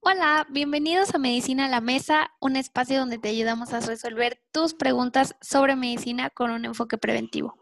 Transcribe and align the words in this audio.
Hola, 0.00 0.46
bienvenidos 0.48 1.14
a 1.14 1.18
Medicina 1.18 1.66
a 1.66 1.68
la 1.68 1.80
Mesa, 1.80 2.30
un 2.40 2.54
espacio 2.54 3.00
donde 3.00 3.18
te 3.18 3.30
ayudamos 3.30 3.72
a 3.72 3.80
resolver 3.80 4.38
tus 4.52 4.72
preguntas 4.72 5.34
sobre 5.40 5.74
medicina 5.74 6.30
con 6.30 6.52
un 6.52 6.64
enfoque 6.64 6.96
preventivo. 6.96 7.56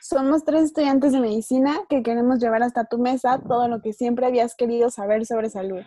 Somos 0.00 0.44
tres 0.44 0.64
estudiantes 0.64 1.12
de 1.12 1.20
medicina 1.20 1.80
que 1.88 2.02
queremos 2.02 2.40
llevar 2.40 2.62
hasta 2.62 2.84
tu 2.84 2.98
mesa 2.98 3.40
todo 3.48 3.68
lo 3.68 3.80
que 3.80 3.94
siempre 3.94 4.26
habías 4.26 4.54
querido 4.54 4.90
saber 4.90 5.24
sobre 5.24 5.48
salud. 5.48 5.80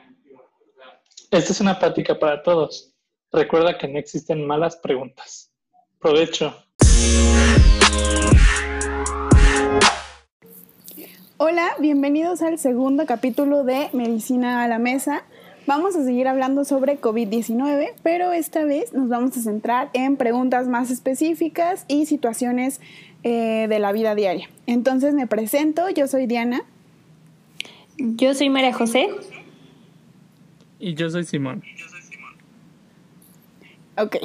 Esta 1.32 1.52
es 1.52 1.62
una 1.62 1.78
práctica 1.78 2.18
para 2.18 2.42
todos. 2.42 2.94
Recuerda 3.32 3.78
que 3.78 3.88
no 3.88 4.00
existen 4.00 4.46
malas 4.46 4.78
preguntas. 4.78 5.52
Provecho. 6.00 6.56
Hola, 11.38 11.76
bienvenidos 11.80 12.42
al 12.42 12.58
segundo 12.58 13.06
capítulo 13.06 13.64
de 13.64 13.90
Medicina 13.94 14.64
a 14.64 14.68
la 14.68 14.80
Mesa. 14.80 15.26
Vamos 15.68 15.96
a 15.96 16.04
seguir 16.04 16.28
hablando 16.28 16.64
sobre 16.64 17.02
COVID-19, 17.02 17.94
pero 18.04 18.32
esta 18.34 18.64
vez 18.66 18.94
nos 18.94 19.10
vamos 19.10 19.36
a 19.36 19.42
centrar 19.42 19.90
en 19.94 20.16
preguntas 20.16 20.68
más 20.68 20.92
específicas 20.92 21.86
y 21.88 22.06
situaciones 22.06 22.80
eh, 23.24 23.66
de 23.68 23.80
la 23.80 23.92
vida 23.92 24.14
diaria. 24.14 24.48
Entonces 24.68 25.16
me 25.16 25.26
presento, 25.26 25.90
yo 25.90 26.08
soy 26.08 26.28
Diana. 26.28 26.62
Yo 27.98 28.36
soy 28.36 28.50
María 28.50 28.74
José. 28.74 29.10
Y 30.80 30.94
yo 30.94 31.10
soy 31.10 31.24
Simón. 31.24 31.64
Ok. 33.98 34.18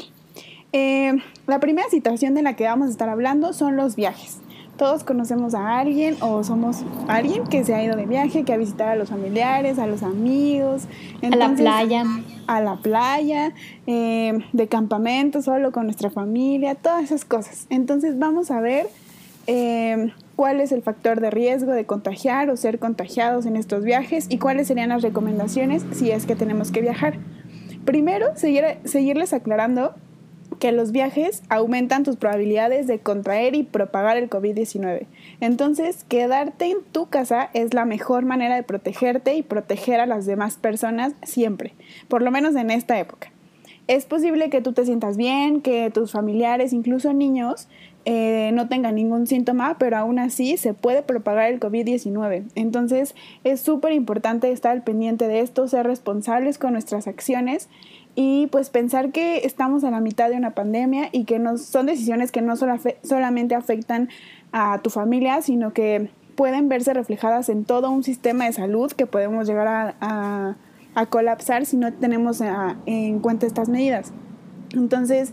Eh, 0.73 1.13
la 1.47 1.59
primera 1.59 1.89
situación 1.89 2.35
de 2.35 2.43
la 2.43 2.55
que 2.55 2.65
vamos 2.65 2.89
a 2.89 2.91
estar 2.91 3.09
hablando 3.09 3.55
son 3.55 3.77
los 3.77 3.97
viajes. 3.97 4.40
Todos 4.81 5.05
conocemos 5.05 5.53
a 5.53 5.79
alguien 5.79 6.17
o 6.23 6.43
somos 6.43 6.79
alguien 7.07 7.45
que 7.45 7.65
se 7.65 7.75
ha 7.75 7.85
ido 7.85 7.97
de 7.97 8.07
viaje, 8.07 8.45
que 8.45 8.55
ha 8.55 8.57
visitado 8.57 8.93
a 8.93 8.95
los 8.95 9.11
familiares, 9.11 9.79
a 9.79 9.87
los 9.87 10.03
amigos. 10.03 10.85
a 11.23 11.37
la 11.37 11.55
playa. 11.55 12.05
A 12.47 12.63
la 12.63 12.77
playa, 12.77 13.53
eh, 13.87 14.39
de 14.55 14.69
campamento, 14.69 15.43
solo 15.43 15.71
con 15.71 15.85
nuestra 15.85 16.09
familia, 16.09 16.77
todas 16.77 17.05
esas 17.05 17.27
cosas. 17.27 17.67
Entonces 17.69 18.19
vamos 18.19 18.51
a 18.51 18.63
ver 18.63 18.87
eh, 19.47 20.15
cuál 20.35 20.63
es 20.63 20.73
el 20.73 20.81
factor 20.81 21.21
de 21.21 21.29
riesgo 21.29 21.73
de 21.73 21.85
contagiar 21.85 22.49
o 22.49 22.57
ser 22.57 22.79
contagiados 22.79 23.45
en 23.45 23.57
estos 23.57 23.85
viajes 23.85 24.29
y 24.31 24.39
cuáles 24.39 24.69
serían 24.69 24.89
las 24.89 25.03
recomendaciones 25.03 25.85
si 25.93 26.11
es 26.11 26.25
que 26.25 26.37
tenemos 26.37 26.71
que 26.71 26.81
viajar. 26.81 27.19
Primero, 27.85 28.35
seguir, 28.35 28.65
seguirles 28.85 29.35
aclarando 29.35 29.95
que 30.61 30.71
los 30.71 30.93
viajes 30.93 31.43
aumentan 31.49 32.05
tus 32.05 32.17
probabilidades 32.17 32.87
de 32.87 33.01
contraer 33.01 33.57
y 33.57 33.65
propagar 33.65 34.17
el 34.17 34.31
COVID-19. 34.31 35.07
Entonces, 35.41 36.05
quedarte 36.05 36.67
en 36.67 36.83
tu 36.93 37.09
casa 37.09 37.51
es 37.55 37.75
la 37.75 37.87
mejor 37.87 38.25
manera 38.25 38.55
de 38.55 38.63
protegerte 38.63 39.35
y 39.35 39.43
proteger 39.43 39.99
a 39.99 40.07
las 40.07 40.27
demás 40.27 40.59
personas 40.59 41.15
siempre, 41.25 41.73
por 42.07 42.23
lo 42.23 42.31
menos 42.31 42.55
en 42.55 42.71
esta 42.71 42.99
época. 43.01 43.33
Es 43.89 44.05
posible 44.05 44.51
que 44.51 44.61
tú 44.61 44.73
te 44.73 44.85
sientas 44.85 45.17
bien, 45.17 45.63
que 45.63 45.91
tus 45.91 46.13
familiares, 46.13 46.73
incluso 46.73 47.13
niños, 47.13 47.67
eh, 48.07 48.51
no 48.55 48.69
tengan 48.69 48.95
ningún 48.95 49.27
síntoma, 49.27 49.77
pero 49.79 49.99
aún 49.99 50.19
así 50.19 50.57
se 50.57 50.73
puede 50.73 51.03
propagar 51.03 51.51
el 51.51 51.61
COVID-19. 51.61 52.45
Entonces 52.55 53.15
es 53.45 53.61
súper 53.61 53.93
importante 53.93 54.51
estar 54.53 54.85
pendiente 54.85 55.29
de 55.29 55.41
esto, 55.41 55.69
ser 55.69 55.87
responsables 55.87 56.57
con 56.57 56.73
nuestras 56.73 57.07
acciones 57.07 57.69
y 58.15 58.49
pues 58.49 58.71
pensar 58.71 59.13
que 59.13 59.39
estamos 59.39 59.85
a 59.85 59.91
la 59.91 60.01
mitad 60.01 60.31
de 60.31 60.37
una 60.37 60.51
pandemia 60.51 61.09
y 61.13 61.25
que 61.25 61.39
no, 61.39 61.59
son 61.59 61.87
decisiones 61.87 62.33
que 62.33 62.43
no 62.43 62.55
solamente 62.57 63.55
afectan 63.55 64.09
a 64.53 64.81
tu 64.83 64.91
familia, 64.91 65.43
sino 65.43 65.73
que 65.73 66.11
pueden 66.35 66.69
verse 66.69 66.93
reflejadas 66.95 67.49
en 67.49 67.65
todo 67.65 67.91
un 67.91 68.03
sistema 68.03 68.47
de 68.47 68.53
salud 68.53 68.91
que 68.93 69.07
podemos 69.07 69.47
llegar 69.47 69.97
a, 70.01 70.57
colapsar 71.09 71.65
si 71.65 71.77
no 71.77 71.93
tenemos 71.95 72.43
en 72.85 73.21
cuenta 73.21 73.47
estas 73.47 73.69
medidas. 73.69 74.13
Entonces, 74.75 75.33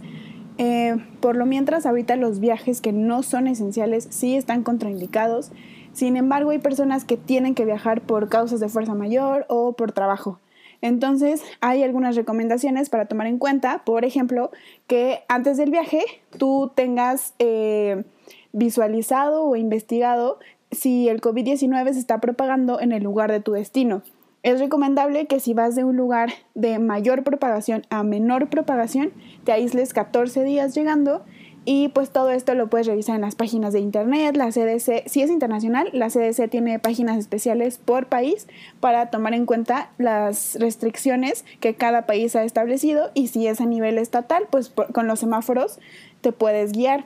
eh, 0.58 0.95
por 1.20 1.36
lo 1.36 1.45
mientras, 1.45 1.86
ahorita 1.86 2.16
los 2.16 2.39
viajes 2.39 2.80
que 2.80 2.94
no 2.94 3.22
son 3.22 3.48
esenciales 3.48 4.08
sí 4.09 4.36
están 4.36 4.64
contraindicados. 4.64 5.52
Sin 5.94 6.15
embargo, 6.15 6.52
hay 6.52 6.59
personas 6.59 7.05
que 7.05 7.17
tienen 7.17 7.55
que 7.55 7.65
viajar 7.65 8.02
por 8.02 8.30
causas 8.30 8.59
de 8.59 8.70
fuerza 8.70 8.94
mayor 8.94 9.45
o 9.49 9.73
por 9.73 9.92
trabajo. 9.92 10.39
Entonces, 10.82 11.42
hay 11.61 11.83
algunas 11.83 12.15
recomendaciones 12.15 12.89
para 12.89 13.05
tomar 13.05 13.27
en 13.27 13.39
cuenta. 13.39 13.83
Por 13.86 14.05
ejemplo, 14.05 14.52
que 14.88 15.21
antes 15.27 15.58
del 15.58 15.71
viaje 15.71 16.02
tú 16.38 16.71
tengas 16.76 17.33
eh, 17.39 18.04
visualizado 18.52 19.43
o 19.43 19.55
investigado 19.55 20.39
si 20.71 21.10
el 21.10 21.21
COVID-19 21.21 21.93
se 21.93 21.99
está 21.99 22.20
propagando 22.20 22.80
en 22.80 22.92
el 22.92 23.04
lugar 23.04 23.32
de 23.32 23.39
tu 23.39 23.54
destino. 23.54 24.04
Es 24.43 24.60
recomendable 24.60 25.26
que 25.26 25.39
si 25.39 25.54
vas 25.54 25.76
de 25.76 25.83
un 25.83 25.98
lugar 25.98 26.30
de 26.54 26.80
mayor 26.80 27.23
propagación 27.23 27.83
a 27.89 28.04
menor 28.04 28.49
propagación, 28.49 29.11
te 29.44 29.52
aísles 29.52 29.94
14 29.94 30.44
días 30.44 30.76
llegando 30.76 31.26
y 31.70 31.89
pues 31.89 32.11
todo 32.11 32.30
esto 32.30 32.55
lo 32.55 32.67
puedes 32.70 32.88
revisar 32.88 33.16
en 33.16 33.22
las 33.22 33.36
páginas 33.36 33.73
de 33.73 33.82
internet, 33.82 34.38
la 34.38 34.52
CDC, 34.52 35.04
si 35.05 35.22
es 35.22 35.30
internacional, 35.30 35.89
la 35.92 36.08
CDC 36.08 36.50
tiene 36.50 36.80
páginas 36.80 37.17
especiales 37.17 37.78
por 37.78 38.05
país 38.05 38.48
para 38.80 39.10
tomar 39.10 39.33
en 39.33 39.45
cuenta 39.45 39.92
las 39.98 40.58
restricciones 40.61 41.44
que 41.60 41.76
cada 41.76 42.06
país 42.06 42.38
ha 42.38 42.45
establecido 42.45 43.11
y 43.14 43.27
si 43.27 43.48
es 43.48 43.60
a 43.60 43.66
nivel 43.66 43.98
estatal, 43.98 44.45
pues 44.50 44.72
con 44.94 45.08
los 45.08 45.20
semáforos 45.20 45.77
te 46.22 46.32
puedes 46.32 46.72
guiar. 46.72 47.04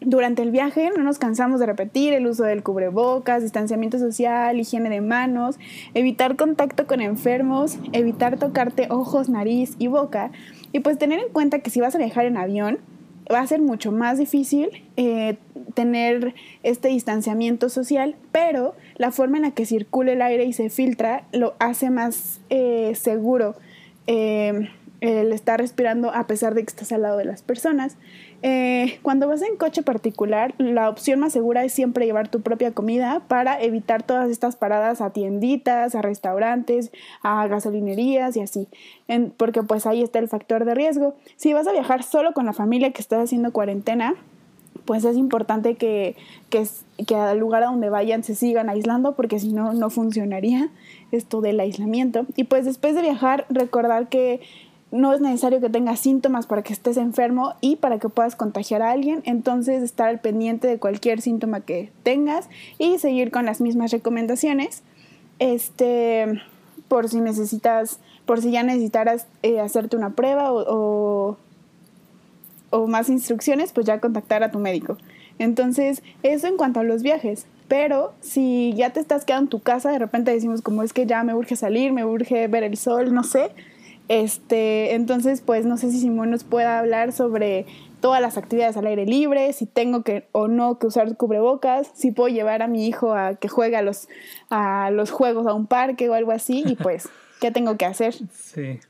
Durante 0.00 0.42
el 0.42 0.52
viaje 0.52 0.92
no 0.96 1.02
nos 1.02 1.18
cansamos 1.18 1.58
de 1.58 1.66
repetir 1.66 2.12
el 2.12 2.28
uso 2.28 2.44
del 2.44 2.62
cubrebocas, 2.62 3.42
distanciamiento 3.42 3.98
social, 3.98 4.60
higiene 4.60 4.90
de 4.90 5.00
manos, 5.00 5.58
evitar 5.94 6.36
contacto 6.36 6.86
con 6.86 7.00
enfermos, 7.00 7.78
evitar 7.90 8.38
tocarte 8.38 8.86
ojos, 8.90 9.28
nariz 9.28 9.74
y 9.80 9.88
boca 9.88 10.30
y 10.70 10.78
pues 10.78 10.98
tener 10.98 11.18
en 11.18 11.32
cuenta 11.32 11.58
que 11.58 11.70
si 11.70 11.80
vas 11.80 11.96
a 11.96 11.98
viajar 11.98 12.26
en 12.26 12.36
avión, 12.36 12.78
va 13.32 13.40
a 13.40 13.46
ser 13.46 13.60
mucho 13.60 13.92
más 13.92 14.18
difícil 14.18 14.84
eh, 14.96 15.36
tener 15.74 16.34
este 16.62 16.88
distanciamiento 16.88 17.68
social, 17.68 18.16
pero 18.32 18.74
la 18.96 19.10
forma 19.10 19.36
en 19.36 19.42
la 19.44 19.50
que 19.50 19.66
circula 19.66 20.12
el 20.12 20.22
aire 20.22 20.44
y 20.44 20.52
se 20.52 20.70
filtra 20.70 21.24
lo 21.32 21.54
hace 21.58 21.90
más 21.90 22.40
eh, 22.50 22.94
seguro 22.94 23.54
eh, 24.06 24.70
el 25.00 25.32
estar 25.32 25.60
respirando 25.60 26.12
a 26.12 26.26
pesar 26.26 26.54
de 26.54 26.62
que 26.62 26.70
estás 26.70 26.92
al 26.92 27.02
lado 27.02 27.18
de 27.18 27.24
las 27.24 27.42
personas. 27.42 27.96
Eh, 28.42 28.98
cuando 29.02 29.26
vas 29.26 29.42
en 29.42 29.56
coche 29.56 29.82
particular, 29.82 30.54
la 30.58 30.88
opción 30.88 31.20
más 31.20 31.32
segura 31.32 31.64
es 31.64 31.72
siempre 31.72 32.06
llevar 32.06 32.28
tu 32.28 32.40
propia 32.40 32.72
comida 32.72 33.22
para 33.26 33.60
evitar 33.60 34.02
todas 34.02 34.30
estas 34.30 34.56
paradas 34.56 35.00
a 35.00 35.10
tienditas, 35.10 35.94
a 35.94 36.02
restaurantes, 36.02 36.92
a 37.22 37.46
gasolinerías 37.48 38.36
y 38.36 38.40
así, 38.40 38.68
porque 39.36 39.62
pues 39.62 39.86
ahí 39.86 40.02
está 40.02 40.18
el 40.18 40.28
factor 40.28 40.64
de 40.64 40.74
riesgo. 40.74 41.14
Si 41.36 41.52
vas 41.52 41.66
a 41.66 41.72
viajar 41.72 42.02
solo 42.02 42.32
con 42.32 42.46
la 42.46 42.52
familia 42.52 42.92
que 42.92 43.02
está 43.02 43.20
haciendo 43.20 43.52
cuarentena, 43.52 44.14
pues 44.84 45.04
es 45.04 45.18
importante 45.18 45.74
que, 45.74 46.16
que, 46.48 46.66
que 47.06 47.14
al 47.14 47.38
lugar 47.38 47.62
a 47.62 47.66
donde 47.66 47.90
vayan 47.90 48.22
se 48.22 48.34
sigan 48.34 48.70
aislando 48.70 49.16
porque 49.16 49.38
si 49.38 49.52
no, 49.52 49.74
no 49.74 49.90
funcionaría 49.90 50.70
esto 51.12 51.42
del 51.42 51.60
aislamiento. 51.60 52.24
Y 52.36 52.44
pues 52.44 52.64
después 52.64 52.94
de 52.94 53.02
viajar, 53.02 53.44
recordar 53.50 54.08
que 54.08 54.40
no 54.90 55.12
es 55.12 55.20
necesario 55.20 55.60
que 55.60 55.68
tengas 55.68 56.00
síntomas 56.00 56.46
para 56.46 56.62
que 56.62 56.72
estés 56.72 56.96
enfermo 56.96 57.54
y 57.60 57.76
para 57.76 57.98
que 57.98 58.08
puedas 58.08 58.36
contagiar 58.36 58.82
a 58.82 58.90
alguien. 58.90 59.22
Entonces, 59.24 59.82
estar 59.82 60.08
al 60.08 60.20
pendiente 60.20 60.66
de 60.66 60.78
cualquier 60.78 61.20
síntoma 61.20 61.60
que 61.60 61.92
tengas 62.02 62.48
y 62.78 62.98
seguir 62.98 63.30
con 63.30 63.44
las 63.44 63.60
mismas 63.60 63.90
recomendaciones. 63.90 64.82
Este, 65.38 66.40
por 66.88 67.08
si 67.08 67.20
necesitas, 67.20 68.00
por 68.24 68.40
si 68.40 68.50
ya 68.50 68.62
necesitaras 68.62 69.26
eh, 69.42 69.60
hacerte 69.60 69.96
una 69.96 70.10
prueba 70.10 70.52
o, 70.52 71.36
o 72.70 72.86
más 72.86 73.10
instrucciones, 73.10 73.72
pues 73.72 73.86
ya 73.86 74.00
contactar 74.00 74.42
a 74.42 74.50
tu 74.50 74.58
médico. 74.58 74.96
Entonces, 75.38 76.02
eso 76.22 76.46
en 76.46 76.56
cuanto 76.56 76.80
a 76.80 76.82
los 76.82 77.02
viajes. 77.02 77.46
Pero 77.68 78.14
si 78.22 78.72
ya 78.74 78.94
te 78.94 79.00
estás 79.00 79.26
quedando 79.26 79.44
en 79.44 79.50
tu 79.50 79.60
casa, 79.60 79.90
de 79.90 79.98
repente 79.98 80.30
decimos 80.30 80.62
como 80.62 80.82
es 80.82 80.94
que 80.94 81.04
ya 81.04 81.22
me 81.22 81.34
urge 81.34 81.54
salir, 81.54 81.92
me 81.92 82.06
urge 82.06 82.48
ver 82.48 82.62
el 82.62 82.78
sol, 82.78 83.12
no 83.12 83.22
sé 83.22 83.50
este, 84.08 84.94
entonces, 84.94 85.42
pues 85.42 85.66
no 85.66 85.76
sé 85.76 85.90
si 85.90 86.00
Simón 86.00 86.30
nos 86.30 86.44
pueda 86.44 86.78
hablar 86.78 87.12
sobre 87.12 87.66
todas 88.00 88.22
las 88.22 88.38
actividades 88.38 88.76
al 88.76 88.86
aire 88.86 89.04
libre, 89.04 89.52
si 89.52 89.66
tengo 89.66 90.02
que 90.02 90.26
o 90.32 90.48
no 90.48 90.78
que 90.78 90.86
usar 90.86 91.16
cubrebocas, 91.16 91.90
si 91.94 92.12
puedo 92.12 92.28
llevar 92.28 92.62
a 92.62 92.68
mi 92.68 92.86
hijo 92.86 93.14
a 93.14 93.34
que 93.34 93.48
juegue 93.48 93.76
a 93.76 93.82
los, 93.82 94.08
a 94.50 94.90
los 94.90 95.10
juegos 95.10 95.46
a 95.46 95.52
un 95.52 95.66
parque 95.66 96.08
o 96.08 96.14
algo 96.14 96.32
así, 96.32 96.62
y 96.66 96.76
pues, 96.76 97.08
¿qué 97.40 97.50
tengo 97.50 97.76
que 97.76 97.84
hacer? 97.86 98.14
Sí. 98.32 98.80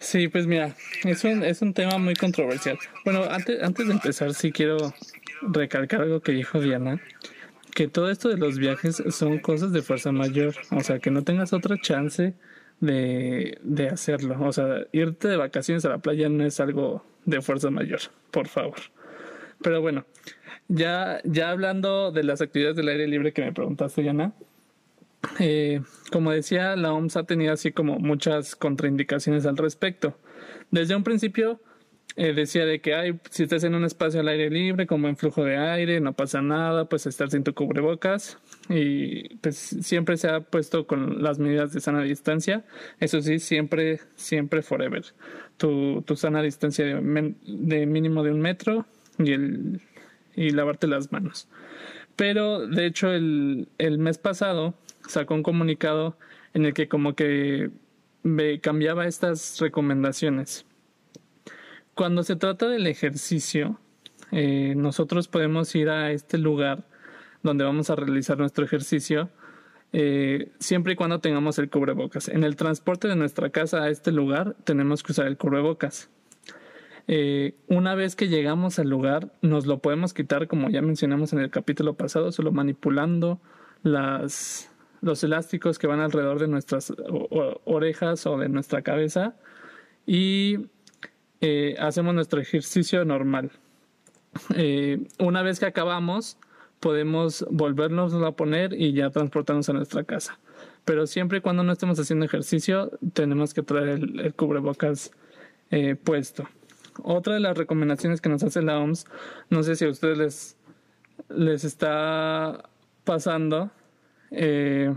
Sí, 0.00 0.28
pues 0.28 0.46
mira, 0.46 0.76
es 1.04 1.24
un, 1.24 1.42
es 1.42 1.60
un 1.60 1.74
tema 1.74 1.98
muy 1.98 2.14
controversial. 2.14 2.78
Bueno, 3.04 3.24
antes, 3.24 3.60
antes 3.62 3.88
de 3.88 3.94
empezar, 3.94 4.32
sí 4.32 4.52
quiero 4.52 4.76
recalcar 5.42 6.02
algo 6.02 6.20
que 6.20 6.32
dijo 6.32 6.60
Diana, 6.60 7.00
que 7.74 7.88
todo 7.88 8.08
esto 8.08 8.28
de 8.28 8.36
los 8.36 8.58
viajes 8.58 9.02
son 9.10 9.38
cosas 9.38 9.72
de 9.72 9.82
fuerza 9.82 10.12
mayor, 10.12 10.54
o 10.70 10.82
sea, 10.82 11.00
que 11.00 11.10
no 11.10 11.24
tengas 11.24 11.52
otra 11.52 11.76
chance 11.80 12.34
de, 12.80 13.58
de 13.62 13.88
hacerlo. 13.88 14.36
O 14.40 14.52
sea, 14.52 14.86
irte 14.92 15.28
de 15.28 15.36
vacaciones 15.36 15.84
a 15.84 15.90
la 15.90 15.98
playa 15.98 16.28
no 16.28 16.44
es 16.44 16.60
algo 16.60 17.04
de 17.24 17.42
fuerza 17.42 17.70
mayor, 17.70 18.00
por 18.30 18.48
favor. 18.48 18.78
Pero 19.62 19.80
bueno, 19.80 20.06
ya, 20.68 21.20
ya 21.24 21.50
hablando 21.50 22.12
de 22.12 22.22
las 22.22 22.40
actividades 22.40 22.76
del 22.76 22.88
aire 22.88 23.08
libre 23.08 23.32
que 23.32 23.42
me 23.42 23.52
preguntaste, 23.52 24.04
Yana, 24.04 24.32
eh, 25.40 25.80
como 26.12 26.30
decía, 26.30 26.76
la 26.76 26.92
OMS 26.92 27.16
ha 27.16 27.24
tenido 27.24 27.52
así 27.52 27.72
como 27.72 27.98
muchas 27.98 28.54
contraindicaciones 28.54 29.46
al 29.46 29.56
respecto. 29.56 30.16
Desde 30.70 30.94
un 30.94 31.02
principio 31.02 31.60
eh, 32.16 32.32
decía 32.32 32.66
de 32.66 32.80
que 32.80 32.94
hay, 32.94 33.18
si 33.30 33.44
estás 33.44 33.64
en 33.64 33.74
un 33.74 33.84
espacio 33.84 34.20
al 34.20 34.28
aire 34.28 34.50
libre, 34.50 34.86
como 34.86 35.08
en 35.08 35.16
flujo 35.16 35.44
de 35.44 35.56
aire, 35.56 36.00
no 36.00 36.12
pasa 36.14 36.42
nada, 36.42 36.88
pues 36.88 37.06
estar 37.06 37.30
sin 37.30 37.44
tu 37.44 37.54
cubrebocas. 37.54 38.38
Y 38.68 39.36
pues 39.36 39.56
siempre 39.56 40.16
se 40.16 40.28
ha 40.28 40.40
puesto 40.40 40.86
con 40.86 41.22
las 41.22 41.38
medidas 41.38 41.72
de 41.72 41.80
sana 41.80 42.02
distancia. 42.02 42.64
Eso 43.00 43.22
sí, 43.22 43.38
siempre, 43.38 44.00
siempre 44.14 44.62
forever. 44.62 45.04
Tu, 45.56 46.02
tu 46.02 46.16
sana 46.16 46.42
distancia 46.42 46.84
de, 46.84 47.34
de 47.46 47.86
mínimo 47.86 48.22
de 48.22 48.30
un 48.30 48.40
metro 48.40 48.86
y, 49.18 49.32
el, 49.32 49.80
y 50.34 50.50
lavarte 50.50 50.86
las 50.86 51.12
manos. 51.12 51.48
Pero 52.16 52.66
de 52.66 52.86
hecho 52.86 53.12
el, 53.12 53.68
el 53.78 53.98
mes 53.98 54.18
pasado 54.18 54.74
sacó 55.06 55.34
un 55.34 55.42
comunicado 55.42 56.18
en 56.52 56.64
el 56.64 56.74
que 56.74 56.88
como 56.88 57.14
que 57.14 57.70
me 58.22 58.60
cambiaba 58.60 59.06
estas 59.06 59.58
recomendaciones. 59.60 60.66
Cuando 61.94 62.22
se 62.22 62.36
trata 62.36 62.68
del 62.68 62.86
ejercicio, 62.86 63.80
eh, 64.32 64.74
nosotros 64.76 65.28
podemos 65.28 65.74
ir 65.74 65.88
a 65.88 66.12
este 66.12 66.38
lugar 66.38 66.87
donde 67.48 67.64
vamos 67.64 67.90
a 67.90 67.96
realizar 67.96 68.38
nuestro 68.38 68.64
ejercicio 68.64 69.30
eh, 69.92 70.52
siempre 70.58 70.92
y 70.92 70.96
cuando 70.96 71.20
tengamos 71.20 71.58
el 71.58 71.70
cubrebocas. 71.70 72.28
En 72.28 72.44
el 72.44 72.56
transporte 72.56 73.08
de 73.08 73.16
nuestra 73.16 73.50
casa 73.50 73.82
a 73.82 73.88
este 73.88 74.12
lugar 74.12 74.54
tenemos 74.64 75.02
que 75.02 75.12
usar 75.12 75.26
el 75.26 75.38
cubrebocas. 75.38 76.10
Eh, 77.06 77.54
una 77.68 77.94
vez 77.94 78.14
que 78.14 78.28
llegamos 78.28 78.78
al 78.78 78.90
lugar, 78.90 79.32
nos 79.40 79.64
lo 79.64 79.78
podemos 79.78 80.12
quitar, 80.12 80.46
como 80.46 80.68
ya 80.68 80.82
mencionamos 80.82 81.32
en 81.32 81.38
el 81.38 81.50
capítulo 81.50 81.94
pasado, 81.94 82.32
solo 82.32 82.52
manipulando 82.52 83.40
las, 83.82 84.70
los 85.00 85.24
elásticos 85.24 85.78
que 85.78 85.86
van 85.86 86.00
alrededor 86.00 86.38
de 86.38 86.48
nuestras 86.48 86.92
orejas 87.64 88.26
o 88.26 88.36
de 88.36 88.50
nuestra 88.50 88.82
cabeza 88.82 89.36
y 90.04 90.66
eh, 91.40 91.76
hacemos 91.78 92.14
nuestro 92.14 92.42
ejercicio 92.42 93.06
normal. 93.06 93.52
Una 95.18 95.42
vez 95.42 95.58
que 95.58 95.66
acabamos, 95.66 96.36
podemos 96.80 97.46
volvernos 97.50 98.14
a 98.14 98.32
poner 98.32 98.72
y 98.72 98.92
ya 98.92 99.10
transportarnos 99.10 99.68
a 99.68 99.72
nuestra 99.72 100.04
casa. 100.04 100.38
Pero 100.84 101.06
siempre 101.06 101.38
y 101.38 101.40
cuando 101.40 101.62
no 101.62 101.72
estemos 101.72 101.98
haciendo 101.98 102.24
ejercicio, 102.24 102.90
tenemos 103.12 103.54
que 103.54 103.62
traer 103.62 103.88
el, 103.88 104.34
cubrebocas 104.34 105.10
eh, 105.70 105.96
puesto. 105.96 106.48
Otra 107.02 107.34
de 107.34 107.40
las 107.40 107.56
recomendaciones 107.56 108.20
que 108.20 108.28
nos 108.28 108.42
hace 108.42 108.62
la 108.62 108.78
OMS, 108.78 109.06
no 109.50 109.62
sé 109.62 109.76
si 109.76 109.84
a 109.84 109.88
ustedes 109.88 110.18
les, 110.18 110.56
les 111.28 111.64
está 111.64 112.70
pasando, 113.04 113.70
eh, 114.30 114.94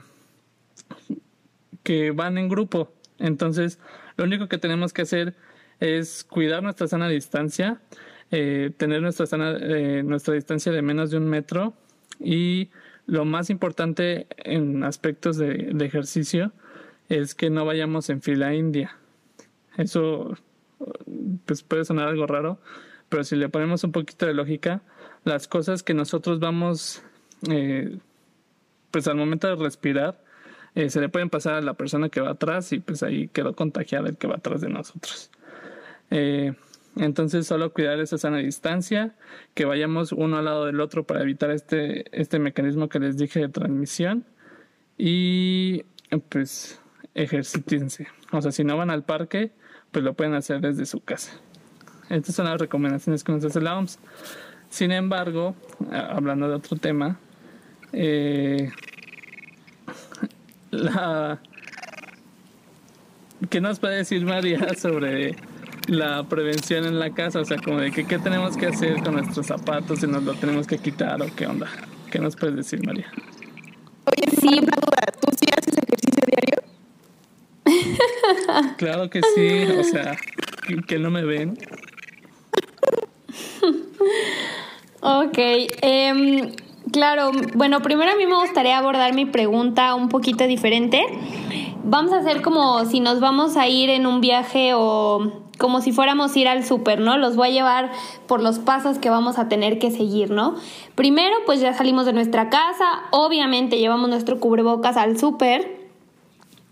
que 1.84 2.12
van 2.12 2.38
en 2.38 2.50
grupo. 2.50 2.92
Entonces, 3.20 3.80
lo 4.18 4.26
único 4.26 4.48
que 4.48 4.58
tenemos 4.58 4.94
que 4.94 5.04
hacer 5.04 5.36
es 5.80 6.24
cuidar 6.24 6.64
nuestra 6.64 6.88
sana 6.88 7.08
distancia, 7.10 7.82
eh, 8.32 8.72
tener 8.78 9.02
nuestra, 9.02 9.26
sana, 9.26 9.58
eh, 9.60 10.04
nuestra 10.04 10.34
distancia 10.34 10.72
de 10.72 10.82
menos 10.82 11.12
de 11.12 11.18
un 11.18 11.28
metro 11.28 11.74
y 12.20 12.70
lo 13.06 13.26
más 13.26 13.50
importante 13.50 14.28
en 14.38 14.84
aspectos 14.84 15.38
de, 15.38 15.70
de 15.74 15.86
ejercicio 15.86 16.52
es 17.10 17.36
que 17.36 17.50
no 17.50 17.66
vayamos 17.66 18.10
en 18.10 18.22
fila 18.22 18.54
india. 18.54 18.98
Eso 19.78 20.38
pues 21.46 21.64
puede 21.64 21.86
sonar 21.86 22.08
algo 22.08 22.28
raro, 22.28 22.60
pero 23.10 23.24
si 23.24 23.36
le 23.36 23.50
ponemos 23.50 23.84
un 23.84 23.92
poquito 23.92 24.26
de 24.26 24.34
lógica, 24.34 24.82
las 25.24 25.48
cosas 25.48 25.84
que 25.84 25.94
nosotros 25.94 26.40
vamos 26.40 27.04
eh, 27.50 27.98
pues 28.92 29.08
al 29.08 29.16
momento 29.16 29.48
de 29.48 29.56
respirar, 29.56 30.24
eh, 30.76 30.90
se 30.90 31.02
le 31.02 31.10
pueden 31.10 31.30
pasar 31.30 31.56
a 31.56 31.62
la 31.62 31.74
persona 31.74 32.10
que 32.10 32.22
va 32.22 32.32
atrás 32.32 32.72
y 32.72 32.80
pues 32.80 33.04
ahí 33.04 33.28
quedó 33.28 33.56
contagiada 33.56 34.10
el 34.10 34.18
que 34.18 34.28
va 34.28 34.36
atrás 34.36 34.62
de 34.62 34.70
nosotros. 34.70 35.32
Eh, 36.10 36.54
entonces 36.98 37.48
solo 37.48 37.74
cuidar 37.74 38.00
esa 38.00 38.18
sana 38.18 38.38
distancia, 38.38 39.16
que 39.54 39.66
vayamos 39.66 40.12
uno 40.12 40.38
al 40.38 40.46
lado 40.46 40.66
del 40.66 40.80
otro 40.80 41.06
para 41.06 41.22
evitar 41.22 41.52
este, 41.52 42.06
este 42.20 42.40
mecanismo 42.40 42.90
que 42.90 43.00
les 43.00 43.18
dije 43.18 43.40
de 43.40 43.50
transmisión 43.50 44.26
y 44.98 45.84
pues 46.30 46.80
ejercítense. 47.16 48.08
O 48.32 48.42
sea, 48.42 48.52
si 48.52 48.64
no 48.64 48.78
van 48.78 48.90
al 48.90 49.04
parque, 49.04 49.52
pues 49.92 50.04
lo 50.04 50.14
pueden 50.14 50.34
hacer 50.34 50.62
desde 50.62 50.86
su 50.86 51.00
casa. 51.02 51.34
Estas 52.10 52.36
son 52.36 52.46
las 52.46 52.60
recomendaciones 52.60 53.24
que 53.24 53.32
nos 53.32 53.44
hace 53.46 53.62
la 53.62 53.78
OMS. 53.78 54.00
Sin 54.70 54.92
embargo, 54.92 55.56
hablando 55.92 56.48
de 56.48 56.56
otro 56.56 56.78
tema, 56.78 57.20
eh, 57.94 58.72
la, 60.72 61.42
¿Qué 63.50 63.60
nos 63.60 63.80
puede 63.80 63.98
decir 63.98 64.24
María 64.24 64.74
sobre 64.78 65.36
la 65.92 66.24
prevención 66.24 66.86
en 66.86 67.00
la 67.00 67.12
casa? 67.12 67.42
O 67.42 67.46
sea, 67.46 67.58
como 67.58 67.80
de 67.80 67.92
que 67.92 68.06
qué 68.06 68.18
tenemos 68.18 68.56
que 68.56 68.68
hacer 68.68 69.04
con 69.04 69.16
nuestros 69.16 69.46
zapatos, 69.46 70.00
si 70.00 70.08
nos 70.08 70.24
lo 70.24 70.34
tenemos 70.34 70.66
que 70.68 70.78
quitar 70.78 71.22
o 71.22 71.26
qué 71.36 71.46
onda. 71.46 71.68
¿Qué 72.10 72.20
nos 72.20 72.36
puedes 72.36 72.56
decir, 72.56 72.86
María? 72.86 73.12
Oye, 74.06 74.32
sí, 74.40 74.48
una 74.48 74.76
duda. 74.78 75.06
¿Tú 75.20 75.28
sí 75.38 75.46
haces 75.58 75.78
ejercicio 75.78 76.24
diario? 76.28 76.64
claro 78.78 79.10
que 79.10 79.22
sí. 79.36 79.64
O 79.80 79.84
sea, 79.84 80.18
que 80.88 80.98
no 80.98 81.12
me 81.12 81.24
ven. 81.24 81.58
ok. 85.02 85.38
Eh, 85.38 86.54
Claro, 86.92 87.32
bueno, 87.54 87.82
primero 87.82 88.12
a 88.12 88.16
mí 88.16 88.26
me 88.26 88.36
gustaría 88.36 88.78
abordar 88.78 89.14
mi 89.14 89.26
pregunta 89.26 89.96
un 89.96 90.10
poquito 90.10 90.46
diferente. 90.46 91.02
Vamos 91.84 92.12
a 92.12 92.18
hacer 92.18 92.42
como 92.42 92.86
si 92.86 93.00
nos 93.00 93.20
vamos 93.22 93.56
a 93.56 93.68
ir 93.68 93.90
en 93.90 94.06
un 94.06 94.20
viaje 94.20 94.74
o 94.74 95.42
como 95.62 95.80
si 95.80 95.92
fuéramos 95.92 96.36
ir 96.36 96.48
al 96.48 96.66
súper, 96.66 97.00
¿no? 97.00 97.20
Los 97.20 97.36
voy 97.36 97.50
a 97.50 97.52
llevar 97.52 97.92
por 98.26 98.42
los 98.42 98.58
pasos 98.58 98.98
que 98.98 99.12
vamos 99.12 99.38
a 99.38 99.48
tener 99.48 99.78
que 99.78 99.92
seguir, 99.92 100.32
¿no? 100.32 100.56
Primero, 100.96 101.36
pues 101.46 101.62
ya 101.62 101.72
salimos 101.74 102.08
de 102.08 102.14
nuestra 102.14 102.50
casa, 102.50 103.04
obviamente 103.12 103.78
llevamos 103.78 104.10
nuestro 104.10 104.40
cubrebocas 104.40 104.98
al 104.98 105.20
súper 105.20 105.82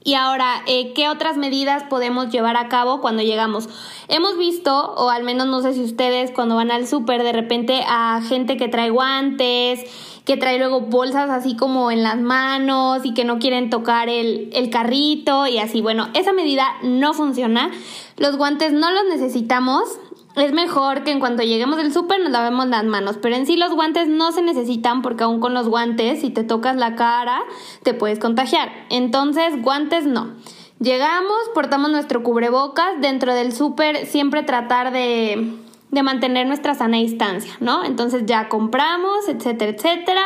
y 0.04 0.14
ahora, 0.16 0.64
eh, 0.66 0.94
¿qué 0.94 1.10
otras 1.10 1.38
medidas 1.38 1.84
podemos 1.84 2.30
llevar 2.32 2.56
a 2.56 2.70
cabo 2.70 3.02
cuando 3.02 3.22
llegamos? 3.22 3.70
Hemos 4.08 4.38
visto, 4.38 4.94
o 4.96 5.10
al 5.10 5.24
menos 5.24 5.48
no 5.48 5.62
sé 5.62 5.74
si 5.74 5.84
ustedes 5.84 6.32
cuando 6.32 6.56
van 6.56 6.72
al 6.72 6.88
súper, 6.88 7.22
de 7.22 7.34
repente 7.34 7.84
a 7.86 8.22
gente 8.28 8.56
que 8.56 8.70
trae 8.70 8.90
guantes, 8.90 9.84
que 10.30 10.38
trae 10.38 10.60
luego 10.60 10.82
bolsas 10.82 11.32
así 11.32 11.56
como 11.56 11.90
en 11.90 12.04
las 12.04 12.20
manos 12.20 13.04
y 13.04 13.16
que 13.16 13.26
no 13.26 13.40
quieren 13.40 13.72
tocar 13.72 14.10
el, 14.10 14.52
el 14.54 14.70
carrito 14.70 15.48
y 15.48 15.58
así. 15.58 15.82
Bueno, 15.82 16.10
esa 16.14 16.34
medida 16.34 16.68
no 16.84 17.16
funciona. 17.16 17.72
Los 18.16 18.38
guantes 18.38 18.72
no 18.72 18.92
los 18.92 19.06
necesitamos 19.10 19.98
es 20.36 20.54
mejor 20.54 21.04
que 21.04 21.10
en 21.10 21.20
cuanto 21.20 21.42
lleguemos 21.42 21.78
del 21.78 21.92
súper 21.92 22.20
nos 22.22 22.30
lavemos 22.30 22.68
las 22.68 22.84
manos, 22.84 23.18
pero 23.20 23.36
en 23.36 23.48
sí 23.48 23.58
los 23.58 23.74
guantes 23.74 24.08
no 24.08 24.32
se 24.32 24.44
necesitan 24.44 25.02
porque 25.02 25.24
aún 25.24 25.40
con 25.40 25.56
los 25.56 25.68
guantes, 25.68 26.22
si 26.22 26.30
te 26.30 26.44
tocas 26.44 26.76
la 26.76 26.96
cara, 26.96 27.42
te 27.82 27.96
puedes 27.96 28.20
contagiar. 28.20 28.70
Entonces, 28.92 29.60
guantes 29.64 30.06
no. 30.06 30.36
Llegamos, 30.80 31.40
portamos 31.56 31.90
nuestro 31.90 32.22
cubrebocas, 32.22 33.02
dentro 33.02 33.34
del 33.34 33.52
súper 33.52 34.06
siempre 34.06 34.44
tratar 34.44 34.94
de, 34.94 35.58
de 35.92 36.04
mantener 36.04 36.48
nuestra 36.48 36.76
sana 36.76 36.98
distancia, 36.98 37.54
¿no? 37.60 37.84
Entonces 37.84 38.24
ya 38.26 38.48
compramos, 38.48 39.28
etcétera, 39.28 39.72
etcétera. 39.72 40.22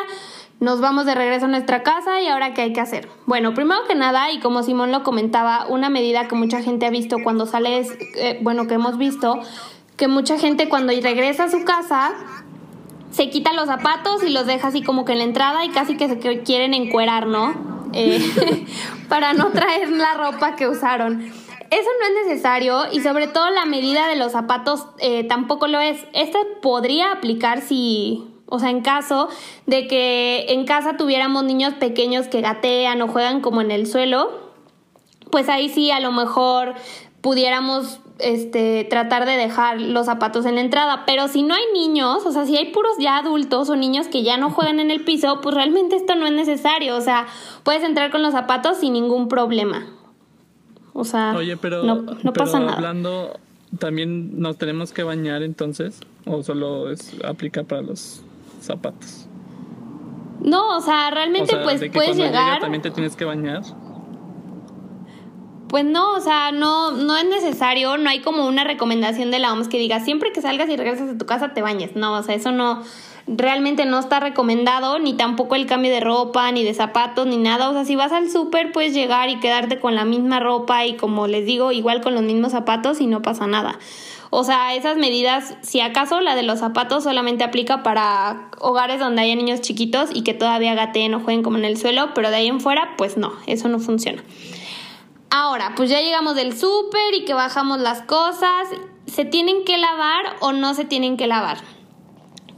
Nos 0.60 0.80
vamos 0.80 1.06
de 1.06 1.16
regreso 1.16 1.46
a 1.46 1.50
nuestra 1.50 1.84
casa 1.84 2.22
y 2.22 2.28
ahora 2.28 2.54
qué 2.54 2.62
hay 2.62 2.74
que 2.74 2.82
hacer. 2.82 3.10
Bueno, 3.26 3.54
primero 3.54 3.82
que 3.88 3.96
nada, 3.96 4.32
y 4.32 4.40
como 4.40 4.64
Simón 4.64 4.92
lo 4.92 5.04
comentaba, 5.04 5.66
una 5.68 5.90
medida 5.90 6.28
que 6.28 6.36
mucha 6.36 6.62
gente 6.62 6.86
ha 6.86 6.90
visto 6.90 7.18
cuando 7.24 7.46
sales, 7.46 7.92
eh, 8.16 8.40
bueno, 8.42 8.68
que 8.68 8.76
hemos 8.76 8.98
visto, 8.98 9.40
que 9.98 10.08
mucha 10.08 10.38
gente 10.38 10.70
cuando 10.70 10.94
regresa 10.94 11.46
a 11.46 11.50
su 11.50 11.64
casa 11.66 12.14
se 13.12 13.30
quita 13.30 13.54
los 13.54 13.68
zapatos 13.68 14.24
y 14.24 14.30
los 14.30 14.48
deja 14.48 14.70
así 14.70 14.82
como 14.82 15.06
que 15.06 15.12
en 15.14 15.20
la 15.20 15.24
entrada 15.26 15.66
y 15.66 15.70
casi 15.70 15.96
que 15.96 16.08
se 16.08 16.18
quieren 16.44 16.74
encuerar, 16.74 17.28
¿no? 17.28 17.54
Eh, 17.94 18.66
para 19.10 19.34
no 19.34 19.50
traer 19.50 19.90
la 19.92 20.16
ropa 20.16 20.56
que 20.56 20.68
usaron. 20.68 21.32
Eso 21.74 21.90
no 22.00 22.06
es 22.06 22.28
necesario 22.28 22.84
y 22.92 23.02
sobre 23.02 23.26
todo 23.26 23.50
la 23.50 23.66
medida 23.66 24.08
de 24.08 24.16
los 24.16 24.34
zapatos 24.34 24.86
eh, 25.00 25.24
tampoco 25.24 25.66
lo 25.66 25.80
es. 25.80 26.06
Esta 26.14 26.38
podría 26.62 27.12
aplicar 27.12 27.62
si, 27.62 28.28
o 28.46 28.60
sea, 28.60 28.70
en 28.70 28.82
caso 28.82 29.28
de 29.66 29.88
que 29.88 30.46
en 30.50 30.68
casa 30.68 30.98
tuviéramos 30.98 31.46
niños 31.46 31.74
pequeños 31.74 32.28
que 32.28 32.42
gatean 32.42 33.02
o 33.02 33.08
juegan 33.08 33.42
como 33.42 33.60
en 33.60 33.72
el 33.72 33.88
suelo, 33.88 34.52
pues 35.32 35.50
ahí 35.50 35.68
sí 35.68 35.90
a 35.90 36.00
lo 36.00 36.12
mejor 36.12 36.76
pudiéramos 37.22 38.00
este, 38.20 38.84
tratar 38.84 39.26
de 39.26 39.36
dejar 39.36 39.82
los 39.82 40.06
zapatos 40.06 40.46
en 40.46 40.54
la 40.54 40.62
entrada. 40.62 41.06
Pero 41.08 41.28
si 41.28 41.42
no 41.42 41.56
hay 41.56 41.64
niños, 41.74 42.24
o 42.24 42.32
sea, 42.32 42.46
si 42.46 42.56
hay 42.56 42.72
puros 42.72 42.98
ya 43.00 43.18
adultos 43.18 43.72
o 43.72 43.76
niños 43.76 44.08
que 44.10 44.22
ya 44.22 44.38
no 44.38 44.52
juegan 44.52 44.80
en 44.80 44.92
el 44.92 45.04
piso, 45.04 45.42
pues 45.42 45.56
realmente 45.56 45.96
esto 45.96 46.14
no 46.14 46.28
es 46.28 46.34
necesario. 46.34 46.96
O 46.96 47.02
sea, 47.02 47.26
puedes 47.64 47.82
entrar 47.82 48.12
con 48.12 48.22
los 48.22 48.34
zapatos 48.34 48.78
sin 48.78 48.94
ningún 48.94 49.28
problema. 49.28 49.88
O 50.94 51.04
sea, 51.04 51.36
pero, 51.60 51.84
no, 51.84 52.34
pasa 52.34 52.60
nada. 52.60 52.74
Hablando, 52.74 53.40
también 53.80 54.40
nos 54.40 54.58
tenemos 54.58 54.94
que 54.94 55.04
bañar 55.04 55.42
entonces, 55.42 56.00
o 56.26 56.44
solo 56.44 56.92
es 56.92 57.16
aplica 57.24 57.64
para 57.64 57.82
los 57.82 58.22
zapatos. 58.62 59.28
No, 60.40 60.78
o 60.78 60.82
sea, 60.82 61.10
realmente 61.10 61.56
pues 61.64 61.82
puedes 61.92 62.18
llegar. 62.18 62.60
también 62.60 62.82
te 62.82 62.92
tienes 62.92 63.16
que 63.16 63.26
bañar. 63.26 63.64
Pues 65.70 65.86
no, 65.86 66.14
o 66.14 66.20
sea, 66.20 66.52
no, 66.52 66.92
no 66.92 67.18
es 67.18 67.26
necesario, 67.26 67.98
no 67.98 68.08
hay 68.08 68.22
como 68.22 68.46
una 68.46 68.64
recomendación 68.64 69.32
de 69.32 69.40
la 69.40 69.52
OMS 69.52 69.70
que 69.70 69.80
diga 69.80 70.00
siempre 70.02 70.32
que 70.32 70.40
salgas 70.40 70.70
y 70.70 70.78
regresas 70.78 71.10
a 71.10 71.18
tu 71.18 71.26
casa 71.26 71.56
te 71.56 71.64
bañes. 71.64 71.96
No, 71.96 72.14
o 72.14 72.22
sea, 72.22 72.36
eso 72.36 72.52
no, 72.52 72.84
realmente 73.28 73.86
no 73.86 74.00
está 74.00 74.20
recomendado, 74.20 75.00
ni 75.00 75.14
tampoco 75.14 75.56
el 75.56 75.66
cambio 75.66 75.92
de 75.92 76.00
ropa, 76.00 76.52
ni 76.52 76.64
de 76.64 76.74
zapatos, 76.74 77.26
ni 77.26 77.38
nada. 77.38 77.70
O 77.70 77.74
sea, 77.74 77.86
si 77.86 77.96
vas 77.96 78.12
al 78.12 78.30
súper, 78.30 78.72
puedes 78.72 78.94
llegar 78.94 79.30
y 79.30 79.40
quedarte 79.40 79.80
con 79.80 79.96
la 79.96 80.06
misma 80.06 80.40
ropa 80.40 80.86
y 80.86 80.96
como 80.96 81.28
les 81.28 81.46
digo, 81.46 81.72
igual 81.72 82.02
con 82.02 82.14
los 82.14 82.24
mismos 82.24 82.52
zapatos 82.52 83.02
y 83.02 83.08
no 83.08 83.22
pasa 83.22 83.48
nada. 83.48 83.80
O 84.36 84.44
sea, 84.44 84.74
esas 84.74 84.98
medidas, 84.98 85.56
si 85.62 85.80
acaso 85.80 86.20
la 86.20 86.36
de 86.36 86.42
los 86.42 86.60
zapatos 86.60 87.04
solamente 87.04 87.44
aplica 87.44 87.84
para 87.84 88.50
hogares 88.60 89.00
donde 89.00 89.22
haya 89.22 89.36
niños 89.36 89.62
chiquitos 89.62 90.10
y 90.12 90.24
que 90.24 90.34
todavía 90.34 90.74
gateen 90.74 91.14
o 91.14 91.20
jueguen 91.20 91.44
como 91.44 91.58
en 91.58 91.66
el 91.66 91.78
suelo, 91.78 92.16
pero 92.16 92.32
de 92.32 92.38
ahí 92.38 92.48
en 92.48 92.60
fuera, 92.60 92.96
pues 92.98 93.16
no, 93.16 93.32
eso 93.46 93.68
no 93.70 93.78
funciona. 93.78 94.24
Ahora, 95.30 95.74
pues 95.76 95.90
ya 95.90 96.02
llegamos 96.02 96.36
del 96.36 96.58
súper 96.58 97.14
y 97.14 97.26
que 97.26 97.34
bajamos 97.34 97.80
las 97.80 98.02
cosas. 98.02 98.70
¿Se 99.06 99.24
tienen 99.24 99.66
que 99.66 99.78
lavar 99.78 100.36
o 100.40 100.52
no 100.52 100.74
se 100.74 100.86
tienen 100.86 101.16
que 101.16 101.28
lavar? 101.28 101.58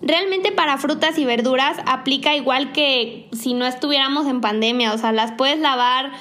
Realmente 0.01 0.51
para 0.51 0.77
frutas 0.77 1.17
y 1.17 1.25
verduras 1.25 1.77
aplica 1.85 2.35
igual 2.35 2.71
que 2.73 3.27
si 3.31 3.53
no 3.53 3.65
estuviéramos 3.65 4.27
en 4.27 4.41
pandemia, 4.41 4.93
o 4.93 4.97
sea, 4.97 5.11
las 5.11 5.31
puedes 5.31 5.59
lavar 5.59 6.11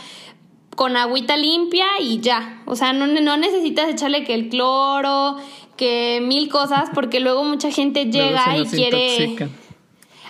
con 0.75 0.97
agüita 0.97 1.37
limpia 1.37 1.87
y 2.00 2.21
ya. 2.21 2.62
O 2.66 2.76
sea, 2.76 2.93
no, 2.93 3.07
no 3.07 3.37
necesitas 3.37 3.88
echarle 3.88 4.25
que 4.25 4.35
el 4.35 4.49
cloro, 4.49 5.37
que 5.76 6.21
mil 6.23 6.49
cosas, 6.49 6.90
porque 6.95 7.21
luego 7.21 7.45
mucha 7.45 7.71
gente 7.71 8.07
llega 8.07 8.57
y 8.57 8.66
quiere... 8.66 9.37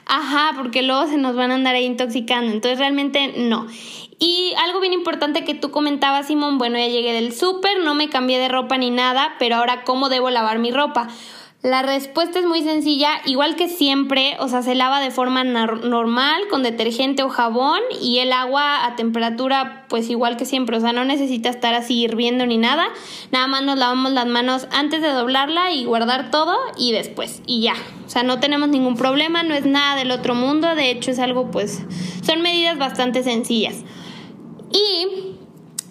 Ajá, 0.07 0.53
porque 0.57 0.83
luego 0.83 1.07
se 1.07 1.17
nos 1.17 1.35
van 1.35 1.51
a 1.51 1.55
andar 1.55 1.75
ahí 1.75 1.85
intoxicando. 1.87 2.53
Entonces 2.53 2.79
realmente 2.79 3.35
no. 3.39 3.67
Y 4.19 4.53
algo 4.59 4.81
bien 4.81 4.93
importante 4.93 5.45
que 5.45 5.55
tú 5.55 5.71
comentabas, 5.71 6.27
Simón, 6.27 6.59
bueno, 6.59 6.79
ya 6.79 6.89
llegué 6.89 7.13
del 7.13 7.33
súper, 7.33 7.79
no 7.83 7.95
me 7.95 8.09
cambié 8.11 8.39
de 8.39 8.49
ropa 8.49 8.77
ni 8.77 8.91
nada, 8.91 9.35
pero 9.39 9.57
ahora 9.57 9.83
cómo 9.85 10.09
debo 10.09 10.31
lavar 10.31 10.59
mi 10.59 10.71
ropa. 10.71 11.09
La 11.65 11.81
respuesta 11.81 12.41
es 12.41 12.45
muy 12.45 12.61
sencilla, 12.61 13.23
igual 13.25 13.57
que 13.57 13.71
siempre, 13.71 14.37
o 14.39 14.49
sea, 14.49 14.63
se 14.63 14.75
lava 14.75 15.01
de 15.01 15.11
forma 15.11 15.45
normal 15.45 16.43
con 16.51 16.63
detergente 16.63 17.23
o 17.23 17.31
jabón 17.31 17.81
y 18.03 18.19
el 18.19 18.35
agua 18.35 18.85
a 18.85 18.97
temperatura 18.97 19.87
pues 19.89 20.11
igual 20.11 20.37
que 20.37 20.45
siempre, 20.45 20.77
o 20.77 20.81
sea, 20.81 20.93
no 20.93 21.07
necesita 21.07 21.49
estar 21.49 21.73
así 21.73 22.03
hirviendo 22.03 22.45
ni 22.45 22.59
nada, 22.59 22.89
nada 23.33 23.47
más 23.47 23.63
nos 23.63 23.79
lavamos 23.79 24.13
las 24.13 24.27
manos 24.27 24.69
antes 24.73 25.01
de 25.01 25.09
doblarla 25.09 25.71
y 25.71 25.87
guardar 25.87 26.31
todo 26.31 26.55
y 26.77 26.93
después 26.93 27.41
y 27.47 27.63
ya, 27.63 27.77
o 28.05 28.11
sea, 28.11 28.23
no 28.25 28.41
tenemos 28.41 28.69
ningún 28.69 28.97
problema, 28.97 29.43
no 29.43 29.55
es 29.55 29.65
nada 29.65 29.97
del 29.97 30.11
otro 30.11 30.35
mundo, 30.35 30.75
de 30.75 30.91
hecho 30.91 31.13
es 31.13 31.19
algo 31.19 31.51
pues, 31.51 31.81
son 32.23 32.43
medidas 32.43 32.77
bastante 32.77 33.23
sencillas. 33.23 33.77
Y 34.71 35.35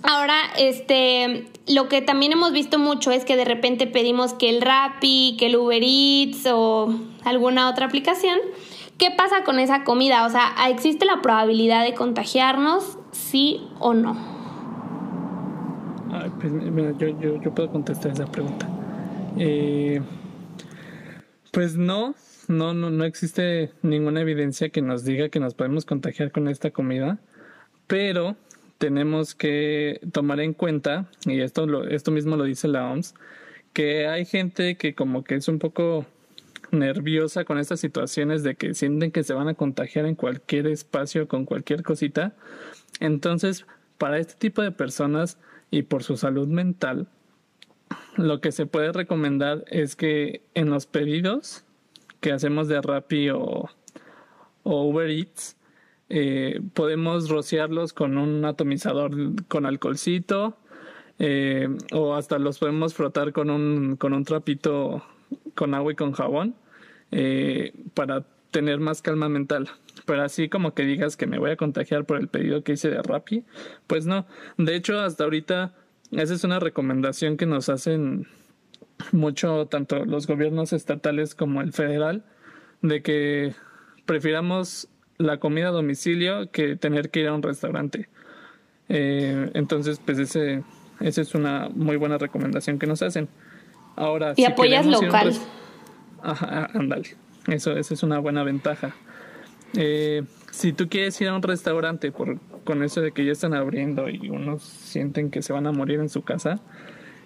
Ahora, 0.05 0.35
este, 0.57 1.45
lo 1.67 1.87
que 1.87 2.01
también 2.01 2.31
hemos 2.31 2.51
visto 2.51 2.77
mucho 2.77 3.11
es 3.11 3.25
que 3.25 3.35
de 3.35 3.45
repente 3.45 3.87
pedimos 3.87 4.33
que 4.33 4.49
el 4.49 4.61
Rappi, 4.61 5.35
que 5.39 5.47
el 5.47 5.55
Uber 5.55 5.81
Eats 5.81 6.45
o 6.51 6.93
alguna 7.23 7.69
otra 7.69 7.85
aplicación. 7.85 8.37
¿Qué 8.97 9.11
pasa 9.11 9.43
con 9.43 9.59
esa 9.59 9.83
comida? 9.83 10.25
O 10.25 10.29
sea, 10.29 10.53
¿existe 10.69 11.05
la 11.05 11.21
probabilidad 11.21 11.83
de 11.83 11.93
contagiarnos, 11.93 12.97
sí 13.11 13.61
o 13.79 13.93
no? 13.93 14.33
pues, 16.39 16.51
mira, 16.53 16.91
yo, 16.97 17.07
yo, 17.19 17.41
yo, 17.41 17.53
puedo 17.53 17.71
contestar 17.71 18.11
esa 18.11 18.25
pregunta. 18.25 18.67
Eh, 19.37 20.01
pues 21.51 21.75
no, 21.75 22.13
no, 22.47 22.73
no, 22.73 22.91
no 22.91 23.03
existe 23.03 23.71
ninguna 23.81 24.21
evidencia 24.21 24.69
que 24.69 24.81
nos 24.81 25.05
diga 25.05 25.29
que 25.29 25.39
nos 25.39 25.55
podemos 25.55 25.85
contagiar 25.85 26.31
con 26.31 26.47
esta 26.47 26.71
comida, 26.71 27.19
pero 27.87 28.35
tenemos 28.83 29.33
que 29.33 30.01
tomar 30.11 30.41
en 30.41 30.51
cuenta, 30.51 31.09
y 31.25 31.39
esto, 31.39 31.85
esto 31.85 32.11
mismo 32.11 32.35
lo 32.35 32.43
dice 32.43 32.67
la 32.67 32.91
OMS, 32.91 33.15
que 33.71 34.07
hay 34.07 34.25
gente 34.25 34.75
que 34.75 34.93
como 34.93 35.23
que 35.23 35.35
es 35.35 35.47
un 35.47 35.57
poco 35.57 36.05
nerviosa 36.71 37.45
con 37.45 37.59
estas 37.59 37.79
situaciones 37.79 38.43
de 38.43 38.55
que 38.55 38.73
sienten 38.73 39.13
que 39.13 39.23
se 39.23 39.33
van 39.33 39.47
a 39.47 39.53
contagiar 39.53 40.05
en 40.05 40.15
cualquier 40.15 40.67
espacio 40.67 41.29
con 41.29 41.45
cualquier 41.45 41.81
cosita. 41.81 42.35
Entonces, 42.99 43.65
para 43.97 44.17
este 44.17 44.33
tipo 44.33 44.61
de 44.61 44.71
personas 44.71 45.37
y 45.71 45.83
por 45.83 46.03
su 46.03 46.17
salud 46.17 46.49
mental, 46.49 47.07
lo 48.17 48.41
que 48.41 48.51
se 48.51 48.65
puede 48.65 48.91
recomendar 48.91 49.63
es 49.67 49.95
que 49.95 50.41
en 50.55 50.69
los 50.69 50.87
pedidos 50.87 51.63
que 52.19 52.33
hacemos 52.33 52.67
de 52.67 52.81
Rappi 52.81 53.29
o, 53.29 53.69
o 54.63 54.83
Uber 54.83 55.09
Eats, 55.09 55.55
eh, 56.15 56.61
podemos 56.75 57.27
rociarlos 57.27 57.91
con 57.91 58.19
un 58.19 58.45
atomizador 58.45 59.15
con 59.47 59.65
alcoholcito 59.65 60.55
eh, 61.17 61.67
o 61.91 62.13
hasta 62.13 62.37
los 62.37 62.59
podemos 62.59 62.93
frotar 62.93 63.33
con 63.33 63.49
un, 63.49 63.95
con 63.95 64.13
un 64.13 64.23
trapito 64.23 65.03
con 65.55 65.73
agua 65.73 65.93
y 65.93 65.95
con 65.95 66.11
jabón 66.11 66.53
eh, 67.09 67.73
para 67.95 68.27
tener 68.51 68.79
más 68.79 69.01
calma 69.01 69.27
mental. 69.27 69.71
Pero 70.05 70.21
así 70.21 70.49
como 70.49 70.75
que 70.75 70.85
digas 70.85 71.17
que 71.17 71.25
me 71.25 71.39
voy 71.39 71.49
a 71.49 71.57
contagiar 71.57 72.05
por 72.05 72.19
el 72.19 72.27
pedido 72.27 72.63
que 72.63 72.73
hice 72.73 72.91
de 72.91 73.01
Rappi, 73.01 73.43
pues 73.87 74.05
no. 74.05 74.27
De 74.59 74.75
hecho, 74.75 74.99
hasta 74.99 75.23
ahorita 75.23 75.73
esa 76.11 76.35
es 76.35 76.43
una 76.43 76.59
recomendación 76.59 77.37
que 77.37 77.47
nos 77.47 77.69
hacen 77.69 78.27
mucho 79.11 79.65
tanto 79.65 80.05
los 80.05 80.27
gobiernos 80.27 80.73
estatales 80.73 81.33
como 81.33 81.63
el 81.63 81.73
federal, 81.73 82.23
de 82.83 83.01
que 83.01 83.55
prefiramos 84.05 84.89
la 85.17 85.37
comida 85.37 85.69
a 85.69 85.71
domicilio 85.71 86.49
que 86.51 86.75
tener 86.75 87.09
que 87.09 87.21
ir 87.21 87.27
a 87.27 87.33
un 87.33 87.41
restaurante. 87.41 88.07
Eh, 88.89 89.51
entonces, 89.53 89.99
pues 90.03 90.19
ese, 90.19 90.63
esa 90.99 91.21
es 91.21 91.35
una 91.35 91.69
muy 91.73 91.95
buena 91.97 92.17
recomendación 92.17 92.79
que 92.79 92.87
nos 92.87 93.01
hacen. 93.01 93.29
Ahora, 93.95 94.33
y 94.35 94.45
apoyas 94.45 94.85
local. 94.85 95.33
Ajá, 96.21 96.69
ándale. 96.73 97.15
Eso, 97.47 97.77
esa 97.77 97.93
es 97.93 98.03
una 98.03 98.19
buena 98.19 98.43
ventaja. 98.43 98.95
Eh, 99.75 100.23
si 100.51 100.71
tú 100.71 100.87
quieres 100.87 101.19
ir 101.19 101.27
a 101.27 101.35
un 101.35 101.41
restaurante 101.41 102.11
por, 102.11 102.39
con 102.63 102.83
eso 102.83 103.01
de 103.01 103.11
que 103.11 103.25
ya 103.25 103.31
están 103.31 103.53
abriendo 103.53 104.09
y 104.09 104.29
unos 104.29 104.63
sienten 104.63 105.31
que 105.31 105.41
se 105.41 105.51
van 105.51 105.67
a 105.67 105.71
morir 105.71 105.99
en 105.99 106.09
su 106.09 106.21
casa, 106.21 106.59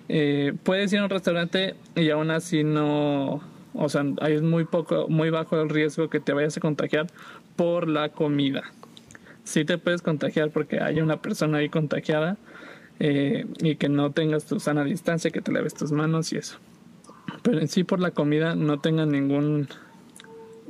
eh, 0.09 0.53
puedes 0.63 0.91
ir 0.93 0.99
a 0.99 1.03
un 1.03 1.09
restaurante 1.09 1.75
y 1.95 2.09
aún 2.09 2.31
así 2.31 2.63
no, 2.63 3.41
o 3.73 3.89
sea, 3.89 4.05
hay 4.21 4.41
muy 4.41 4.65
poco, 4.65 5.07
muy 5.09 5.29
bajo 5.29 5.61
el 5.61 5.69
riesgo 5.69 6.09
que 6.09 6.19
te 6.19 6.33
vayas 6.33 6.55
a 6.57 6.61
contagiar 6.61 7.07
por 7.57 7.89
la 7.89 8.09
comida. 8.09 8.63
Sí 9.43 9.65
te 9.65 9.77
puedes 9.77 10.01
contagiar 10.01 10.51
porque 10.51 10.79
hay 10.79 11.01
una 11.01 11.21
persona 11.21 11.57
ahí 11.57 11.67
contagiada 11.67 12.37
eh, 12.99 13.45
y 13.59 13.75
que 13.75 13.89
no 13.89 14.11
tengas 14.11 14.45
tu 14.45 14.59
sana 14.61 14.85
distancia, 14.85 15.31
que 15.31 15.41
te 15.41 15.51
laves 15.51 15.73
tus 15.73 15.91
manos 15.91 16.31
y 16.31 16.37
eso. 16.37 16.57
Pero 17.43 17.59
en 17.59 17.67
sí 17.67 17.83
por 17.83 17.99
la 17.99 18.11
comida 18.11 18.55
no 18.55 18.79
tengan 18.79 19.09
ningún 19.09 19.67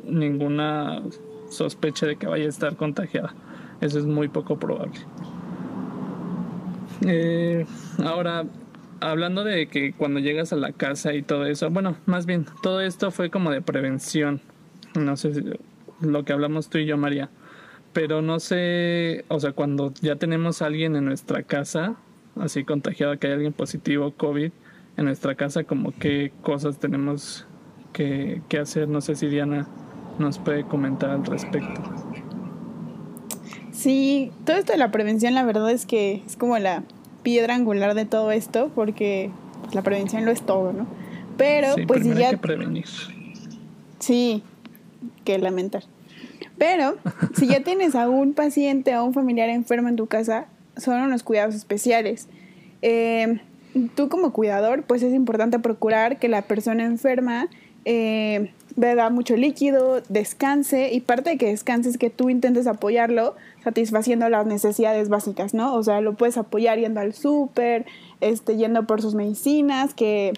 ninguna 0.04 1.02
sospecha 1.50 2.06
de 2.06 2.16
que 2.16 2.28
vaya 2.28 2.46
a 2.46 2.50
estar 2.50 2.76
contagiada. 2.76 3.34
Eso 3.82 4.00
es 4.00 4.06
muy 4.06 4.28
poco 4.28 4.58
probable. 4.58 5.00
Eh, 7.06 7.66
ahora, 8.04 8.46
hablando 9.02 9.44
de 9.44 9.68
que 9.68 9.94
cuando 9.94 10.20
llegas 10.20 10.54
a 10.54 10.56
la 10.56 10.72
casa 10.72 11.14
y 11.14 11.22
todo 11.22 11.46
eso, 11.46 11.70
bueno, 11.70 11.98
más 12.06 12.26
bien, 12.26 12.46
todo 12.64 12.82
esto 12.82 13.12
fue 13.12 13.30
como 13.30 13.52
de 13.52 13.62
prevención. 13.62 14.42
No 14.96 15.16
sé 15.18 15.34
si 15.34 15.42
lo 16.02 16.26
que 16.26 16.34
hablamos 16.34 16.70
tú 16.70 16.78
y 16.78 16.86
yo, 16.86 16.98
María. 16.98 17.30
Pero 17.94 18.22
no 18.22 18.40
sé, 18.40 19.26
o 19.28 19.40
sea, 19.40 19.54
cuando 19.54 19.94
ya 20.02 20.18
tenemos 20.18 20.62
a 20.62 20.68
alguien 20.68 20.96
en 20.96 21.06
nuestra 21.06 21.44
casa, 21.44 21.96
así 22.40 22.64
contagiado, 22.64 23.18
que 23.18 23.28
hay 23.28 23.34
alguien 23.34 23.54
positivo 23.54 24.12
COVID 24.12 24.52
en 24.98 25.06
nuestra 25.06 25.36
casa, 25.36 25.64
como 25.64 25.92
qué 25.92 26.32
cosas 26.42 26.80
tenemos 26.80 27.48
que, 27.94 28.42
que 28.50 28.60
hacer. 28.60 28.88
No 28.88 29.02
sé 29.02 29.16
si 29.16 29.28
Diana 29.28 29.68
nos 30.20 30.38
puede 30.40 30.64
comentar 30.64 31.10
al 31.10 31.26
respecto. 31.26 31.82
Sí, 33.72 34.32
todo 34.46 34.58
esto 34.58 34.72
de 34.72 34.80
la 34.80 34.92
prevención, 34.92 35.34
la 35.36 35.44
verdad 35.44 35.70
es 35.72 35.86
que 35.86 36.24
es 36.26 36.36
como 36.36 36.58
la 36.58 36.84
piedra 37.24 37.56
angular 37.56 37.94
de 37.94 38.06
todo 38.06 38.32
esto, 38.32 38.72
porque 38.74 39.32
la 39.74 39.82
prevención 39.82 40.26
lo 40.26 40.32
es 40.32 40.42
todo, 40.42 40.74
¿no? 40.74 40.88
Pero, 41.38 41.76
pues 41.86 42.04
si 42.04 42.14
ya. 42.14 42.30
Hay 42.30 42.32
que 42.32 42.38
prevenir. 42.40 42.86
Sí, 44.00 44.44
que 45.24 45.38
lamentar. 45.38 45.84
Pero 46.58 46.98
si 47.36 47.48
ya 47.48 47.64
tienes 47.64 47.96
a 47.96 48.10
un 48.10 48.34
paciente 48.34 48.96
o 48.98 49.06
un 49.06 49.14
familiar 49.14 49.50
enfermo 49.50 49.90
en 49.90 49.96
tu 49.96 50.08
casa, 50.08 50.48
son 50.76 51.02
unos 51.02 51.24
cuidados 51.24 51.56
especiales. 51.56 52.28
Eh, 52.82 53.40
tú 53.96 54.10
como 54.10 54.34
cuidador, 54.34 54.84
pues 54.84 55.04
es 55.04 55.14
importante 55.14 55.60
procurar 55.60 56.20
que 56.20 56.28
la 56.28 56.44
persona 56.44 56.86
enferma 56.86 57.50
eh, 57.86 58.52
beba 58.76 59.10
mucho 59.10 59.36
líquido, 59.36 60.02
descanse 60.10 60.94
y 60.94 61.02
parte 61.02 61.32
de 61.32 61.38
que 61.38 61.48
descanse 61.48 61.90
es 61.90 61.98
que 61.98 62.10
tú 62.10 62.30
intentes 62.30 62.68
apoyarlo 62.68 63.36
satisfaciendo 63.64 64.30
las 64.30 64.46
necesidades 64.46 65.10
básicas, 65.10 65.54
¿no? 65.54 65.74
O 65.74 65.84
sea, 65.84 66.02
lo 66.02 66.14
puedes 66.14 66.38
apoyar 66.38 66.78
yendo 66.78 67.00
al 67.00 67.14
súper, 67.14 67.86
este, 68.22 68.56
yendo 68.56 68.86
por 68.86 69.02
sus 69.02 69.16
medicinas, 69.16 69.94
que 69.94 70.34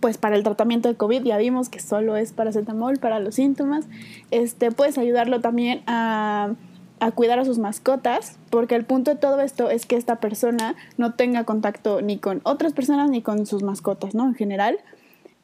pues 0.00 0.18
para 0.18 0.36
el 0.36 0.42
tratamiento 0.42 0.88
de 0.88 0.94
COVID 0.94 1.22
ya 1.24 1.36
vimos 1.38 1.68
que 1.68 1.80
solo 1.80 2.16
es 2.16 2.32
paracetamol 2.32 2.98
para 2.98 3.20
los 3.20 3.34
síntomas. 3.34 3.86
Este, 4.30 4.70
puedes 4.70 4.98
ayudarlo 4.98 5.40
también 5.40 5.82
a, 5.86 6.54
a, 7.00 7.10
cuidar 7.10 7.38
a 7.38 7.44
sus 7.44 7.58
mascotas, 7.58 8.38
porque 8.50 8.74
el 8.74 8.84
punto 8.84 9.12
de 9.12 9.16
todo 9.16 9.40
esto 9.40 9.70
es 9.70 9.86
que 9.86 9.96
esta 9.96 10.16
persona 10.16 10.76
no 10.96 11.14
tenga 11.14 11.44
contacto 11.44 12.00
ni 12.00 12.18
con 12.18 12.40
otras 12.44 12.72
personas 12.72 13.10
ni 13.10 13.22
con 13.22 13.46
sus 13.46 13.62
mascotas, 13.62 14.14
¿no? 14.14 14.26
En 14.26 14.34
general. 14.34 14.78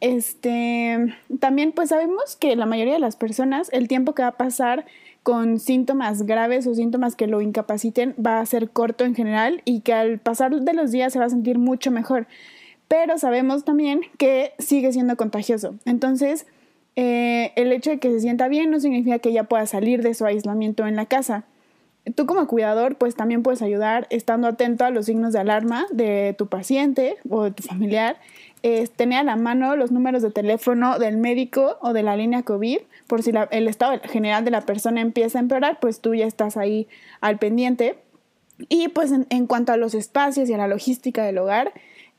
Este, 0.00 1.14
también 1.40 1.72
pues 1.72 1.88
sabemos 1.88 2.36
que 2.36 2.56
la 2.56 2.66
mayoría 2.66 2.94
de 2.94 3.00
las 3.00 3.16
personas 3.16 3.70
el 3.72 3.88
tiempo 3.88 4.14
que 4.14 4.22
va 4.22 4.28
a 4.28 4.36
pasar 4.36 4.84
con 5.22 5.58
síntomas 5.58 6.24
graves 6.26 6.66
o 6.66 6.74
síntomas 6.74 7.16
que 7.16 7.26
lo 7.26 7.40
incapaciten 7.40 8.14
va 8.24 8.40
a 8.40 8.46
ser 8.46 8.68
corto 8.68 9.04
en 9.04 9.14
general 9.14 9.62
y 9.64 9.80
que 9.80 9.94
al 9.94 10.18
pasar 10.18 10.54
de 10.54 10.74
los 10.74 10.90
días 10.90 11.14
se 11.14 11.18
va 11.18 11.24
a 11.24 11.30
sentir 11.30 11.58
mucho 11.58 11.90
mejor 11.90 12.26
pero 12.88 13.18
sabemos 13.18 13.64
también 13.64 14.02
que 14.18 14.52
sigue 14.58 14.92
siendo 14.92 15.16
contagioso. 15.16 15.74
Entonces, 15.84 16.46
eh, 16.96 17.52
el 17.56 17.72
hecho 17.72 17.90
de 17.90 17.98
que 17.98 18.10
se 18.10 18.20
sienta 18.20 18.48
bien 18.48 18.70
no 18.70 18.78
significa 18.80 19.18
que 19.18 19.32
ya 19.32 19.44
pueda 19.44 19.66
salir 19.66 20.02
de 20.02 20.14
su 20.14 20.24
aislamiento 20.26 20.86
en 20.86 20.96
la 20.96 21.06
casa. 21.06 21.44
Tú 22.14 22.26
como 22.26 22.46
cuidador, 22.46 22.96
pues 22.96 23.14
también 23.14 23.42
puedes 23.42 23.62
ayudar 23.62 24.06
estando 24.10 24.46
atento 24.46 24.84
a 24.84 24.90
los 24.90 25.06
signos 25.06 25.32
de 25.32 25.40
alarma 25.40 25.86
de 25.90 26.34
tu 26.36 26.48
paciente 26.48 27.16
o 27.30 27.44
de 27.44 27.50
tu 27.50 27.62
familiar. 27.62 28.18
tener 28.96 29.18
a 29.18 29.24
la 29.24 29.36
mano 29.36 29.74
los 29.76 29.90
números 29.90 30.22
de 30.22 30.30
teléfono 30.30 30.98
del 30.98 31.16
médico 31.16 31.78
o 31.80 31.94
de 31.94 32.02
la 32.02 32.16
línea 32.16 32.42
COVID, 32.42 32.78
por 33.06 33.22
si 33.22 33.32
el 33.50 33.68
estado 33.68 33.98
general 34.04 34.44
de 34.44 34.50
la 34.50 34.60
persona 34.60 35.00
empieza 35.00 35.38
a 35.38 35.42
empeorar, 35.42 35.80
pues 35.80 36.00
tú 36.00 36.14
ya 36.14 36.26
estás 36.26 36.56
ahí 36.58 36.88
al 37.20 37.38
pendiente. 37.38 37.96
Y 38.68 38.88
pues 38.88 39.10
en 39.12 39.46
cuanto 39.46 39.72
a 39.72 39.76
los 39.78 39.94
espacios 39.94 40.48
y 40.48 40.54
a 40.54 40.58
la 40.58 40.68
logística 40.68 41.24
del 41.24 41.38
hogar, 41.38 41.72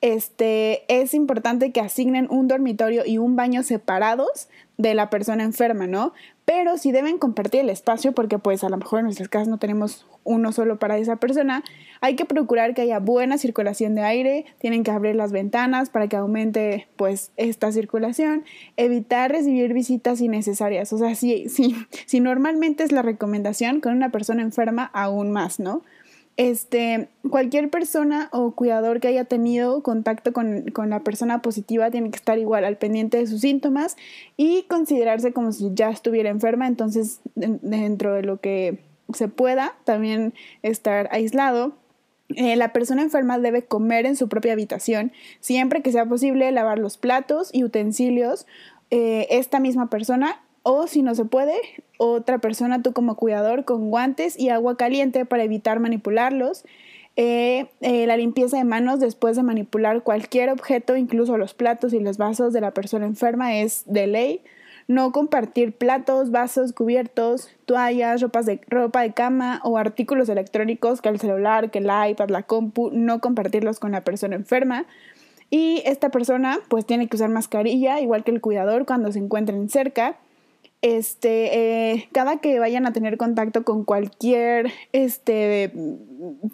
este, 0.05 0.83
es 0.87 1.15
importante 1.15 1.71
que 1.71 1.81
asignen 1.81 2.27
un 2.29 2.47
dormitorio 2.47 3.01
y 3.07 3.17
un 3.17 3.35
baño 3.35 3.63
separados 3.63 4.49
de 4.77 4.93
la 4.93 5.09
persona 5.09 5.43
enferma, 5.43 5.87
¿no? 5.87 6.13
Pero 6.45 6.77
si 6.77 6.91
deben 6.91 7.17
compartir 7.17 7.61
el 7.61 7.71
espacio, 7.71 8.11
porque 8.11 8.37
pues 8.37 8.63
a 8.63 8.69
lo 8.69 8.77
mejor 8.77 8.99
en 8.99 9.05
nuestras 9.05 9.29
casas 9.29 9.47
no 9.47 9.57
tenemos 9.57 10.05
uno 10.23 10.51
solo 10.51 10.77
para 10.77 10.99
esa 10.99 11.15
persona, 11.15 11.63
hay 12.01 12.15
que 12.15 12.25
procurar 12.25 12.75
que 12.75 12.83
haya 12.83 12.99
buena 12.99 13.39
circulación 13.39 13.95
de 13.95 14.03
aire, 14.03 14.45
tienen 14.59 14.83
que 14.83 14.91
abrir 14.91 15.15
las 15.15 15.31
ventanas 15.31 15.89
para 15.89 16.07
que 16.07 16.17
aumente 16.17 16.87
pues 16.97 17.31
esta 17.35 17.71
circulación, 17.71 18.43
evitar 18.77 19.31
recibir 19.31 19.73
visitas 19.73 20.21
innecesarias, 20.21 20.93
o 20.93 20.99
sea, 20.99 21.15
si, 21.15 21.49
si, 21.49 21.75
si 22.05 22.19
normalmente 22.19 22.83
es 22.83 22.91
la 22.91 23.01
recomendación 23.01 23.81
con 23.81 23.93
una 23.93 24.11
persona 24.11 24.43
enferma, 24.43 24.91
aún 24.93 25.31
más, 25.31 25.59
¿no? 25.59 25.81
Este, 26.37 27.07
cualquier 27.29 27.69
persona 27.69 28.27
o 28.33 28.51
cuidador 28.51 28.99
que 28.99 29.07
haya 29.07 29.23
tenido 29.23 29.81
contacto 29.83 30.33
con, 30.33 30.65
la 30.89 30.99
persona 30.99 31.41
positiva 31.41 31.91
tiene 31.91 32.09
que 32.09 32.17
estar 32.17 32.37
igual 32.37 32.65
al 32.65 32.77
pendiente 32.77 33.17
de 33.17 33.27
sus 33.27 33.41
síntomas 33.41 33.95
y 34.35 34.63
considerarse 34.63 35.31
como 35.31 35.53
si 35.53 35.71
ya 35.73 35.89
estuviera 35.89 36.29
enferma, 36.29 36.67
entonces 36.67 37.21
dentro 37.35 38.13
de 38.13 38.23
lo 38.23 38.41
que 38.41 38.79
se 39.13 39.27
pueda 39.29 39.75
también 39.85 40.33
estar 40.61 41.07
aislado. 41.11 41.73
Eh, 42.29 42.55
la 42.55 42.73
persona 42.73 43.03
enferma 43.03 43.37
debe 43.37 43.63
comer 43.63 44.05
en 44.05 44.15
su 44.15 44.27
propia 44.27 44.53
habitación, 44.53 45.13
siempre 45.39 45.81
que 45.81 45.91
sea 45.91 46.05
posible 46.05 46.51
lavar 46.51 46.79
los 46.79 46.97
platos 46.97 47.49
y 47.53 47.63
utensilios. 47.63 48.45
Eh, 48.91 49.27
esta 49.29 49.59
misma 49.59 49.89
persona 49.89 50.41
o 50.67 50.87
si 50.87 51.03
no 51.03 51.13
se 51.13 51.25
puede, 51.25 51.53
otra 51.97 52.39
persona, 52.39 52.81
tú 52.81 52.91
como 52.91 53.15
cuidador, 53.15 53.65
con 53.65 53.91
guantes 53.91 54.37
y 54.37 54.49
agua 54.49 54.77
caliente 54.77 55.23
para 55.23 55.43
evitar 55.43 55.79
manipularlos. 55.79 56.65
Eh, 57.17 57.67
eh, 57.81 58.07
la 58.07 58.17
limpieza 58.17 58.57
de 58.57 58.63
manos 58.63 58.99
después 58.99 59.35
de 59.35 59.43
manipular 59.43 60.01
cualquier 60.01 60.49
objeto, 60.49 60.97
incluso 60.97 61.37
los 61.37 61.53
platos 61.53 61.93
y 61.93 61.99
los 61.99 62.17
vasos 62.17 62.51
de 62.51 62.61
la 62.61 62.71
persona 62.71 63.05
enferma, 63.05 63.57
es 63.57 63.83
de 63.85 64.07
ley. 64.07 64.41
No 64.87 65.11
compartir 65.11 65.71
platos, 65.71 66.31
vasos, 66.31 66.73
cubiertos, 66.73 67.51
toallas, 67.65 68.21
ropas 68.21 68.47
de, 68.47 68.59
ropa 68.67 69.03
de 69.03 69.13
cama 69.13 69.61
o 69.63 69.77
artículos 69.77 70.29
electrónicos, 70.29 70.99
que 70.99 71.09
el 71.09 71.19
celular, 71.19 71.69
que 71.69 71.77
el 71.77 71.91
iPad, 72.09 72.29
la 72.29 72.41
compu, 72.41 72.89
no 72.91 73.21
compartirlos 73.21 73.79
con 73.79 73.91
la 73.91 74.03
persona 74.03 74.35
enferma. 74.35 74.87
Y 75.51 75.83
esta 75.85 76.09
persona 76.09 76.57
pues 76.69 76.87
tiene 76.87 77.07
que 77.07 77.17
usar 77.17 77.29
mascarilla, 77.29 77.99
igual 77.99 78.23
que 78.23 78.31
el 78.31 78.41
cuidador 78.41 78.87
cuando 78.87 79.11
se 79.11 79.19
encuentren 79.19 79.69
cerca 79.69 80.17
este, 80.85 81.93
eh, 81.93 82.09
cada 82.11 82.37
que 82.37 82.59
vayan 82.59 82.85
a 82.85 82.93
tener 82.93 83.17
contacto 83.17 83.63
con 83.63 83.85
cualquier 83.85 84.71
este, 84.91 85.71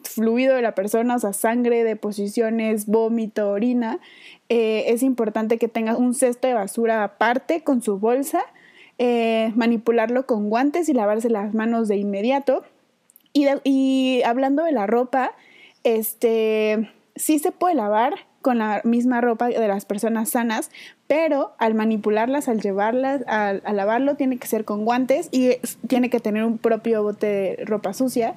fluido 0.06 0.56
de 0.56 0.62
la 0.62 0.74
persona, 0.74 1.17
o 1.17 1.20
sea, 1.20 1.34
sangre, 1.34 1.84
deposiciones, 1.84 2.86
vómito, 2.86 3.50
orina, 3.50 4.00
eh, 4.48 4.86
es 4.88 5.04
importante 5.04 5.58
que 5.58 5.67
tenga 5.67 5.98
un 5.98 6.13
cesto 6.13 6.48
de 6.48 6.54
basura 6.54 7.04
aparte 7.04 7.62
con 7.65 7.82
su 7.82 8.00
bolsa, 8.00 8.41
eh, 9.00 9.52
manipularlo 9.58 10.26
con 10.26 10.50
guantes 10.50 10.88
y 10.88 10.94
lavarse 10.94 11.30
las 11.30 11.54
manos 11.54 11.89
de 11.89 11.98
inmediato. 11.98 12.63
Y, 13.34 13.48
y 13.65 14.22
hablando 14.24 14.63
de 14.63 14.72
la 14.72 14.88
ropa, 14.88 15.34
este, 15.84 16.89
sí 17.17 17.38
se 17.39 17.52
puede 17.52 17.76
lavar, 17.76 18.13
con 18.41 18.58
la 18.58 18.82
misma 18.84 19.22
ropa 19.22 19.48
de 19.48 19.67
las 19.67 19.86
personas 19.86 20.30
sanas, 20.30 20.72
pero 21.12 21.52
al 21.58 21.74
manipularlas, 21.74 22.47
al 22.47 22.62
llevarlas, 22.62 23.21
al, 23.28 23.62
lavarlo, 23.74 24.15
tiene 24.15 24.38
que 24.38 24.47
ser 24.47 24.63
con 24.63 24.86
guantes 24.86 25.28
y 25.34 25.58
tiene 25.86 26.10
que 26.10 26.21
tener 26.21 26.45
un 26.45 26.58
propio 26.58 27.04
bote 27.04 27.28
de 27.28 27.65
ropa 27.65 27.93
sucia. 27.93 28.36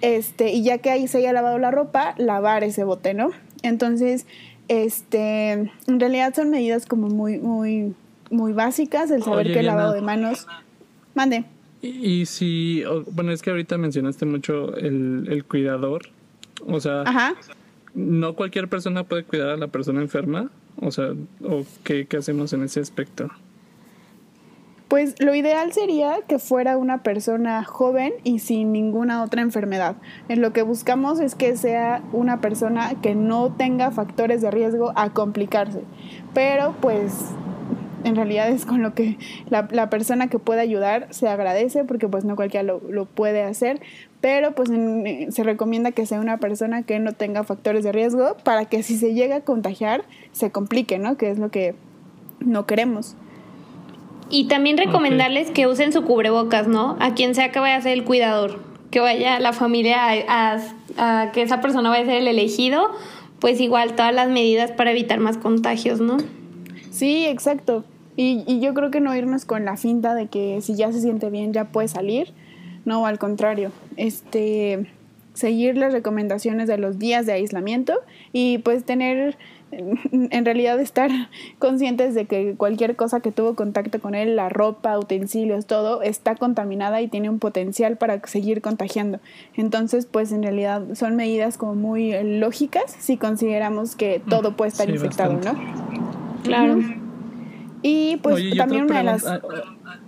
Este, 0.00 0.50
y 0.50 0.64
ya 0.64 0.78
que 0.78 0.90
ahí 0.90 1.06
se 1.06 1.18
haya 1.18 1.32
lavado 1.32 1.56
la 1.58 1.70
ropa, 1.70 2.16
lavar 2.18 2.64
ese 2.64 2.82
bote, 2.82 3.14
¿no? 3.14 3.30
Entonces, 3.62 4.26
este, 4.66 5.52
en 5.52 6.00
realidad 6.00 6.34
son 6.34 6.50
medidas 6.50 6.86
como 6.86 7.06
muy, 7.06 7.38
muy, 7.38 7.94
muy 8.32 8.52
básicas, 8.52 9.12
el 9.12 9.22
saber 9.22 9.52
que 9.52 9.60
el 9.60 9.66
lavado 9.66 9.92
de 9.92 10.02
manos. 10.02 10.48
Mande. 11.14 11.44
Y, 11.80 12.26
si, 12.26 12.82
bueno, 13.12 13.30
es 13.30 13.40
que 13.40 13.50
ahorita 13.50 13.78
mencionaste 13.78 14.26
mucho 14.26 14.74
el, 14.74 15.28
el 15.30 15.44
cuidador, 15.44 16.08
o 16.66 16.80
sea, 16.80 17.02
Ajá 17.02 17.36
no 17.96 18.34
cualquier 18.34 18.68
persona 18.68 19.04
puede 19.04 19.24
cuidar 19.24 19.48
a 19.48 19.56
la 19.56 19.68
persona 19.68 20.02
enferma. 20.02 20.50
O 20.80 20.90
sea, 20.90 21.12
¿o 21.42 21.64
qué, 21.84 22.06
hacemos 22.18 22.52
en 22.52 22.62
ese 22.62 22.80
aspecto? 22.80 23.28
Pues 24.88 25.16
lo 25.18 25.34
ideal 25.34 25.72
sería 25.72 26.18
que 26.28 26.38
fuera 26.38 26.76
una 26.76 27.02
persona 27.02 27.64
joven 27.64 28.12
y 28.22 28.38
sin 28.38 28.70
ninguna 28.70 29.22
otra 29.24 29.42
enfermedad. 29.42 29.96
En 30.28 30.40
lo 30.40 30.52
que 30.52 30.62
buscamos 30.62 31.18
es 31.18 31.34
que 31.34 31.56
sea 31.56 32.04
una 32.12 32.40
persona 32.40 32.94
que 33.02 33.16
no 33.16 33.52
tenga 33.52 33.90
factores 33.90 34.42
de 34.42 34.52
riesgo 34.52 34.92
a 34.94 35.10
complicarse. 35.12 35.82
Pero 36.34 36.76
pues 36.80 37.12
en 38.06 38.16
realidad 38.16 38.48
es 38.48 38.64
con 38.64 38.82
lo 38.82 38.94
que 38.94 39.18
la, 39.50 39.68
la 39.70 39.90
persona 39.90 40.28
que 40.28 40.38
puede 40.38 40.60
ayudar 40.60 41.08
se 41.10 41.28
agradece 41.28 41.84
porque 41.84 42.08
pues 42.08 42.24
no 42.24 42.36
cualquiera 42.36 42.62
lo, 42.62 42.80
lo 42.88 43.04
puede 43.04 43.42
hacer, 43.42 43.80
pero 44.20 44.52
pues 44.52 44.70
se 44.70 45.42
recomienda 45.42 45.90
que 45.90 46.06
sea 46.06 46.20
una 46.20 46.38
persona 46.38 46.82
que 46.82 46.98
no 47.00 47.12
tenga 47.12 47.42
factores 47.44 47.84
de 47.84 47.92
riesgo 47.92 48.36
para 48.44 48.64
que 48.66 48.82
si 48.82 48.96
se 48.96 49.12
llega 49.12 49.36
a 49.36 49.40
contagiar 49.40 50.04
se 50.32 50.50
complique, 50.50 50.98
¿no? 50.98 51.16
Que 51.16 51.30
es 51.30 51.38
lo 51.38 51.50
que 51.50 51.74
no 52.40 52.64
queremos. 52.66 53.16
Y 54.30 54.48
también 54.48 54.76
recomendarles 54.76 55.50
que 55.50 55.66
usen 55.66 55.92
su 55.92 56.02
cubrebocas, 56.02 56.66
¿no? 56.66 56.96
A 57.00 57.14
quien 57.14 57.34
sea 57.34 57.52
que 57.52 57.60
vaya 57.60 57.76
a 57.76 57.80
ser 57.80 57.92
el 57.92 58.04
cuidador, 58.04 58.60
que 58.90 59.00
vaya 59.00 59.38
la 59.40 59.52
familia 59.52 59.98
a, 60.28 60.58
a, 60.96 61.32
que 61.32 61.42
esa 61.42 61.60
persona 61.60 61.90
vaya 61.90 62.02
a 62.02 62.06
ser 62.06 62.16
el 62.16 62.28
elegido, 62.28 62.90
pues 63.40 63.60
igual 63.60 63.94
todas 63.94 64.14
las 64.14 64.28
medidas 64.28 64.72
para 64.72 64.90
evitar 64.90 65.20
más 65.20 65.38
contagios, 65.38 66.00
¿no? 66.00 66.18
Sí, 66.90 67.26
exacto. 67.26 67.84
Y, 68.16 68.44
y 68.46 68.60
yo 68.60 68.72
creo 68.74 68.90
que 68.90 69.00
no 69.00 69.14
irnos 69.14 69.44
con 69.44 69.64
la 69.64 69.76
finta 69.76 70.14
de 70.14 70.26
que 70.26 70.60
si 70.62 70.74
ya 70.74 70.90
se 70.92 71.00
siente 71.00 71.30
bien 71.30 71.52
ya 71.52 71.66
puede 71.66 71.88
salir 71.88 72.32
no, 72.86 73.04
al 73.04 73.18
contrario, 73.18 73.72
este, 73.96 74.86
seguir 75.34 75.76
las 75.76 75.92
recomendaciones 75.92 76.68
de 76.68 76.78
los 76.78 77.00
días 77.00 77.26
de 77.26 77.32
aislamiento 77.32 77.94
y 78.32 78.58
pues 78.58 78.84
tener, 78.84 79.36
en 79.72 80.44
realidad 80.44 80.78
estar 80.78 81.10
conscientes 81.58 82.14
de 82.14 82.26
que 82.26 82.54
cualquier 82.54 82.94
cosa 82.94 83.18
que 83.18 83.32
tuvo 83.32 83.56
contacto 83.56 84.00
con 84.00 84.14
él, 84.14 84.36
la 84.36 84.48
ropa, 84.48 84.96
utensilios, 85.00 85.66
todo, 85.66 86.00
está 86.00 86.36
contaminada 86.36 87.02
y 87.02 87.08
tiene 87.08 87.28
un 87.28 87.40
potencial 87.40 87.96
para 87.96 88.24
seguir 88.24 88.62
contagiando. 88.62 89.18
Entonces, 89.54 90.06
pues 90.06 90.30
en 90.30 90.44
realidad 90.44 90.94
son 90.94 91.16
medidas 91.16 91.58
como 91.58 91.74
muy 91.74 92.12
lógicas 92.38 92.84
si 92.96 93.16
consideramos 93.16 93.96
que 93.96 94.22
todo 94.30 94.56
puede 94.56 94.68
estar 94.68 94.88
infectado, 94.88 95.32
¿no? 95.32 95.58
Claro. 96.44 97.05
Y 97.82 98.16
pues 98.18 98.56
también 98.56 98.84
una 98.84 98.98
de 98.98 99.04
las... 99.04 99.24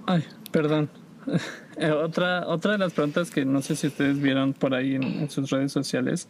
Ay, 0.07 0.25
perdón. 0.51 0.89
Eh, 1.81 1.93
otra, 1.93 2.45
otra 2.49 2.73
de 2.73 2.79
las 2.79 2.93
preguntas 2.93 3.31
que 3.31 3.45
no 3.45 3.63
sé 3.63 3.77
si 3.77 3.87
ustedes 3.87 4.21
vieron 4.21 4.53
por 4.53 4.75
ahí 4.75 4.97
en, 4.97 5.31
sus 5.31 5.49
redes 5.49 5.71
sociales 5.71 6.29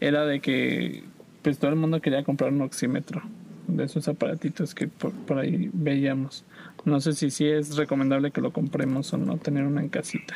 era 0.00 0.26
de 0.26 0.40
que 0.40 1.04
pues 1.40 1.58
todo 1.58 1.70
el 1.70 1.76
mundo 1.76 2.02
quería 2.02 2.22
comprar 2.24 2.52
un 2.52 2.60
oxímetro 2.60 3.22
de 3.68 3.84
esos 3.84 4.06
aparatitos 4.08 4.74
que 4.74 4.88
por, 4.88 5.12
por 5.12 5.38
ahí 5.38 5.70
veíamos. 5.72 6.44
No 6.84 7.00
sé 7.00 7.14
si 7.14 7.30
sí 7.30 7.46
es 7.46 7.76
recomendable 7.76 8.32
que 8.32 8.42
lo 8.42 8.52
compremos 8.52 9.10
o 9.14 9.16
no, 9.16 9.38
tener 9.38 9.64
una 9.64 9.80
en 9.80 9.88
casita. 9.88 10.34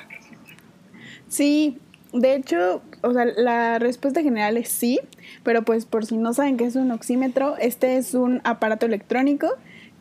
Sí, 1.29 1.77
de 2.13 2.35
hecho, 2.35 2.83
o 3.03 3.13
sea, 3.13 3.25
la 3.25 3.79
respuesta 3.79 4.23
general 4.23 4.57
es 4.57 4.69
sí, 4.69 5.01
pero 5.43 5.63
pues 5.63 5.85
por 5.85 6.07
si 6.07 6.17
no 6.17 6.33
saben 6.33 6.57
qué 6.57 6.65
es 6.65 6.77
un 6.77 6.91
oxímetro, 6.93 7.57
este 7.59 7.99
es 7.99 8.15
un 8.15 8.41
aparato 8.45 8.87
electrónico 8.87 9.49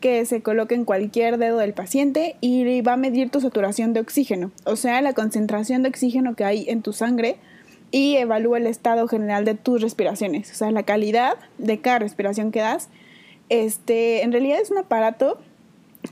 que 0.00 0.24
se 0.26 0.42
coloca 0.42 0.74
en 0.74 0.84
cualquier 0.84 1.38
dedo 1.38 1.58
del 1.58 1.72
paciente 1.72 2.36
y 2.40 2.80
va 2.82 2.94
a 2.94 2.96
medir 2.96 3.30
tu 3.30 3.40
saturación 3.40 3.92
de 3.92 4.00
oxígeno, 4.00 4.50
o 4.64 4.76
sea, 4.76 5.00
la 5.00 5.12
concentración 5.12 5.82
de 5.82 5.88
oxígeno 5.88 6.34
que 6.34 6.44
hay 6.44 6.66
en 6.68 6.82
tu 6.82 6.92
sangre 6.92 7.36
y 7.90 8.16
evalúa 8.16 8.58
el 8.58 8.66
estado 8.66 9.08
general 9.08 9.44
de 9.44 9.54
tus 9.54 9.80
respiraciones, 9.80 10.50
o 10.50 10.54
sea, 10.54 10.70
la 10.70 10.82
calidad 10.82 11.36
de 11.58 11.78
cada 11.80 12.00
respiración 12.00 12.52
que 12.52 12.60
das. 12.60 12.88
Este, 13.48 14.22
en 14.22 14.32
realidad 14.32 14.60
es 14.60 14.70
un 14.70 14.78
aparato 14.78 15.38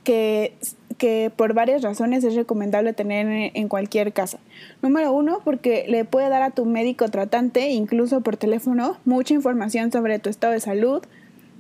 que, 0.05 0.55
que 0.99 1.31
por 1.35 1.55
varias 1.55 1.83
razones 1.83 2.25
es 2.25 2.35
recomendable 2.35 2.93
tener 2.93 3.51
en, 3.55 3.69
cualquier 3.69 4.13
casa. 4.13 4.39
Número 4.83 5.13
uno, 5.13 5.41
porque 5.45 5.85
le 5.89 6.05
puede 6.05 6.29
dar 6.29 6.43
a 6.43 6.51
tu 6.51 6.65
médico 6.65 7.09
tratante, 7.09 7.71
incluso 7.71 8.21
por 8.21 8.37
teléfono, 8.37 8.97
mucha 9.05 9.35
información 9.35 9.93
sobre 9.93 10.19
tu 10.19 10.31
estado 10.31 10.53
de 10.53 10.61
salud, 10.61 11.03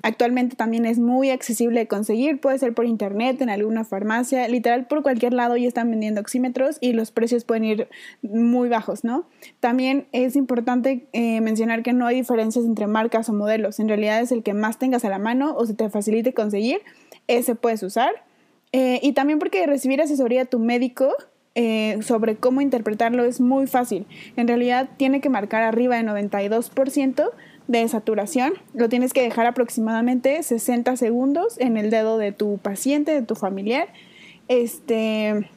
Actualmente 0.04 0.54
también 0.54 0.84
es 0.84 0.98
muy 0.98 1.30
accesible 1.30 1.80
de 1.80 1.86
conseguir, 1.86 2.38
puede 2.38 2.58
ser 2.58 2.74
por 2.74 2.84
internet, 2.84 3.40
en 3.40 3.48
alguna 3.48 3.84
farmacia, 3.84 4.46
literal 4.48 4.86
por 4.86 5.02
cualquier 5.02 5.32
lado 5.32 5.56
ya 5.56 5.66
están 5.66 5.90
vendiendo 5.90 6.20
oxímetros 6.20 6.76
y 6.82 6.92
los 6.92 7.10
precios 7.10 7.44
pueden 7.44 7.64
ir 7.64 7.88
muy 8.20 8.68
bajos, 8.68 9.02
¿no? 9.02 9.24
También 9.60 10.06
es 10.12 10.36
importante 10.36 11.06
eh, 11.14 11.40
mencionar 11.40 11.82
que 11.82 11.94
no 11.94 12.06
hay 12.06 12.16
diferencias 12.16 12.66
entre 12.66 12.86
marcas 12.86 13.30
o 13.30 13.32
modelos, 13.32 13.80
en 13.80 13.88
realidad 13.88 14.20
es 14.20 14.30
el 14.30 14.42
que 14.42 14.52
más 14.52 14.78
tengas 14.78 15.06
a 15.06 15.08
la 15.08 15.18
mano 15.18 15.56
o 15.56 15.64
se 15.64 15.72
te 15.72 15.88
facilite 15.88 16.34
conseguir, 16.34 16.82
ese 17.26 17.54
puedes 17.54 17.82
usar. 17.82 18.10
Eh, 18.72 19.00
y 19.02 19.12
también 19.12 19.38
porque 19.38 19.66
recibir 19.66 20.02
asesoría 20.02 20.40
de 20.40 20.46
tu 20.46 20.58
médico 20.58 21.14
eh, 21.54 21.98
sobre 22.02 22.36
cómo 22.36 22.60
interpretarlo 22.60 23.24
es 23.24 23.40
muy 23.40 23.66
fácil. 23.66 24.06
En 24.36 24.48
realidad 24.48 24.90
tiene 24.98 25.22
que 25.22 25.30
marcar 25.30 25.62
arriba 25.62 25.96
de 25.96 26.02
92% 26.02 27.30
de 27.68 27.87
saturación. 27.88 28.55
Lo 28.74 28.88
tienes 28.88 29.12
que 29.12 29.22
dejar 29.22 29.46
aproximadamente 29.46 30.42
60 30.42 30.96
segundos 30.96 31.59
en 31.59 31.77
el 31.77 31.90
dedo 31.90 32.18
de 32.18 32.33
tu 32.33 32.59
paciente, 32.59 33.12
de 33.12 33.22
tu 33.22 33.35
familiar. 33.35 33.88
Este 34.48 35.48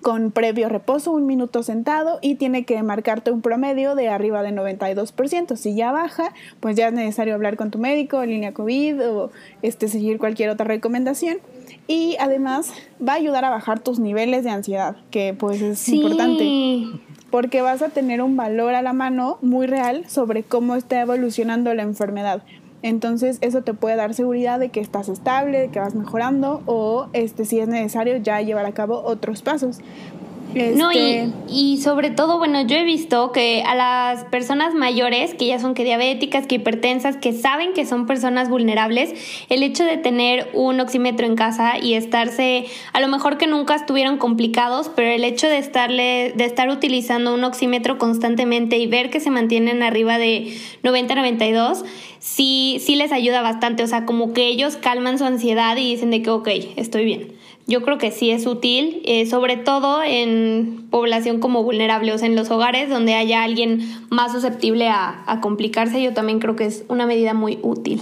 con 0.00 0.32
previo 0.32 0.68
reposo, 0.68 1.12
un 1.12 1.26
minuto 1.26 1.62
sentado 1.62 2.18
y 2.20 2.34
tiene 2.34 2.64
que 2.64 2.82
marcarte 2.82 3.30
un 3.30 3.40
promedio 3.40 3.94
de 3.94 4.08
arriba 4.08 4.42
de 4.42 4.50
92%. 4.50 5.56
Si 5.56 5.74
ya 5.74 5.92
baja, 5.92 6.32
pues 6.60 6.76
ya 6.76 6.88
es 6.88 6.92
necesario 6.92 7.34
hablar 7.34 7.56
con 7.56 7.70
tu 7.70 7.78
médico, 7.78 8.24
línea 8.24 8.52
COVID 8.52 9.08
o 9.08 9.30
este, 9.62 9.88
seguir 9.88 10.18
cualquier 10.18 10.50
otra 10.50 10.66
recomendación. 10.66 11.38
Y 11.86 12.16
además 12.18 12.72
va 13.06 13.12
a 13.12 13.16
ayudar 13.16 13.44
a 13.44 13.50
bajar 13.50 13.80
tus 13.80 13.98
niveles 13.98 14.44
de 14.44 14.50
ansiedad, 14.50 14.96
que 15.10 15.34
pues 15.34 15.62
es 15.62 15.78
sí. 15.78 15.96
importante 15.96 17.00
porque 17.32 17.62
vas 17.62 17.80
a 17.80 17.88
tener 17.88 18.20
un 18.20 18.36
valor 18.36 18.74
a 18.74 18.82
la 18.82 18.92
mano 18.92 19.38
muy 19.40 19.66
real 19.66 20.04
sobre 20.06 20.42
cómo 20.42 20.76
está 20.76 21.00
evolucionando 21.00 21.72
la 21.72 21.82
enfermedad. 21.82 22.42
Entonces 22.82 23.38
eso 23.40 23.62
te 23.62 23.72
puede 23.72 23.96
dar 23.96 24.12
seguridad 24.12 24.58
de 24.58 24.68
que 24.68 24.80
estás 24.80 25.08
estable, 25.08 25.58
de 25.58 25.68
que 25.68 25.80
vas 25.80 25.94
mejorando 25.94 26.62
o 26.66 27.08
este, 27.14 27.46
si 27.46 27.58
es 27.58 27.68
necesario 27.68 28.18
ya 28.18 28.42
llevar 28.42 28.66
a 28.66 28.72
cabo 28.72 29.02
otros 29.02 29.40
pasos. 29.40 29.78
No, 30.54 30.92
y, 30.92 30.98
este, 30.98 31.32
y, 31.48 31.78
sobre 31.78 32.10
todo, 32.10 32.38
bueno, 32.38 32.62
yo 32.62 32.76
he 32.76 32.84
visto 32.84 33.32
que 33.32 33.62
a 33.62 33.74
las 33.74 34.24
personas 34.24 34.74
mayores, 34.74 35.34
que 35.34 35.46
ya 35.46 35.58
son 35.58 35.74
que 35.74 35.84
diabéticas, 35.84 36.46
que 36.46 36.56
hipertensas, 36.56 37.16
que 37.16 37.32
saben 37.32 37.72
que 37.72 37.86
son 37.86 38.06
personas 38.06 38.48
vulnerables, 38.48 39.14
el 39.48 39.62
hecho 39.62 39.84
de 39.84 39.96
tener 39.96 40.48
un 40.52 40.80
oxímetro 40.80 41.26
en 41.26 41.36
casa 41.36 41.78
y 41.78 41.94
estarse, 41.94 42.66
a 42.92 43.00
lo 43.00 43.08
mejor 43.08 43.38
que 43.38 43.46
nunca 43.46 43.74
estuvieron 43.74 44.18
complicados, 44.18 44.90
pero 44.94 45.08
el 45.08 45.24
hecho 45.24 45.48
de 45.48 45.58
estarle, 45.58 46.32
de 46.36 46.44
estar 46.44 46.68
utilizando 46.68 47.34
un 47.34 47.44
oxímetro 47.44 47.98
constantemente 47.98 48.78
y 48.78 48.86
ver 48.86 49.10
que 49.10 49.20
se 49.20 49.30
mantienen 49.30 49.82
arriba 49.82 50.18
de 50.18 50.54
90-92, 50.82 51.84
sí, 52.18 52.78
sí 52.80 52.96
les 52.96 53.12
ayuda 53.12 53.42
bastante. 53.42 53.82
O 53.82 53.86
sea, 53.86 54.04
como 54.04 54.32
que 54.32 54.48
ellos 54.48 54.76
calman 54.76 55.18
su 55.18 55.24
ansiedad 55.24 55.76
y 55.76 55.90
dicen 55.90 56.10
de 56.10 56.22
que, 56.22 56.30
ok, 56.30 56.48
estoy 56.76 57.04
bien 57.04 57.41
yo 57.66 57.82
creo 57.82 57.98
que 57.98 58.10
sí 58.10 58.30
es 58.30 58.46
útil, 58.46 59.02
eh, 59.04 59.26
sobre 59.26 59.56
todo 59.56 60.02
en 60.02 60.88
población 60.90 61.40
como 61.40 61.62
vulnerable, 61.62 62.12
o 62.12 62.18
sea, 62.18 62.26
en 62.26 62.36
los 62.36 62.50
hogares 62.50 62.90
donde 62.90 63.14
haya 63.14 63.42
alguien 63.42 63.80
más 64.10 64.32
susceptible 64.32 64.88
a, 64.88 65.22
a 65.26 65.40
complicarse, 65.40 66.02
yo 66.02 66.12
también 66.12 66.40
creo 66.40 66.56
que 66.56 66.66
es 66.66 66.84
una 66.88 67.06
medida 67.06 67.34
muy 67.34 67.58
útil. 67.62 68.00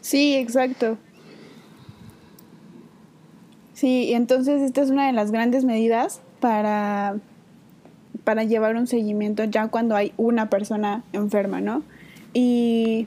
Sí, 0.00 0.34
exacto. 0.34 0.98
Sí, 3.74 4.12
entonces 4.12 4.62
esta 4.62 4.82
es 4.82 4.90
una 4.90 5.06
de 5.06 5.12
las 5.12 5.30
grandes 5.30 5.64
medidas 5.64 6.20
para, 6.40 7.16
para 8.22 8.44
llevar 8.44 8.76
un 8.76 8.86
seguimiento 8.86 9.44
ya 9.44 9.68
cuando 9.68 9.96
hay 9.96 10.12
una 10.16 10.48
persona 10.48 11.02
enferma, 11.12 11.60
¿no? 11.60 11.82
Y 12.32 13.06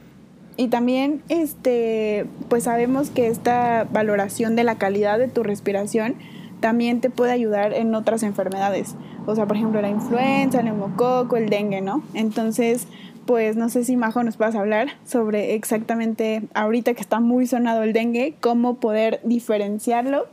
y 0.57 0.69
también, 0.69 1.21
este, 1.29 2.25
pues 2.49 2.63
sabemos 2.63 3.11
que 3.11 3.27
esta 3.27 3.87
valoración 3.91 4.55
de 4.55 4.63
la 4.63 4.75
calidad 4.75 5.19
de 5.19 5.27
tu 5.27 5.43
respiración 5.43 6.15
también 6.59 6.99
te 6.99 7.11
puede 7.11 7.31
ayudar 7.31 7.73
en 7.73 7.93
otras 7.93 8.23
enfermedades. 8.23 8.95
O 9.27 9.35
sea, 9.35 9.45
por 9.45 9.55
ejemplo, 9.57 9.81
la 9.81 9.89
influenza, 9.89 10.59
el 10.59 10.65
neumococo, 10.65 11.37
el 11.37 11.49
dengue, 11.49 11.81
¿no? 11.81 12.01
Entonces, 12.15 12.87
pues 13.27 13.55
no 13.55 13.69
sé 13.69 13.83
si 13.83 13.97
Majo 13.97 14.23
nos 14.23 14.37
puedas 14.37 14.55
hablar 14.55 14.87
sobre 15.05 15.53
exactamente, 15.53 16.41
ahorita 16.55 16.95
que 16.95 17.01
está 17.01 17.19
muy 17.19 17.45
sonado 17.45 17.83
el 17.83 17.93
dengue, 17.93 18.35
cómo 18.39 18.77
poder 18.77 19.19
diferenciarlo 19.23 20.25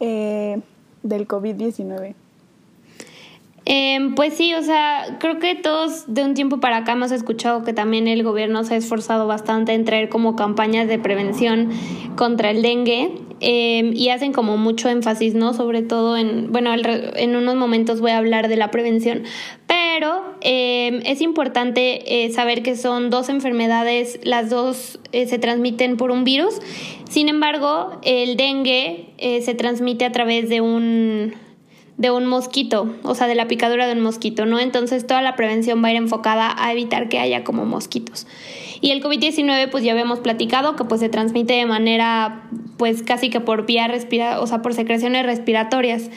eh, 0.00 0.60
del 1.02 1.26
COVID-19. 1.26 2.14
Em, 3.64 4.16
pues 4.16 4.34
sí, 4.34 4.52
o 4.54 4.62
sea, 4.62 5.18
creo 5.20 5.38
que 5.38 5.54
todos 5.54 6.12
de 6.12 6.24
un 6.24 6.34
tiempo 6.34 6.58
para 6.58 6.78
acá 6.78 6.92
hemos 6.92 7.12
escuchado 7.12 7.62
que 7.62 7.72
también 7.72 8.08
el 8.08 8.24
gobierno 8.24 8.64
se 8.64 8.74
ha 8.74 8.76
esforzado 8.76 9.28
bastante 9.28 9.72
en 9.72 9.84
traer 9.84 10.08
como 10.08 10.34
campañas 10.34 10.88
de 10.88 10.98
prevención 10.98 11.70
contra 12.16 12.50
el 12.50 12.62
dengue 12.62 13.12
em, 13.38 13.92
y 13.94 14.08
hacen 14.08 14.32
como 14.32 14.56
mucho 14.56 14.88
énfasis, 14.88 15.34
¿no? 15.34 15.54
Sobre 15.54 15.82
todo 15.82 16.16
en, 16.16 16.50
bueno, 16.50 16.72
en 16.74 17.36
unos 17.36 17.54
momentos 17.54 18.00
voy 18.00 18.10
a 18.10 18.18
hablar 18.18 18.48
de 18.48 18.56
la 18.56 18.72
prevención, 18.72 19.22
pero 19.68 20.24
em, 20.40 21.00
es 21.06 21.20
importante 21.20 22.24
eh, 22.24 22.30
saber 22.32 22.64
que 22.64 22.74
son 22.74 23.10
dos 23.10 23.28
enfermedades, 23.28 24.18
las 24.24 24.50
dos 24.50 24.98
eh, 25.12 25.26
se 25.26 25.38
transmiten 25.38 25.96
por 25.96 26.10
un 26.10 26.24
virus, 26.24 26.60
sin 27.08 27.28
embargo, 27.28 28.00
el 28.02 28.36
dengue 28.36 29.10
eh, 29.18 29.40
se 29.42 29.54
transmite 29.54 30.04
a 30.04 30.12
través 30.12 30.48
de 30.48 30.60
un 30.60 31.34
de 31.98 32.10
un 32.10 32.26
mosquito, 32.26 32.94
o 33.02 33.14
sea, 33.14 33.26
de 33.26 33.34
la 33.34 33.46
picadura 33.46 33.86
de 33.86 33.92
un 33.92 34.00
mosquito, 34.00 34.46
¿no? 34.46 34.58
Entonces 34.58 35.06
toda 35.06 35.22
la 35.22 35.36
prevención 35.36 35.82
va 35.84 35.88
a 35.88 35.90
ir 35.92 35.96
enfocada 35.98 36.54
a 36.56 36.72
evitar 36.72 37.08
que 37.08 37.18
haya 37.18 37.44
como 37.44 37.64
mosquitos. 37.64 38.26
Y 38.80 38.90
el 38.90 39.02
COVID-19, 39.02 39.70
pues 39.70 39.84
ya 39.84 39.92
habíamos 39.92 40.18
platicado 40.18 40.74
que 40.74 40.84
pues 40.84 41.00
se 41.00 41.08
transmite 41.08 41.52
de 41.52 41.66
manera, 41.66 42.48
pues 42.78 43.02
casi 43.02 43.30
que 43.30 43.40
por 43.40 43.66
vía 43.66 43.86
respira, 43.86 44.40
o 44.40 44.46
sea, 44.46 44.62
por 44.62 44.74
secreciones 44.74 45.24
respiratorias. 45.24 46.10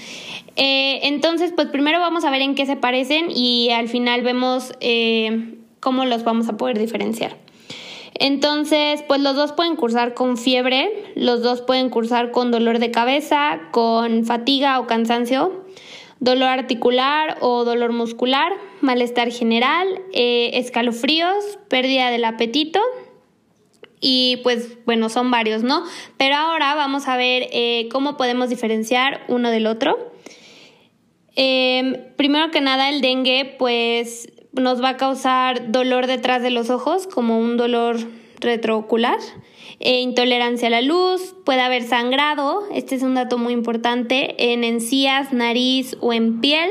Eh, 0.55 1.01
entonces, 1.03 1.53
pues 1.55 1.67
primero 1.67 1.99
vamos 1.99 2.25
a 2.25 2.31
ver 2.31 2.41
en 2.41 2.55
qué 2.55 2.65
se 2.65 2.75
parecen 2.75 3.27
y 3.29 3.69
al 3.69 3.87
final 3.87 4.21
vemos 4.23 4.73
eh, 4.79 5.59
cómo 5.79 6.05
los 6.05 6.23
vamos 6.23 6.49
a 6.49 6.57
poder 6.57 6.79
diferenciar. 6.79 7.44
Entonces, 8.19 9.03
pues 9.07 9.21
los 9.21 9.35
dos 9.35 9.51
pueden 9.51 9.75
cursar 9.75 10.13
con 10.13 10.37
fiebre, 10.37 10.89
los 11.15 11.41
dos 11.41 11.61
pueden 11.61 11.89
cursar 11.89 12.31
con 12.31 12.49
dolor 12.49 12.79
de 12.79 12.89
cabeza, 12.89 13.59
con 13.71 14.23
fatiga 14.25 14.79
o 14.79 14.87
cansancio, 14.87 15.65
dolor 16.19 16.47
articular 16.47 17.37
o 17.41 17.65
dolor 17.65 17.91
muscular, 17.91 18.53
malestar 18.79 19.31
general, 19.31 19.87
eh, 20.13 20.51
escalofríos, 20.53 21.59
pérdida 21.67 22.09
del 22.09 22.23
apetito 22.23 22.79
y 23.99 24.37
pues 24.43 24.77
bueno, 24.85 25.09
son 25.09 25.29
varios, 25.29 25.63
¿no? 25.63 25.83
Pero 26.17 26.35
ahora 26.35 26.75
vamos 26.75 27.07
a 27.07 27.17
ver 27.17 27.49
eh, 27.51 27.89
cómo 27.91 28.17
podemos 28.17 28.49
diferenciar 28.49 29.25
uno 29.27 29.49
del 29.49 29.67
otro. 29.67 30.11
Em, 31.35 31.95
primero 32.15 32.49
que 32.51 32.61
nada, 32.61 32.89
el 32.89 33.01
dengue 33.01 33.55
pues 33.59 34.31
nos 34.55 34.81
va 34.83 34.89
a 34.89 34.97
causar 34.97 35.71
dolor 35.71 36.07
detrás 36.07 36.41
de 36.41 36.49
los 36.49 36.69
ojos, 36.69 37.07
como 37.07 37.39
un 37.39 37.57
dolor 37.57 37.97
retroocular, 38.39 39.19
e 39.79 39.99
intolerancia 39.99 40.67
a 40.67 40.71
la 40.71 40.81
luz, 40.81 41.35
puede 41.43 41.61
haber 41.61 41.83
sangrado, 41.83 42.63
este 42.73 42.95
es 42.95 43.01
un 43.01 43.15
dato 43.15 43.37
muy 43.37 43.53
importante, 43.53 44.53
en 44.53 44.63
encías, 44.63 45.33
nariz 45.33 45.97
o 45.99 46.13
en 46.13 46.39
piel, 46.39 46.69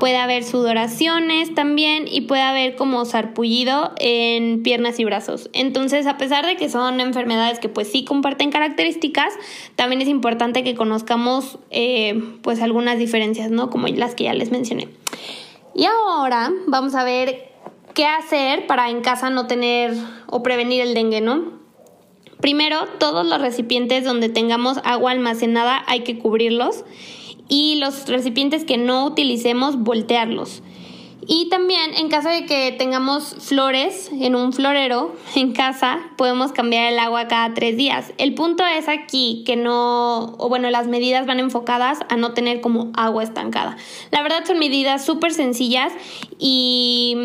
puede 0.00 0.16
haber 0.16 0.42
sudoraciones 0.44 1.54
también 1.54 2.06
y 2.10 2.22
puede 2.22 2.42
haber 2.42 2.74
como 2.74 3.04
sarpullido 3.04 3.92
en 3.98 4.62
piernas 4.62 4.98
y 4.98 5.04
brazos. 5.04 5.48
Entonces, 5.52 6.06
a 6.06 6.18
pesar 6.18 6.44
de 6.44 6.56
que 6.56 6.68
son 6.68 7.00
enfermedades 7.00 7.60
que 7.60 7.68
pues 7.68 7.90
sí 7.90 8.04
comparten 8.04 8.50
características, 8.50 9.32
también 9.76 10.02
es 10.02 10.08
importante 10.08 10.64
que 10.64 10.74
conozcamos 10.74 11.58
eh, 11.70 12.20
pues 12.42 12.60
algunas 12.60 12.98
diferencias, 12.98 13.50
¿no? 13.50 13.70
Como 13.70 13.86
las 13.88 14.14
que 14.14 14.24
ya 14.24 14.34
les 14.34 14.50
mencioné. 14.50 14.88
Y 15.74 15.86
ahora 15.86 16.52
vamos 16.66 16.94
a 16.94 17.02
ver 17.02 17.52
qué 17.94 18.06
hacer 18.06 18.66
para 18.66 18.90
en 18.90 19.00
casa 19.00 19.30
no 19.30 19.46
tener 19.46 19.94
o 20.28 20.42
prevenir 20.42 20.80
el 20.80 20.94
dengue, 20.94 21.20
¿no? 21.20 21.52
Primero, 22.40 22.86
todos 22.98 23.26
los 23.26 23.40
recipientes 23.40 24.04
donde 24.04 24.28
tengamos 24.28 24.78
agua 24.84 25.12
almacenada 25.12 25.82
hay 25.86 26.00
que 26.00 26.18
cubrirlos 26.18 26.84
y 27.48 27.76
los 27.76 28.08
recipientes 28.08 28.64
que 28.64 28.76
no 28.76 29.04
utilicemos 29.06 29.78
voltearlos. 29.78 30.62
Y 31.26 31.48
también 31.48 31.94
en 31.94 32.08
caso 32.08 32.28
de 32.28 32.46
que 32.46 32.72
tengamos 32.72 33.36
flores 33.40 34.10
en 34.12 34.34
un 34.34 34.52
florero 34.52 35.14
en 35.34 35.52
casa, 35.52 36.00
podemos 36.16 36.52
cambiar 36.52 36.92
el 36.92 36.98
agua 36.98 37.28
cada 37.28 37.54
tres 37.54 37.76
días. 37.76 38.12
El 38.18 38.34
punto 38.34 38.64
es 38.64 38.88
aquí 38.88 39.42
que 39.46 39.56
no, 39.56 40.34
o 40.38 40.48
bueno, 40.48 40.70
las 40.70 40.86
medidas 40.86 41.26
van 41.26 41.40
enfocadas 41.40 42.00
a 42.08 42.16
no 42.16 42.32
tener 42.32 42.60
como 42.60 42.90
agua 42.94 43.22
estancada. 43.22 43.76
La 44.10 44.22
verdad 44.22 44.44
son 44.44 44.58
medidas 44.58 45.04
súper 45.04 45.32
sencillas 45.32 45.92
y 46.38 47.16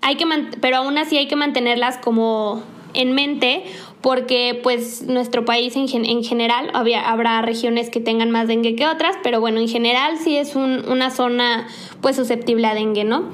hay 0.00 0.16
que, 0.16 0.26
pero 0.60 0.78
aún 0.78 0.98
así 0.98 1.16
hay 1.16 1.28
que 1.28 1.36
mantenerlas 1.36 1.98
como 1.98 2.62
en 2.94 3.12
mente 3.12 3.64
porque 4.00 4.60
pues 4.62 5.02
nuestro 5.02 5.44
país 5.44 5.76
en, 5.76 6.04
en 6.04 6.22
general, 6.22 6.70
habrá 6.74 7.40
regiones 7.40 7.88
que 7.88 8.00
tengan 8.00 8.30
más 8.30 8.48
dengue 8.48 8.76
que 8.76 8.86
otras, 8.86 9.16
pero 9.22 9.40
bueno, 9.40 9.60
en 9.60 9.68
general 9.68 10.18
sí 10.18 10.36
es 10.36 10.54
una 10.56 11.10
zona 11.10 11.66
pues 12.02 12.16
susceptible 12.16 12.66
a 12.66 12.74
dengue, 12.74 13.04
¿no? 13.04 13.30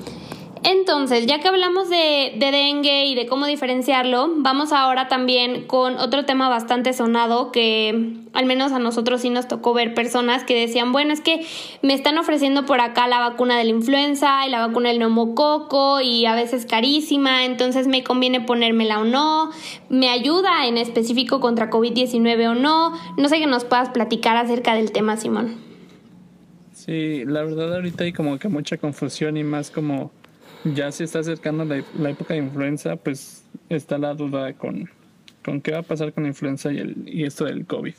Entonces, 0.62 1.25
ya 1.27 1.40
que 1.40 1.49
hablamos 1.49 1.88
de, 1.88 2.35
dengue 2.38 3.07
y 3.07 3.14
de 3.14 3.27
cómo 3.27 3.46
diferenciarlo, 3.46 4.31
vamos 4.37 4.73
ahora 4.73 5.09
también 5.09 5.66
con 5.66 5.96
otro 5.96 6.27
tema 6.27 6.51
bastante 6.51 6.92
sonado 6.92 7.51
que 7.51 8.18
al 8.35 8.44
menos 8.44 8.73
a 8.73 8.79
nosotros 8.79 9.23
sí 9.23 9.31
nos 9.31 9.49
tocó 9.49 9.73
ver 9.73 9.94
personas 9.94 10.44
que 10.44 10.55
decían, 10.55 10.92
bueno, 10.92 11.14
es 11.14 11.23
que 11.23 11.46
me 11.81 11.94
están 11.94 12.18
ofreciendo 12.18 12.66
por 12.66 12.81
acá 12.81 13.09
la 13.09 13.20
vacuna 13.20 13.57
de 13.57 13.64
la 13.64 13.70
influenza 13.70 14.46
y 14.46 14.51
la 14.51 14.66
vacuna 14.66 14.90
del 14.90 14.99
neumococo 14.99 16.03
y 16.03 16.27
a 16.27 16.35
veces 16.35 16.66
carísima, 16.66 17.46
entonces 17.46 17.87
me 17.87 18.05
conviene 18.05 18.42
ponérmela 18.42 19.01
o 19.01 19.05
no, 19.05 19.51
me 19.88 20.11
ayuda 20.11 20.66
en 20.66 20.77
específico 20.77 21.40
contra 21.40 21.70
COVID-19 21.70 22.51
o 22.51 22.55
no. 22.55 22.92
No 23.16 23.29
sé 23.31 23.38
que 23.38 23.46
nos 23.46 23.64
puedas 23.64 23.88
platicar 23.88 24.37
acerca 24.37 24.75
del 24.75 24.92
tema, 24.92 25.16
Simón. 25.16 25.57
Sí, 26.73 27.25
la 27.25 27.44
verdad 27.44 27.75
ahorita 27.75 28.05
hay 28.05 28.12
como 28.12 28.38
que 28.38 28.49
mucha 28.49 28.77
confusión 28.77 29.37
y 29.37 29.44
más 29.44 29.70
como 29.70 30.11
ya 30.64 30.92
se 30.92 31.05
está 31.05 31.20
acercando 31.20 31.64
la, 31.64 32.11
época 32.11 32.35
de 32.35 32.40
influenza, 32.40 32.96
pues 32.96 33.44
está 33.68 33.99
la 33.99 34.14
duda 34.14 34.53
con, 34.55 34.90
con 35.44 35.61
qué 35.61 35.73
va 35.73 35.79
a 35.79 35.83
pasar 35.83 36.12
con 36.12 36.25
la 36.25 36.29
influenza 36.29 36.73
y, 36.73 36.79
el, 36.79 36.96
y 37.07 37.25
esto 37.25 37.44
del 37.44 37.66
COVID. 37.66 37.94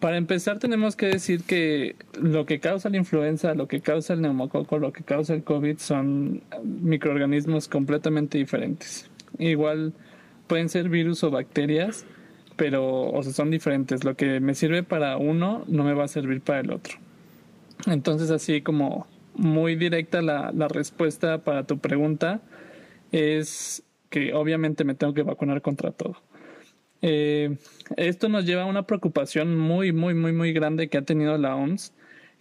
Para 0.00 0.18
empezar 0.18 0.58
tenemos 0.58 0.94
que 0.94 1.06
decir 1.06 1.42
que 1.44 1.96
lo 2.20 2.44
que 2.44 2.60
causa 2.60 2.90
la 2.90 2.98
influenza, 2.98 3.54
lo 3.54 3.66
que 3.66 3.80
causa 3.80 4.12
el 4.12 4.20
neumococo, 4.20 4.78
lo 4.78 4.92
que 4.92 5.02
causa 5.02 5.34
el 5.34 5.42
COVID 5.42 5.78
son 5.78 6.42
microorganismos 6.62 7.68
completamente 7.68 8.36
diferentes. 8.36 9.08
Igual 9.38 9.94
pueden 10.46 10.68
ser 10.68 10.88
virus 10.90 11.24
o 11.24 11.30
bacterias, 11.30 12.04
pero 12.56 13.10
o 13.10 13.22
sea, 13.22 13.32
son 13.32 13.50
diferentes. 13.50 14.04
Lo 14.04 14.16
que 14.16 14.40
me 14.40 14.54
sirve 14.54 14.82
para 14.82 15.16
uno 15.16 15.64
no 15.66 15.84
me 15.84 15.94
va 15.94 16.04
a 16.04 16.08
servir 16.08 16.42
para 16.42 16.60
el 16.60 16.72
otro. 16.72 16.94
Entonces 17.86 18.30
así 18.30 18.60
como 18.60 19.06
muy 19.36 19.76
directa 19.76 20.22
la, 20.22 20.52
la 20.52 20.68
respuesta 20.68 21.44
para 21.44 21.64
tu 21.64 21.78
pregunta 21.78 22.42
es 23.12 23.82
que 24.10 24.34
obviamente 24.34 24.84
me 24.84 24.94
tengo 24.94 25.14
que 25.14 25.22
vacunar 25.22 25.62
contra 25.62 25.92
todo. 25.92 26.16
Eh, 27.02 27.56
esto 27.96 28.28
nos 28.28 28.46
lleva 28.46 28.62
a 28.62 28.66
una 28.66 28.86
preocupación 28.86 29.56
muy, 29.56 29.92
muy, 29.92 30.14
muy, 30.14 30.32
muy 30.32 30.52
grande 30.52 30.88
que 30.88 30.98
ha 30.98 31.02
tenido 31.02 31.36
la 31.38 31.54
OMS, 31.54 31.92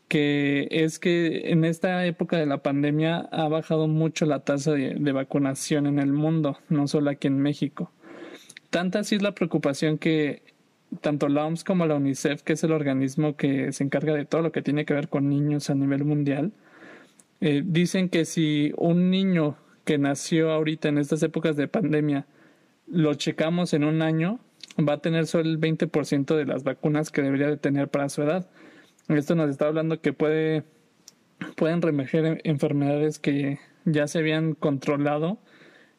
que 0.07 0.67
es 0.71 0.99
que 0.99 1.51
en 1.51 1.65
esta 1.65 2.05
época 2.05 2.37
de 2.37 2.45
la 2.45 2.63
pandemia 2.63 3.27
ha 3.31 3.47
bajado 3.47 3.87
mucho 3.87 4.25
la 4.25 4.39
tasa 4.39 4.71
de, 4.71 4.95
de 4.95 5.11
vacunación 5.11 5.87
en 5.87 5.99
el 5.99 6.13
mundo, 6.13 6.57
no 6.69 6.87
solo 6.87 7.09
aquí 7.09 7.27
en 7.27 7.39
México. 7.39 7.91
Tanta 8.69 8.99
así 8.99 9.15
es 9.15 9.21
la 9.21 9.33
preocupación 9.33 9.97
que 9.97 10.43
tanto 11.01 11.27
la 11.27 11.45
OMS 11.45 11.63
como 11.63 11.85
la 11.85 11.95
UNICEF, 11.95 12.43
que 12.43 12.53
es 12.53 12.63
el 12.63 12.71
organismo 12.71 13.35
que 13.35 13.71
se 13.71 13.83
encarga 13.83 14.13
de 14.13 14.25
todo 14.25 14.41
lo 14.41 14.51
que 14.51 14.61
tiene 14.61 14.85
que 14.85 14.93
ver 14.93 15.09
con 15.09 15.29
niños 15.29 15.69
a 15.69 15.75
nivel 15.75 16.05
mundial, 16.05 16.53
eh, 17.45 17.61
dicen 17.63 18.09
que 18.09 18.25
si 18.25 18.73
un 18.75 19.11
niño 19.11 19.55
que 19.83 19.99
nació 19.99 20.51
ahorita 20.51 20.89
en 20.89 20.97
estas 20.97 21.21
épocas 21.21 21.55
de 21.55 21.67
pandemia 21.67 22.25
lo 22.87 23.13
checamos 23.13 23.73
en 23.73 23.83
un 23.83 24.01
año, 24.01 24.39
va 24.79 24.93
a 24.93 25.01
tener 25.01 25.27
solo 25.27 25.47
el 25.47 25.59
20% 25.59 26.35
de 26.35 26.45
las 26.45 26.63
vacunas 26.63 27.11
que 27.11 27.21
debería 27.21 27.47
de 27.47 27.57
tener 27.57 27.87
para 27.89 28.09
su 28.09 28.23
edad. 28.23 28.49
Esto 29.09 29.35
nos 29.35 29.51
está 29.51 29.67
hablando 29.67 30.01
que 30.01 30.11
puede, 30.11 30.63
pueden 31.55 31.83
reemerger 31.83 32.41
enfermedades 32.45 33.19
que 33.19 33.59
ya 33.85 34.07
se 34.07 34.17
habían 34.17 34.55
controlado 34.55 35.37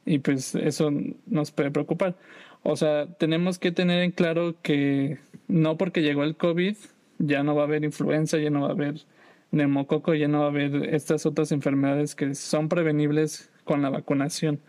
y 0.05 0.19
pues 0.19 0.57
eso 0.57 0.91
nos 1.27 1.53
puede 1.53 1.71
preocupar. 1.71 2.17
O 2.65 2.75
sea, 2.75 3.07
tenemos 3.19 3.61
que 3.61 3.71
tener 3.71 4.03
en 4.03 4.11
claro 4.11 4.57
que 4.63 5.21
no 5.47 5.77
porque 5.77 6.03
llegó 6.03 6.25
el 6.25 6.37
COVID 6.37 6.75
ya 7.19 7.45
no 7.45 7.55
va 7.55 7.63
a 7.63 7.67
haber 7.67 7.85
influenza, 7.85 8.37
ya 8.39 8.51
no 8.51 8.63
va 8.63 8.69
a 8.71 8.73
haber 8.73 8.97
neumococo 9.51 10.15
ya 10.15 10.29
no 10.29 10.41
va 10.41 10.47
a 10.47 10.49
haber 10.49 10.95
estas 10.95 11.27
otras 11.27 11.53
enfermedades 11.53 12.15
que 12.15 12.35
son 12.35 12.69
prevenibles 12.69 13.51
con 13.65 13.83
la 13.83 13.91
vacunación. 13.91 14.61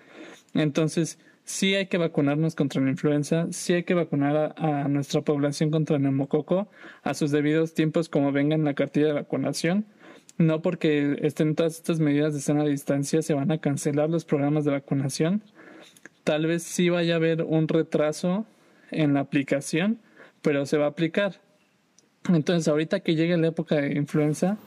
Entonces, 0.54 1.20
sí 1.44 1.76
hay 1.76 1.88
que 1.88 1.98
vacunarnos 1.98 2.56
contra 2.56 2.82
la 2.82 2.90
influenza, 2.90 3.48
sí 3.52 3.74
hay 3.74 3.84
que 3.84 3.94
vacunar 3.94 4.54
a, 4.58 4.88
nuestra 4.90 5.22
población 5.22 5.72
contra 5.72 5.96
el 5.96 6.04
neumococo 6.04 6.68
a 7.04 7.14
sus 7.14 7.32
debidos 7.32 7.74
tiempos 7.74 8.10
como 8.10 8.32
venga 8.32 8.56
en 8.56 8.66
la 8.66 8.74
cartilla 8.74 9.08
de 9.08 9.14
vacunación. 9.14 9.86
No 10.38 10.62
porque 10.62 11.18
estén 11.22 11.56
todas 11.56 11.76
estas 11.76 12.00
medidas 12.00 12.34
de 12.34 12.42
sana 12.42 12.64
distancia 12.64 13.22
se 13.22 13.34
van 13.34 13.52
a 13.52 13.58
cancelar 13.60 14.10
los 14.10 14.26
programas 14.26 14.66
de 14.66 14.72
vacunación. 14.72 15.42
Tal 16.24 16.46
vez 16.46 16.64
sí 16.64 16.90
vaya 16.90 17.14
a 17.14 17.18
haber 17.18 17.42
un 17.44 17.68
retraso 17.68 18.46
en 18.92 19.14
la 19.14 19.22
aplicación, 19.22 20.00
pero 20.42 20.66
se 20.66 20.78
va 20.78 20.86
a 20.86 20.90
aplicar. 20.90 21.40
Entonces, 22.30 22.68
ahorita 22.68 23.00
que 23.00 23.16
llegue 23.16 23.38
la 23.38 23.48
época 23.48 23.76
de 23.76 23.94
influenza, 23.94 24.58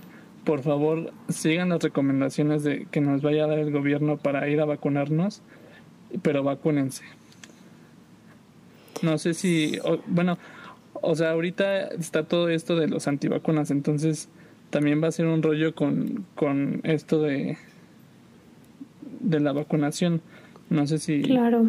por 0.45 0.63
favor 0.63 1.13
sigan 1.29 1.69
las 1.69 1.83
recomendaciones 1.83 2.65
de 2.65 2.87
que 2.91 3.01
nos 3.01 3.23
vaya 3.23 3.45
a 3.45 3.47
dar 3.47 3.59
el 3.59 3.71
gobierno 3.71 4.17
para 4.17 4.49
ir 4.49 4.61
a 4.61 4.65
vacunarnos, 4.65 5.43
pero 6.23 6.43
vacúnense. 6.43 7.05
No 9.03 9.19
sé 9.19 9.35
si, 9.35 9.79
bueno, 10.07 10.39
o 10.95 11.15
sea, 11.15 11.31
ahorita 11.33 11.89
está 11.89 12.25
todo 12.25 12.49
esto 12.49 12.77
de 12.77 12.89
los 12.89 13.09
antivacunas, 13.09 13.71
entonces 13.71 14.29
también 14.71 15.03
va 15.03 15.09
a 15.09 15.13
ser 15.13 15.27
un 15.27 15.43
rollo 15.43 15.75
con, 15.75 16.27
con 16.35 16.81
esto 16.85 17.21
de, 17.23 17.59
de 19.21 19.41
la 19.41 19.53
vacunación. 19.53 20.21
No 20.69 20.87
sé 20.87 20.99
si... 20.99 21.23
Claro. 21.23 21.69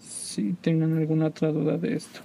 Si 0.00 0.54
tengan 0.54 0.96
alguna 0.96 1.26
otra 1.26 1.52
duda 1.52 1.78
de 1.78 1.94
esto. 1.94 2.20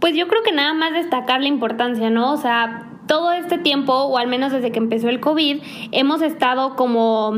Pues 0.00 0.16
yo 0.16 0.28
creo 0.28 0.42
que 0.42 0.52
nada 0.52 0.74
más 0.74 0.92
destacar 0.92 1.40
la 1.40 1.48
importancia, 1.48 2.10
¿no? 2.10 2.32
O 2.32 2.36
sea, 2.36 2.86
todo 3.06 3.32
este 3.32 3.58
tiempo, 3.58 3.92
o 3.92 4.18
al 4.18 4.28
menos 4.28 4.52
desde 4.52 4.72
que 4.72 4.78
empezó 4.78 5.08
el 5.08 5.20
COVID, 5.20 5.62
hemos 5.92 6.22
estado 6.22 6.76
como 6.76 7.34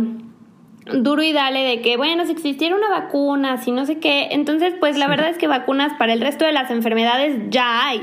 duro 0.91 1.23
y 1.23 1.33
dale 1.33 1.61
de 1.61 1.81
que, 1.81 1.97
bueno, 1.97 2.25
si 2.27 2.33
existiera 2.33 2.75
una 2.75 2.89
vacuna, 2.89 3.59
si 3.59 3.71
no 3.71 3.87
sé 3.87 3.99
qué, 3.99 4.29
entonces 4.33 4.75
pues 4.81 4.99
la 4.99 5.07
verdad 5.07 5.29
es 5.29 5.39
que 5.39 5.47
vacunas 5.47 5.93
para 5.99 6.13
el 6.13 6.21
resto 6.21 6.45
de 6.45 6.53
las 6.53 6.71
enfermedades 6.71 7.39
ya 7.51 7.87
hay. 7.87 8.03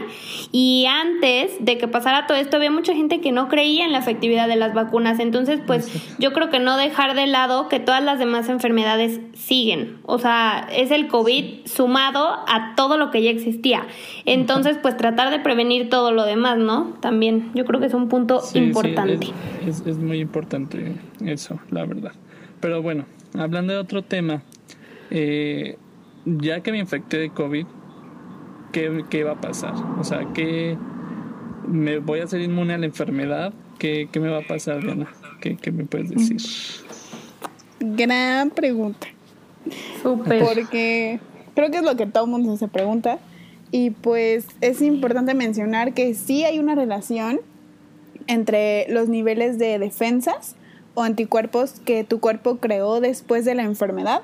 Y 0.51 0.85
antes 0.87 1.57
de 1.59 1.77
que 1.77 1.87
pasara 1.87 2.25
todo 2.25 2.37
esto, 2.37 2.57
había 2.57 2.71
mucha 2.71 2.93
gente 2.93 3.19
que 3.21 3.31
no 3.31 3.49
creía 3.49 3.85
en 3.85 3.91
la 3.91 3.99
efectividad 3.99 4.47
de 4.47 4.55
las 4.55 4.73
vacunas, 4.73 5.19
entonces 5.19 5.59
pues 5.65 5.91
yo 6.19 6.31
creo 6.33 6.49
que 6.49 6.59
no 6.59 6.77
dejar 6.77 7.15
de 7.15 7.27
lado 7.27 7.67
que 7.67 7.79
todas 7.79 8.03
las 8.03 8.19
demás 8.19 8.49
enfermedades 8.49 9.19
siguen. 9.33 9.97
O 10.05 10.17
sea, 10.19 10.67
es 10.71 10.91
el 10.91 11.07
COVID 11.07 11.65
sumado 11.65 12.29
a 12.47 12.75
todo 12.75 12.97
lo 12.97 13.11
que 13.11 13.21
ya 13.21 13.29
existía. 13.29 13.87
Entonces 14.25 14.77
pues 14.81 14.95
tratar 14.95 15.31
de 15.31 15.39
prevenir 15.39 15.89
todo 15.89 16.11
lo 16.11 16.23
demás, 16.23 16.57
¿no? 16.57 16.97
También 17.01 17.51
yo 17.53 17.65
creo 17.65 17.79
que 17.79 17.87
es 17.87 17.93
un 17.93 18.07
punto 18.07 18.41
importante. 18.53 19.27
es, 19.65 19.83
es 19.85 19.97
muy 19.97 20.19
importante 20.19 20.95
eso, 21.25 21.59
la 21.71 21.85
verdad. 21.85 22.13
Pero 22.59 22.81
bueno, 22.81 23.05
hablando 23.37 23.73
de 23.73 23.79
otro 23.79 24.03
tema, 24.03 24.43
eh, 25.11 25.77
ya 26.25 26.61
que 26.61 26.71
me 26.71 26.79
infecté 26.79 27.17
de 27.17 27.29
COVID, 27.29 27.65
¿qué, 28.71 29.05
¿qué, 29.09 29.23
va 29.23 29.31
a 29.31 29.41
pasar? 29.41 29.73
O 29.97 30.03
sea, 30.03 30.27
¿qué 30.33 30.77
me 31.67 31.99
voy 31.99 32.19
a 32.19 32.27
ser 32.27 32.41
inmune 32.41 32.73
a 32.73 32.77
la 32.77 32.85
enfermedad? 32.85 33.53
¿Qué, 33.77 34.09
qué 34.11 34.19
me 34.19 34.29
va 34.29 34.39
a 34.39 34.47
pasar, 34.47 34.83
Diana? 34.83 35.07
¿Qué, 35.39 35.55
¿Qué, 35.55 35.71
me 35.71 35.85
puedes 35.85 36.09
decir? 36.09 36.37
Gran 37.79 38.49
pregunta. 38.49 39.07
Súper. 40.01 40.43
Porque 40.43 41.19
creo 41.55 41.71
que 41.71 41.77
es 41.77 41.83
lo 41.83 41.95
que 41.95 42.05
todo 42.05 42.25
el 42.25 42.31
mundo 42.31 42.57
se 42.57 42.67
pregunta. 42.67 43.19
Y 43.71 43.91
pues 43.91 44.47
es 44.61 44.81
importante 44.81 45.33
mencionar 45.33 45.93
que 45.93 46.13
sí 46.15 46.43
hay 46.43 46.59
una 46.59 46.75
relación 46.75 47.39
entre 48.27 48.87
los 48.89 49.09
niveles 49.09 49.57
de 49.59 49.79
defensas 49.79 50.55
o 50.93 51.03
anticuerpos 51.03 51.79
que 51.85 52.03
tu 52.03 52.19
cuerpo 52.19 52.57
creó 52.57 52.99
después 52.99 53.45
de 53.45 53.55
la 53.55 53.63
enfermedad 53.63 54.21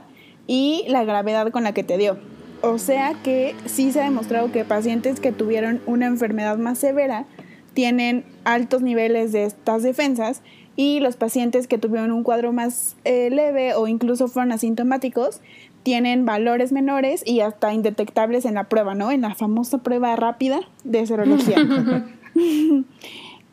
y 0.47 0.86
la 0.88 1.04
gravedad 1.04 1.51
con 1.51 1.63
la 1.63 1.73
que 1.73 1.84
te 1.84 1.97
dio. 1.97 2.17
O 2.62 2.78
sea 2.78 3.13
que 3.23 3.56
sí 3.65 3.91
se 3.91 4.01
ha 4.01 4.06
demostrado 4.06 4.51
que 4.51 4.65
pacientes 4.65 5.19
que 5.19 5.32
tuvieron 5.32 5.82
una 5.86 6.08
enfermedad 6.08 6.58
más 6.58 6.78
severa 6.78 7.25
tienen 7.73 8.25
altos 8.43 8.82
niveles 8.82 9.32
de 9.32 9.43
estas 9.43 9.84
defensas 9.84 10.41
y 10.75 10.99
los 10.99 11.15
pacientes 11.15 11.67
que 11.67 11.78
tuvieron 11.78 12.12
un 12.12 12.23
cuadro 12.23 12.51
más 12.54 12.95
eh, 13.04 13.30
leve 13.30 13.73
o 13.75 13.88
incluso 13.88 14.28
fueron 14.28 14.51
asintomáticos 14.51 15.41
tienen 15.84 16.25
valores 16.25 16.71
menores 16.71 17.21
y 17.25 17.41
hasta 17.41 17.71
indetectables 17.71 18.45
en 18.45 18.56
la 18.56 18.63
prueba, 18.63 18.95
¿no? 18.95 19.12
En 19.12 19.21
la 19.21 19.36
famosa 19.36 19.78
prueba 19.78 20.15
rápida 20.15 20.62
de 20.84 21.06
serología. 21.06 21.58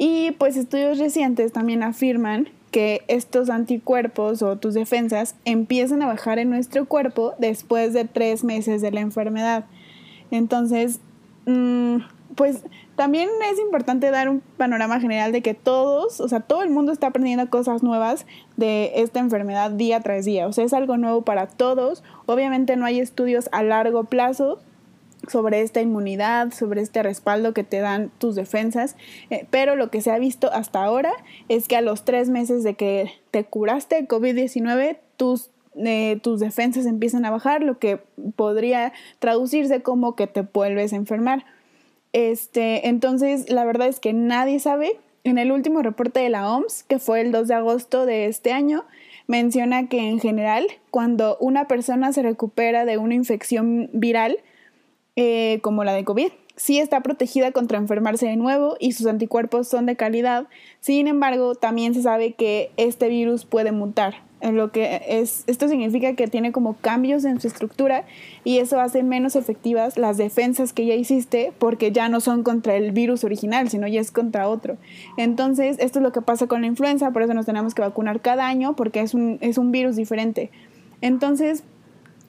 Y 0.05 0.33
pues 0.33 0.57
estudios 0.57 0.99
recientes 0.99 1.53
también 1.53 1.85
afirman 1.85 2.49
que 2.73 3.03
estos 3.07 3.51
anticuerpos 3.51 4.43
o 4.43 4.57
tus 4.57 4.75
defensas 4.75 5.37
empiezan 5.45 6.03
a 6.03 6.07
bajar 6.07 6.41
en 6.41 6.51
nuestro 6.51 6.87
cuerpo 6.87 7.35
después 7.39 7.93
de 7.93 8.07
tres 8.07 8.43
meses 8.43 8.81
de 8.81 8.91
la 8.91 9.01
enfermedad. 9.01 9.67
Entonces, 10.31 10.99
mm, 11.47 11.99
pues 12.35 12.65
también 12.97 13.29
es 13.53 13.59
importante 13.59 14.11
dar 14.11 14.31
un 14.31 14.41
panorama 14.57 15.01
general 15.01 15.33
de 15.33 15.43
que 15.43 15.53
todos, 15.53 16.19
o 16.21 16.29
sea, 16.29 16.41
todo 16.41 16.63
el 16.63 16.71
mundo 16.71 16.93
está 16.93 17.09
aprendiendo 17.09 17.49
cosas 17.51 17.83
nuevas 17.83 18.27
de 18.57 18.93
esta 18.97 19.21
enfermedad 19.21 19.71
día 19.71 20.01
tras 20.01 20.25
día. 20.25 20.47
O 20.47 20.53
sea, 20.53 20.65
es 20.65 20.73
algo 20.73 20.97
nuevo 20.97 21.23
para 21.23 21.47
todos. 21.47 22.03
Obviamente 22.25 22.77
no 22.77 22.87
hay 22.87 23.01
estudios 23.01 23.51
a 23.53 23.63
largo 23.63 24.05
plazo 24.05 24.61
sobre 25.29 25.61
esta 25.61 25.81
inmunidad, 25.81 26.53
sobre 26.53 26.81
este 26.81 27.03
respaldo 27.03 27.55
que 27.55 27.65
te 27.65 27.79
dan 27.79 28.11
tus 28.19 28.35
defensas, 28.35 28.97
eh, 29.31 29.47
pero 29.51 29.77
lo 29.77 29.91
que 29.91 30.01
se 30.01 30.11
ha 30.11 30.19
visto 30.19 30.53
hasta 30.53 30.83
ahora 30.83 31.13
es 31.49 31.69
que 31.69 31.77
a 31.77 31.81
los 31.81 32.05
tres 32.05 32.29
meses 32.29 32.63
de 32.65 32.75
que 32.75 33.13
te 33.31 33.45
curaste 33.45 33.97
de 33.97 34.09
COVID-19, 34.09 34.99
tus 35.17 35.51
eh, 35.75 36.19
tus 36.23 36.41
defensas 36.41 36.85
empiezan 36.85 37.25
a 37.25 37.31
bajar, 37.31 37.63
lo 37.63 37.79
que 37.79 37.99
podría 38.37 38.93
traducirse 39.21 39.83
como 39.83 40.17
que 40.17 40.27
te 40.27 40.43
vuelves 40.43 40.93
a 40.93 40.97
enfermar. 40.97 41.47
Este, 42.13 42.89
entonces, 42.89 43.51
la 43.51 43.65
verdad 43.65 43.89
es 43.89 44.01
que 44.01 44.13
nadie 44.13 44.61
sabe. 44.61 44.99
En 45.25 45.39
el 45.39 45.53
último 45.53 45.83
reporte 45.83 46.19
de 46.19 46.29
la 46.29 46.53
OMS, 46.53 46.83
que 46.83 46.99
fue 46.99 47.21
el 47.21 47.31
2 47.31 47.47
de 47.47 47.55
agosto 47.55 48.07
de 48.07 48.27
este 48.27 48.53
año, 48.53 48.85
menciona 49.29 49.89
que 49.89 50.09
en 50.09 50.19
general, 50.19 50.67
cuando 50.91 51.37
una 51.39 51.69
persona 51.69 52.13
se 52.13 52.23
recupera 52.23 52.85
de 52.85 52.99
una 52.99 53.15
infección 53.15 53.89
viral, 53.93 54.39
eh, 55.17 55.61
como 55.63 55.85
la 55.85 55.93
de 55.93 56.05
COVID, 56.05 56.31
sí 56.57 56.79
está 56.79 57.01
protegida 57.01 57.53
contra 57.53 57.79
enfermarse 57.79 58.27
de 58.27 58.37
nuevo 58.37 58.77
y 58.79 58.93
sus 58.93 59.07
anticuerpos 59.07 59.69
son 59.69 59.87
de 59.87 59.97
calidad. 59.97 60.47
Sin 60.81 61.07
embargo, 61.07 61.55
también 61.55 61.95
se 61.95 62.03
sabe 62.03 62.33
que 62.33 62.71
este 62.77 63.09
virus 63.09 63.45
puede 63.45 63.73
mutar 63.73 64.15
lo 64.51 64.73
que 64.73 65.03
es, 65.07 65.45
esto 65.47 65.69
significa 65.69 66.15
que 66.15 66.27
tiene 66.27 66.51
como 66.51 66.75
cambios 66.75 67.25
en 67.25 67.41
su 67.41 67.47
estructura 67.47 68.05
y 68.43 68.59
eso 68.59 68.81
hace 68.81 69.05
menos 69.05 69.37
efectivas 69.37 69.97
las 69.97 70.17
defensas 70.17 70.73
que 70.73 70.85
ya 70.85 70.95
hiciste 70.95 71.53
porque 71.59 71.93
ya 71.93 72.09
no 72.09 72.21
son 72.21 72.43
contra 72.43 72.75
el 72.75 72.91
virus 72.91 73.23
original, 73.23 73.69
sino 73.69 73.87
ya 73.87 74.01
es 74.01 74.11
contra 74.11 74.49
otro. 74.49 74.79
Entonces, 75.17 75.77
esto 75.79 76.01
es 76.01 76.03
lo 76.03 76.11
que 76.11 76.23
pasa 76.23 76.49
con 76.49 76.63
la 76.63 76.67
influenza, 76.67 77.13
por 77.13 77.23
eso 77.23 77.35
nos 77.35 77.47
tenemos 77.47 77.75
que 77.75 77.83
vacunar 77.83 78.21
cada 78.21 78.49
año 78.49 78.75
porque 78.75 79.01
es 79.01 79.15
un, 79.15 79.39
es 79.41 79.59
un 79.59 79.71
virus 79.71 79.95
diferente. 79.95 80.51
Entonces, 81.01 81.63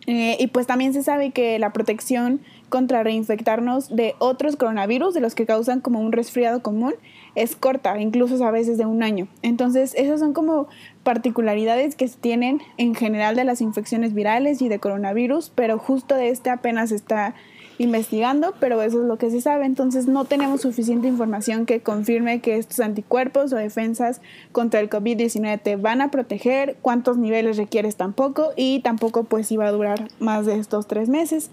eh, 0.06 0.38
y 0.40 0.48
pues 0.48 0.68
también 0.68 0.94
se 0.94 1.02
sabe 1.02 1.32
que 1.32 1.58
la 1.58 1.74
protección 1.74 2.42
contra 2.74 3.04
reinfectarnos 3.04 3.96
de 3.96 4.16
otros 4.18 4.56
coronavirus, 4.56 5.14
de 5.14 5.22
los 5.22 5.36
que 5.36 5.46
causan 5.46 5.80
como 5.80 6.00
un 6.00 6.12
resfriado 6.12 6.64
común, 6.64 6.96
es 7.36 7.56
corta, 7.56 8.02
incluso 8.02 8.44
a 8.44 8.50
veces 8.50 8.80
de 8.80 8.88
un 8.88 9.04
año. 9.04 9.28
Entonces, 9.44 9.94
esas 9.96 10.20
son 10.20 10.34
como 10.34 10.68
particularidades 11.04 11.96
que 11.96 12.08
se 12.08 12.18
tienen 12.18 12.64
en 12.78 12.96
general 12.96 13.36
de 13.36 13.44
las 13.44 13.62
infecciones 13.62 14.16
virales 14.16 14.60
y 14.64 14.70
de 14.70 14.80
coronavirus, 14.80 15.52
pero 15.54 15.78
justo 15.78 16.16
de 16.16 16.30
este 16.30 16.50
apenas 16.50 16.92
está 16.92 17.36
investigando, 17.78 18.56
pero 18.60 18.82
eso 18.82 19.02
es 19.02 19.08
lo 19.08 19.18
que 19.20 19.30
se 19.30 19.40
sabe. 19.40 19.68
Entonces 19.68 20.08
no 20.08 20.26
tenemos 20.26 20.62
suficiente 20.62 21.08
información 21.08 21.68
que 21.68 21.82
confirme 21.82 22.42
que 22.42 22.58
estos 22.58 22.80
anticuerpos 22.80 23.54
o 23.54 23.56
defensas 23.56 24.20
contra 24.52 24.80
el 24.80 24.90
COVID-19 24.90 25.62
te 25.62 25.76
van 25.76 26.02
a 26.02 26.10
proteger, 26.10 26.78
cuántos 26.82 27.18
niveles 27.18 27.58
requieres 27.58 27.98
tampoco 27.98 28.50
y 28.56 28.80
tampoco 28.80 29.26
pues 29.26 29.52
iba 29.52 29.68
a 29.68 29.72
durar 29.72 30.08
más 30.18 30.48
de 30.48 30.58
estos 30.58 30.88
tres 30.88 31.08
meses. 31.08 31.52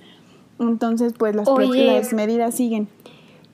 Entonces 0.61 1.15
pues 1.17 1.35
las, 1.35 1.49
las 1.49 2.13
medidas 2.13 2.55
siguen. 2.55 2.89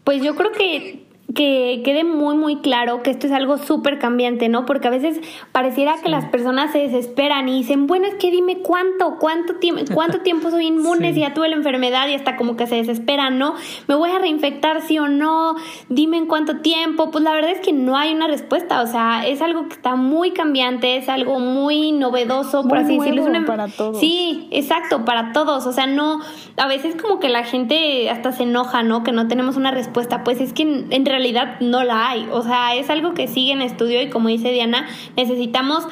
Pues 0.04 0.22
yo 0.22 0.34
creo 0.34 0.52
que 0.52 1.05
que 1.34 1.82
quede 1.84 2.04
muy 2.04 2.36
muy 2.36 2.56
claro 2.56 3.02
que 3.02 3.10
esto 3.10 3.26
es 3.26 3.32
algo 3.32 3.58
súper 3.58 3.98
cambiante, 3.98 4.48
¿no? 4.48 4.64
Porque 4.64 4.86
a 4.88 4.90
veces 4.90 5.20
pareciera 5.50 5.96
que 6.00 6.08
las 6.08 6.26
personas 6.26 6.70
se 6.70 6.78
desesperan 6.78 7.48
y 7.48 7.58
dicen, 7.58 7.86
bueno, 7.86 8.06
es 8.06 8.14
que 8.14 8.30
dime 8.30 8.58
cuánto, 8.58 9.16
cuánto, 9.18 9.56
tiempo 9.56 9.82
cuánto 9.94 10.20
tiempo 10.20 10.50
soy 10.50 10.66
inmune 10.66 11.12
si 11.14 11.20
ya 11.20 11.34
tuve 11.34 11.48
la 11.48 11.56
enfermedad 11.56 12.08
y 12.08 12.14
hasta 12.14 12.36
como 12.36 12.56
que 12.56 12.66
se 12.66 12.76
desesperan, 12.76 13.38
¿no? 13.38 13.54
¿Me 13.88 13.96
voy 13.96 14.10
a 14.10 14.18
reinfectar 14.18 14.82
sí 14.82 14.98
o 14.98 15.08
no? 15.08 15.56
Dime 15.88 16.16
en 16.16 16.26
cuánto 16.26 16.58
tiempo. 16.58 17.10
Pues 17.10 17.24
la 17.24 17.32
verdad 17.32 17.50
es 17.50 17.60
que 17.60 17.72
no 17.72 17.96
hay 17.96 18.14
una 18.14 18.28
respuesta, 18.28 18.80
o 18.82 18.86
sea, 18.86 19.26
es 19.26 19.42
algo 19.42 19.68
que 19.68 19.74
está 19.74 19.96
muy 19.96 20.30
cambiante, 20.30 20.96
es 20.96 21.08
algo 21.08 21.40
muy 21.40 21.90
novedoso, 21.92 22.62
por 22.68 22.78
así 22.78 22.98
decirlo. 22.98 23.26
Es 23.26 23.44
para 23.44 23.68
todos. 23.68 23.98
Sí, 23.98 24.48
exacto, 24.52 25.04
para 25.04 25.32
todos, 25.32 25.66
o 25.66 25.72
sea, 25.72 25.86
no, 25.86 26.20
a 26.56 26.66
veces 26.68 26.94
como 26.94 27.18
que 27.18 27.28
la 27.28 27.42
gente 27.42 28.08
hasta 28.10 28.30
se 28.30 28.44
enoja, 28.44 28.82
¿no? 28.84 29.02
Que 29.02 29.12
no 29.12 29.26
tenemos 29.26 29.56
una 29.56 29.72
respuesta, 29.72 30.22
pues 30.22 30.40
es 30.40 30.52
que 30.52 30.62
en, 30.62 30.86
en 30.90 31.04
realidad 31.16 31.61
no 31.61 31.83
la 31.85 32.09
hay. 32.09 32.29
O 32.31 32.42
sea, 32.42 32.74
es 32.74 32.90
algo 32.90 33.14
que 33.14 33.29
sigue 33.29 33.52
en 33.52 33.62
estudio 33.62 34.02
y 34.02 34.11
como 34.11 34.29
dice 34.29 34.52
Diana, 34.52 34.87
necesitamos 35.16 35.87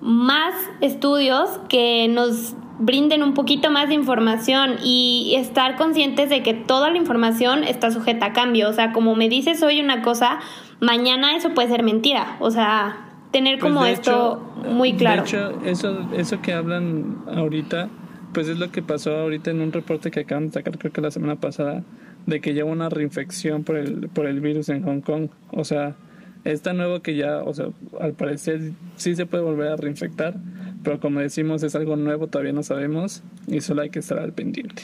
más 0.00 0.54
estudios 0.80 1.48
que 1.68 2.08
nos 2.08 2.54
brinden 2.78 3.22
un 3.22 3.34
poquito 3.34 3.70
más 3.70 3.88
de 3.88 3.94
información 3.94 4.76
y 4.82 5.34
estar 5.36 5.76
conscientes 5.76 6.28
de 6.28 6.42
que 6.42 6.54
toda 6.54 6.90
la 6.90 6.96
información 6.96 7.64
está 7.64 7.90
sujeta 7.90 8.26
a 8.26 8.32
cambio. 8.32 8.68
O 8.68 8.72
sea, 8.72 8.92
como 8.92 9.14
me 9.14 9.28
dices 9.28 9.62
hoy 9.62 9.80
una 9.80 10.02
cosa, 10.02 10.40
mañana 10.80 11.36
eso 11.36 11.54
puede 11.54 11.68
ser 11.68 11.82
mentira. 11.82 12.36
O 12.40 12.50
sea, 12.50 13.08
tener 13.30 13.58
pues 13.58 13.72
como 13.72 13.86
esto 13.86 14.42
muy 14.68 14.94
claro. 14.94 15.22
De 15.22 15.28
hecho, 15.28 15.58
eso, 15.64 16.08
eso 16.16 16.40
que 16.40 16.52
hablan 16.52 17.18
ahorita, 17.34 17.88
pues 18.32 18.48
es 18.48 18.58
lo 18.58 18.70
que 18.70 18.82
pasó 18.82 19.16
ahorita 19.16 19.50
en 19.50 19.60
un 19.60 19.72
reporte 19.72 20.10
que 20.10 20.20
acaban 20.20 20.46
de 20.46 20.52
sacar, 20.52 20.78
creo 20.78 20.92
que 20.92 21.00
la 21.00 21.10
semana 21.10 21.36
pasada, 21.36 21.84
de 22.26 22.40
que 22.40 22.54
lleva 22.54 22.70
una 22.70 22.88
reinfección 22.88 23.64
por 23.64 23.76
el, 23.76 24.08
por 24.08 24.26
el 24.26 24.40
virus 24.40 24.68
en 24.68 24.82
Hong 24.82 25.00
Kong. 25.00 25.28
O 25.50 25.64
sea, 25.64 25.96
es 26.44 26.62
tan 26.62 26.76
nuevo 26.76 27.00
que 27.00 27.16
ya, 27.16 27.42
o 27.42 27.52
sea, 27.54 27.66
al 28.00 28.14
parecer 28.14 28.72
sí 28.96 29.14
se 29.14 29.26
puede 29.26 29.44
volver 29.44 29.68
a 29.68 29.76
reinfectar, 29.76 30.34
pero 30.82 31.00
como 31.00 31.20
decimos 31.20 31.62
es 31.62 31.74
algo 31.74 31.96
nuevo, 31.96 32.26
todavía 32.26 32.52
no 32.52 32.62
sabemos 32.62 33.22
y 33.46 33.60
solo 33.60 33.82
hay 33.82 33.90
que 33.90 34.00
estar 34.00 34.18
al 34.18 34.32
pendiente. 34.32 34.82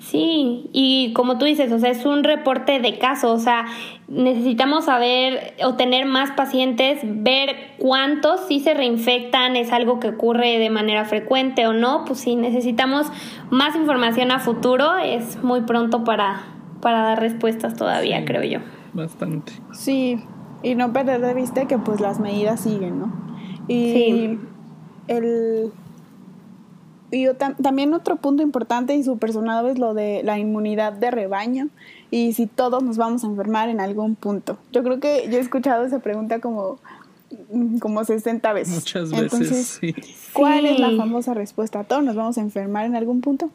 Sí, 0.00 0.70
y 0.72 1.12
como 1.12 1.36
tú 1.36 1.44
dices, 1.44 1.70
o 1.72 1.78
sea, 1.78 1.90
es 1.90 2.06
un 2.06 2.24
reporte 2.24 2.80
de 2.80 2.98
caso, 2.98 3.32
o 3.32 3.38
sea, 3.38 3.66
necesitamos 4.08 4.86
saber 4.86 5.54
o 5.62 5.74
tener 5.74 6.06
más 6.06 6.30
pacientes, 6.30 7.00
ver 7.04 7.54
cuántos 7.76 8.40
sí 8.48 8.60
se 8.60 8.72
reinfectan, 8.72 9.56
es 9.56 9.72
algo 9.72 10.00
que 10.00 10.08
ocurre 10.08 10.58
de 10.58 10.70
manera 10.70 11.04
frecuente 11.04 11.66
o 11.66 11.74
no, 11.74 12.06
pues 12.06 12.20
si 12.20 12.34
necesitamos 12.34 13.08
más 13.50 13.76
información 13.76 14.30
a 14.30 14.38
futuro, 14.38 14.96
es 14.96 15.42
muy 15.42 15.60
pronto 15.60 16.02
para, 16.02 16.46
para 16.80 17.02
dar 17.02 17.20
respuestas 17.20 17.76
todavía, 17.76 18.24
creo 18.24 18.42
yo. 18.42 18.60
Bastante. 18.92 19.52
Sí, 19.72 20.18
y 20.62 20.74
no 20.74 20.92
perder 20.92 21.20
de 21.20 21.34
vista 21.34 21.66
que 21.66 21.78
pues 21.78 22.00
las 22.00 22.20
medidas 22.20 22.60
siguen, 22.60 22.98
¿no? 22.98 23.12
Y 23.68 23.92
sí. 23.92 24.38
el... 25.08 25.72
Y 27.12 27.26
también 27.60 27.92
otro 27.92 28.16
punto 28.16 28.40
importante 28.40 28.94
y 28.94 29.02
súper 29.02 29.32
sonado 29.32 29.68
es 29.68 29.80
lo 29.80 29.94
de 29.94 30.22
la 30.22 30.38
inmunidad 30.38 30.92
de 30.92 31.10
rebaño 31.10 31.68
y 32.12 32.34
si 32.34 32.46
todos 32.46 32.84
nos 32.84 32.98
vamos 32.98 33.24
a 33.24 33.26
enfermar 33.26 33.68
en 33.68 33.80
algún 33.80 34.14
punto. 34.14 34.58
Yo 34.70 34.84
creo 34.84 35.00
que 35.00 35.28
yo 35.28 35.38
he 35.38 35.40
escuchado 35.40 35.84
esa 35.84 35.98
pregunta 35.98 36.38
como, 36.38 36.78
como 37.80 38.04
60 38.04 38.52
veces. 38.52 38.74
Muchas 38.74 39.10
veces, 39.10 39.22
Entonces, 39.24 39.78
sí. 39.80 39.94
¿Cuál 40.32 40.66
es 40.66 40.78
la 40.78 40.92
famosa 40.96 41.34
respuesta? 41.34 41.82
¿Todos 41.82 42.04
nos 42.04 42.14
vamos 42.14 42.38
a 42.38 42.42
enfermar 42.42 42.86
en 42.86 42.94
algún 42.94 43.22
punto? 43.22 43.50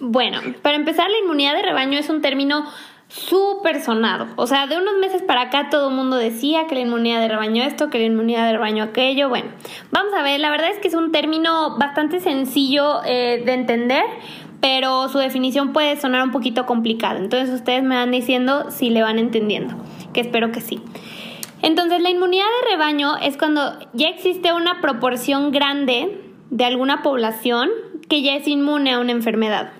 Bueno, 0.00 0.40
para 0.62 0.76
empezar, 0.76 1.10
la 1.10 1.18
inmunidad 1.18 1.54
de 1.54 1.62
rebaño 1.62 1.98
es 1.98 2.08
un 2.08 2.20
término 2.22 2.64
súper 3.08 3.80
sonado. 3.82 4.28
O 4.36 4.46
sea, 4.46 4.66
de 4.66 4.76
unos 4.76 4.96
meses 4.98 5.22
para 5.22 5.42
acá 5.42 5.70
todo 5.70 5.88
el 5.88 5.94
mundo 5.94 6.16
decía 6.16 6.66
que 6.66 6.74
la 6.74 6.82
inmunidad 6.82 7.20
de 7.20 7.28
rebaño 7.28 7.64
esto, 7.64 7.90
que 7.90 7.98
la 7.98 8.04
inmunidad 8.04 8.46
de 8.46 8.52
rebaño 8.52 8.84
aquello. 8.84 9.28
Bueno, 9.28 9.48
vamos 9.90 10.12
a 10.14 10.22
ver, 10.22 10.40
la 10.40 10.50
verdad 10.50 10.70
es 10.70 10.78
que 10.78 10.88
es 10.88 10.94
un 10.94 11.10
término 11.10 11.76
bastante 11.78 12.20
sencillo 12.20 13.00
eh, 13.04 13.42
de 13.44 13.52
entender, 13.54 14.04
pero 14.60 15.08
su 15.08 15.18
definición 15.18 15.72
puede 15.72 15.98
sonar 15.98 16.22
un 16.22 16.32
poquito 16.32 16.66
complicada. 16.66 17.18
Entonces 17.18 17.54
ustedes 17.54 17.82
me 17.82 17.96
van 17.96 18.10
diciendo 18.10 18.70
si 18.70 18.90
le 18.90 19.02
van 19.02 19.18
entendiendo, 19.18 19.74
que 20.12 20.20
espero 20.20 20.52
que 20.52 20.60
sí. 20.60 20.80
Entonces 21.62 22.00
la 22.02 22.10
inmunidad 22.10 22.44
de 22.62 22.70
rebaño 22.72 23.16
es 23.16 23.36
cuando 23.36 23.78
ya 23.94 24.08
existe 24.08 24.52
una 24.52 24.80
proporción 24.80 25.50
grande 25.50 26.20
de 26.50 26.64
alguna 26.64 27.02
población 27.02 27.70
que 28.08 28.22
ya 28.22 28.36
es 28.36 28.46
inmune 28.46 28.92
a 28.92 29.00
una 29.00 29.12
enfermedad. 29.12 29.72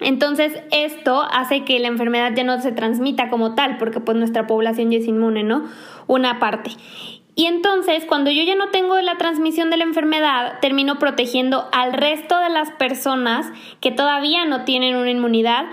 Entonces, 0.00 0.62
esto 0.72 1.22
hace 1.30 1.64
que 1.64 1.78
la 1.78 1.88
enfermedad 1.88 2.32
ya 2.34 2.44
no 2.44 2.60
se 2.60 2.72
transmita 2.72 3.28
como 3.28 3.54
tal, 3.54 3.76
porque 3.78 4.00
pues 4.00 4.16
nuestra 4.16 4.46
población 4.46 4.90
ya 4.90 4.98
es 4.98 5.06
inmune, 5.06 5.42
¿no? 5.42 5.64
Una 6.06 6.38
parte. 6.38 6.70
Y 7.34 7.46
entonces, 7.46 8.04
cuando 8.06 8.30
yo 8.30 8.42
ya 8.42 8.56
no 8.56 8.68
tengo 8.70 9.00
la 9.00 9.16
transmisión 9.16 9.70
de 9.70 9.76
la 9.76 9.84
enfermedad, 9.84 10.58
termino 10.60 10.98
protegiendo 10.98 11.68
al 11.72 11.92
resto 11.92 12.38
de 12.38 12.50
las 12.50 12.70
personas 12.72 13.46
que 13.80 13.90
todavía 13.90 14.44
no 14.44 14.64
tienen 14.64 14.96
una 14.96 15.10
inmunidad, 15.10 15.64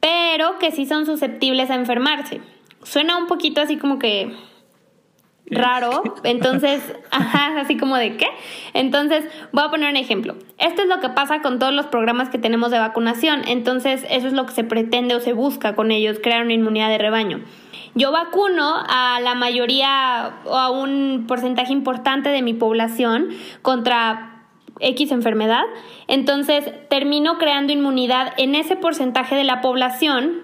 pero 0.00 0.58
que 0.58 0.70
sí 0.70 0.86
son 0.86 1.04
susceptibles 1.04 1.70
a 1.70 1.74
enfermarse. 1.74 2.40
Suena 2.82 3.16
un 3.16 3.26
poquito 3.26 3.60
así 3.60 3.76
como 3.76 3.98
que 3.98 4.32
raro. 5.50 6.02
Entonces, 6.24 6.82
ajá, 7.10 7.60
así 7.60 7.76
como 7.76 7.96
de 7.96 8.16
qué. 8.16 8.26
Entonces, 8.74 9.24
voy 9.52 9.64
a 9.64 9.70
poner 9.70 9.90
un 9.90 9.96
ejemplo. 9.96 10.36
Esto 10.58 10.82
es 10.82 10.88
lo 10.88 11.00
que 11.00 11.08
pasa 11.08 11.40
con 11.40 11.58
todos 11.58 11.72
los 11.72 11.86
programas 11.86 12.28
que 12.28 12.38
tenemos 12.38 12.70
de 12.70 12.78
vacunación. 12.78 13.42
Entonces, 13.46 14.04
eso 14.10 14.26
es 14.26 14.32
lo 14.32 14.46
que 14.46 14.52
se 14.52 14.64
pretende 14.64 15.14
o 15.14 15.20
se 15.20 15.32
busca 15.32 15.74
con 15.74 15.90
ellos, 15.90 16.18
crear 16.22 16.42
una 16.42 16.54
inmunidad 16.54 16.88
de 16.88 16.98
rebaño. 16.98 17.40
Yo 17.94 18.12
vacuno 18.12 18.74
a 18.88 19.20
la 19.22 19.34
mayoría 19.34 20.40
o 20.44 20.56
a 20.56 20.70
un 20.70 21.24
porcentaje 21.26 21.72
importante 21.72 22.28
de 22.28 22.42
mi 22.42 22.52
población 22.52 23.30
contra 23.62 24.36
X 24.80 25.10
enfermedad, 25.12 25.62
entonces 26.06 26.70
termino 26.90 27.38
creando 27.38 27.72
inmunidad 27.72 28.34
en 28.36 28.54
ese 28.54 28.76
porcentaje 28.76 29.34
de 29.34 29.44
la 29.44 29.62
población 29.62 30.42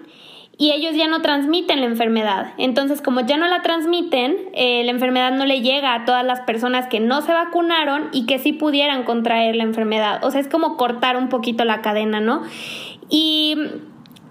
y 0.57 0.71
ellos 0.71 0.95
ya 0.95 1.07
no 1.07 1.21
transmiten 1.21 1.79
la 1.79 1.87
enfermedad. 1.87 2.53
Entonces, 2.57 3.01
como 3.01 3.21
ya 3.21 3.37
no 3.37 3.47
la 3.47 3.61
transmiten, 3.61 4.35
eh, 4.53 4.83
la 4.83 4.91
enfermedad 4.91 5.31
no 5.31 5.45
le 5.45 5.61
llega 5.61 5.95
a 5.95 6.05
todas 6.05 6.23
las 6.23 6.41
personas 6.41 6.87
que 6.87 6.99
no 6.99 7.21
se 7.21 7.33
vacunaron 7.33 8.09
y 8.11 8.25
que 8.25 8.37
sí 8.37 8.53
pudieran 8.53 9.03
contraer 9.03 9.55
la 9.55 9.63
enfermedad. 9.63 10.23
O 10.23 10.31
sea, 10.31 10.39
es 10.39 10.47
como 10.47 10.77
cortar 10.77 11.17
un 11.17 11.29
poquito 11.29 11.65
la 11.65 11.81
cadena, 11.81 12.19
¿no? 12.19 12.43
Y 13.09 13.57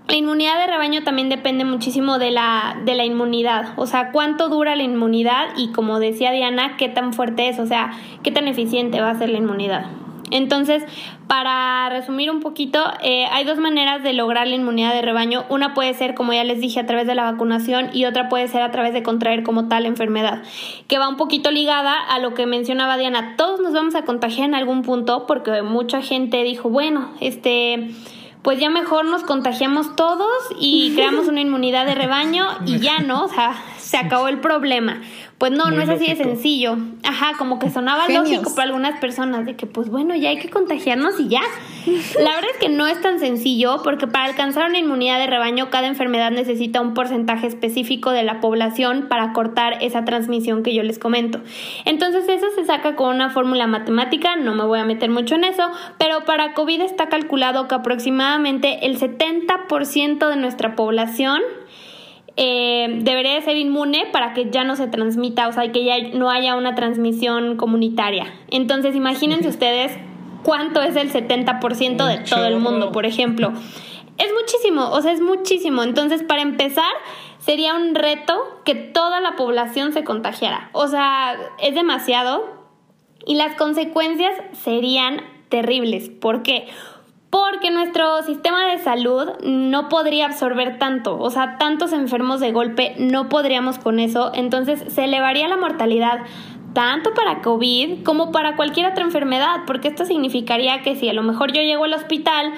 la 0.08 0.16
inmunidad 0.16 0.60
de 0.60 0.66
rebaño 0.66 1.02
también 1.02 1.28
depende 1.28 1.64
muchísimo 1.64 2.18
de 2.18 2.30
la, 2.30 2.76
de 2.84 2.94
la 2.94 3.04
inmunidad, 3.04 3.72
o 3.76 3.86
sea, 3.86 4.10
cuánto 4.12 4.48
dura 4.48 4.76
la 4.76 4.82
inmunidad 4.82 5.48
y 5.56 5.72
como 5.72 6.00
decía 6.00 6.32
Diana, 6.32 6.76
qué 6.76 6.88
tan 6.88 7.12
fuerte 7.12 7.48
es, 7.48 7.58
o 7.58 7.66
sea, 7.66 7.92
qué 8.22 8.30
tan 8.30 8.48
eficiente 8.48 9.00
va 9.00 9.10
a 9.10 9.18
ser 9.18 9.30
la 9.30 9.38
inmunidad. 9.38 9.86
Entonces, 10.32 10.82
para 11.28 11.88
resumir 11.88 12.30
un 12.30 12.40
poquito, 12.40 12.82
eh, 13.02 13.26
hay 13.30 13.44
dos 13.44 13.58
maneras 13.58 14.02
de 14.02 14.12
lograr 14.12 14.46
la 14.46 14.56
inmunidad 14.56 14.92
de 14.92 15.02
rebaño. 15.02 15.44
Una 15.48 15.74
puede 15.74 15.94
ser, 15.94 16.14
como 16.14 16.32
ya 16.32 16.44
les 16.44 16.60
dije, 16.60 16.80
a 16.80 16.86
través 16.86 17.06
de 17.06 17.14
la 17.14 17.30
vacunación 17.30 17.90
y 17.92 18.04
otra 18.04 18.28
puede 18.28 18.48
ser 18.48 18.62
a 18.62 18.70
través 18.70 18.92
de 18.92 19.02
contraer 19.02 19.42
como 19.42 19.68
tal 19.68 19.86
enfermedad, 19.86 20.42
que 20.88 20.98
va 20.98 21.08
un 21.08 21.16
poquito 21.16 21.50
ligada 21.50 21.94
a 21.98 22.18
lo 22.18 22.34
que 22.34 22.46
mencionaba 22.46 22.96
Diana. 22.96 23.34
Todos 23.36 23.60
nos 23.60 23.72
vamos 23.72 23.94
a 23.94 24.02
contagiar 24.02 24.48
en 24.48 24.54
algún 24.54 24.82
punto 24.82 25.26
porque 25.26 25.62
mucha 25.62 26.02
gente 26.02 26.42
dijo, 26.42 26.68
bueno, 26.68 27.10
este 27.20 27.90
pues 28.42 28.58
ya 28.58 28.70
mejor 28.70 29.04
nos 29.04 29.22
contagiamos 29.22 29.94
todos 29.94 30.28
y 30.58 30.92
creamos 30.94 31.28
una 31.28 31.40
inmunidad 31.40 31.86
de 31.86 31.94
rebaño 31.94 32.44
y 32.66 32.80
ya 32.80 32.98
no, 32.98 33.24
o 33.24 33.28
sea, 33.28 33.54
se 33.92 33.98
acabó 33.98 34.28
el 34.28 34.38
problema. 34.38 35.02
Pues 35.36 35.52
no, 35.52 35.70
no 35.70 35.82
es 35.82 35.88
así 35.90 36.06
de 36.06 36.16
sencillo. 36.16 36.78
Ajá, 37.04 37.32
como 37.36 37.58
que 37.58 37.68
sonaba 37.68 38.08
lógico 38.08 38.54
para 38.54 38.68
algunas 38.68 38.98
personas 39.00 39.44
de 39.44 39.54
que 39.54 39.66
pues 39.66 39.90
bueno, 39.90 40.16
ya 40.16 40.30
hay 40.30 40.38
que 40.38 40.48
contagiarnos 40.48 41.20
y 41.20 41.28
ya. 41.28 41.42
La 42.18 42.30
verdad 42.30 42.50
es 42.54 42.58
que 42.58 42.70
no 42.70 42.86
es 42.86 42.98
tan 43.02 43.18
sencillo 43.18 43.82
porque 43.84 44.06
para 44.06 44.24
alcanzar 44.24 44.66
una 44.66 44.78
inmunidad 44.78 45.18
de 45.18 45.26
rebaño 45.26 45.68
cada 45.68 45.88
enfermedad 45.88 46.30
necesita 46.30 46.80
un 46.80 46.94
porcentaje 46.94 47.46
específico 47.46 48.12
de 48.12 48.22
la 48.22 48.40
población 48.40 49.08
para 49.10 49.34
cortar 49.34 49.76
esa 49.82 50.06
transmisión 50.06 50.62
que 50.62 50.72
yo 50.72 50.82
les 50.82 50.98
comento. 50.98 51.42
Entonces 51.84 52.26
eso 52.30 52.46
se 52.54 52.64
saca 52.64 52.96
con 52.96 53.14
una 53.14 53.28
fórmula 53.28 53.66
matemática, 53.66 54.36
no 54.36 54.54
me 54.54 54.64
voy 54.64 54.78
a 54.78 54.84
meter 54.86 55.10
mucho 55.10 55.34
en 55.34 55.44
eso, 55.44 55.70
pero 55.98 56.24
para 56.24 56.54
COVID 56.54 56.80
está 56.80 57.10
calculado 57.10 57.68
que 57.68 57.74
aproximadamente 57.74 58.86
el 58.86 58.98
70% 58.98 60.30
de 60.30 60.36
nuestra 60.36 60.76
población 60.76 61.42
eh, 62.36 63.00
debería 63.02 63.34
de 63.34 63.42
ser 63.42 63.56
inmune 63.56 64.06
para 64.12 64.32
que 64.32 64.50
ya 64.50 64.64
no 64.64 64.76
se 64.76 64.86
transmita, 64.88 65.48
o 65.48 65.52
sea, 65.52 65.70
que 65.70 65.84
ya 65.84 65.98
no 66.14 66.30
haya 66.30 66.56
una 66.56 66.74
transmisión 66.74 67.56
comunitaria. 67.56 68.32
Entonces, 68.50 68.96
imagínense 68.96 69.48
ustedes 69.48 69.92
cuánto 70.42 70.80
es 70.82 70.96
el 70.96 71.12
70% 71.12 72.06
de 72.06 72.18
todo 72.18 72.46
el 72.46 72.58
mundo, 72.58 72.92
por 72.92 73.06
ejemplo. 73.06 73.52
Es 74.18 74.32
muchísimo, 74.32 74.90
o 74.90 75.00
sea, 75.02 75.12
es 75.12 75.20
muchísimo. 75.20 75.82
Entonces, 75.82 76.22
para 76.22 76.42
empezar, 76.42 76.92
sería 77.38 77.74
un 77.74 77.94
reto 77.94 78.60
que 78.64 78.74
toda 78.74 79.20
la 79.20 79.36
población 79.36 79.92
se 79.92 80.04
contagiara. 80.04 80.70
O 80.72 80.88
sea, 80.88 81.36
es 81.58 81.74
demasiado. 81.74 82.60
Y 83.24 83.36
las 83.36 83.56
consecuencias 83.56 84.32
serían 84.52 85.22
terribles. 85.48 86.08
¿Por 86.08 86.42
qué? 86.42 86.66
Porque 87.32 87.70
nuestro 87.70 88.20
sistema 88.24 88.66
de 88.66 88.76
salud 88.76 89.26
no 89.42 89.88
podría 89.88 90.26
absorber 90.26 90.78
tanto, 90.78 91.18
o 91.18 91.30
sea, 91.30 91.56
tantos 91.56 91.94
enfermos 91.94 92.40
de 92.40 92.52
golpe 92.52 92.94
no 92.98 93.30
podríamos 93.30 93.78
con 93.78 94.00
eso, 94.00 94.32
entonces 94.34 94.84
se 94.88 95.04
elevaría 95.04 95.48
la 95.48 95.56
mortalidad 95.56 96.18
tanto 96.74 97.14
para 97.14 97.40
COVID 97.40 98.02
como 98.04 98.32
para 98.32 98.54
cualquier 98.54 98.84
otra 98.84 99.04
enfermedad, 99.04 99.62
porque 99.66 99.88
esto 99.88 100.04
significaría 100.04 100.82
que 100.82 100.94
si 100.94 101.08
a 101.08 101.14
lo 101.14 101.22
mejor 101.22 101.52
yo 101.52 101.62
llego 101.62 101.84
al 101.84 101.94
hospital 101.94 102.52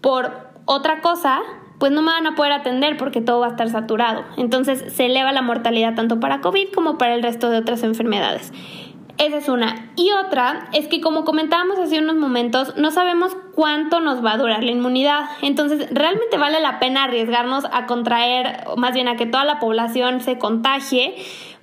por 0.00 0.30
otra 0.64 1.00
cosa, 1.00 1.40
pues 1.80 1.90
no 1.90 2.00
me 2.00 2.12
van 2.12 2.28
a 2.28 2.36
poder 2.36 2.52
atender 2.52 2.96
porque 2.98 3.20
todo 3.20 3.40
va 3.40 3.48
a 3.48 3.50
estar 3.50 3.68
saturado. 3.68 4.22
Entonces 4.36 4.92
se 4.92 5.06
eleva 5.06 5.32
la 5.32 5.42
mortalidad 5.42 5.96
tanto 5.96 6.20
para 6.20 6.40
COVID 6.40 6.68
como 6.72 6.98
para 6.98 7.16
el 7.16 7.24
resto 7.24 7.50
de 7.50 7.58
otras 7.58 7.82
enfermedades. 7.82 8.52
Esa 9.18 9.36
es 9.36 9.48
una. 9.48 9.90
Y 9.96 10.10
otra 10.12 10.68
es 10.72 10.88
que 10.88 11.00
como 11.00 11.24
comentábamos 11.24 11.78
hace 11.78 11.98
unos 11.98 12.16
momentos, 12.16 12.76
no 12.76 12.90
sabemos 12.90 13.36
cuánto 13.54 14.00
nos 14.00 14.24
va 14.24 14.32
a 14.32 14.38
durar 14.38 14.62
la 14.62 14.70
inmunidad. 14.70 15.24
Entonces, 15.42 15.88
¿realmente 15.90 16.38
vale 16.38 16.60
la 16.60 16.78
pena 16.78 17.04
arriesgarnos 17.04 17.64
a 17.72 17.86
contraer, 17.86 18.64
o 18.66 18.76
más 18.76 18.94
bien 18.94 19.08
a 19.08 19.16
que 19.16 19.26
toda 19.26 19.44
la 19.44 19.58
población 19.58 20.20
se 20.20 20.38
contagie? 20.38 21.14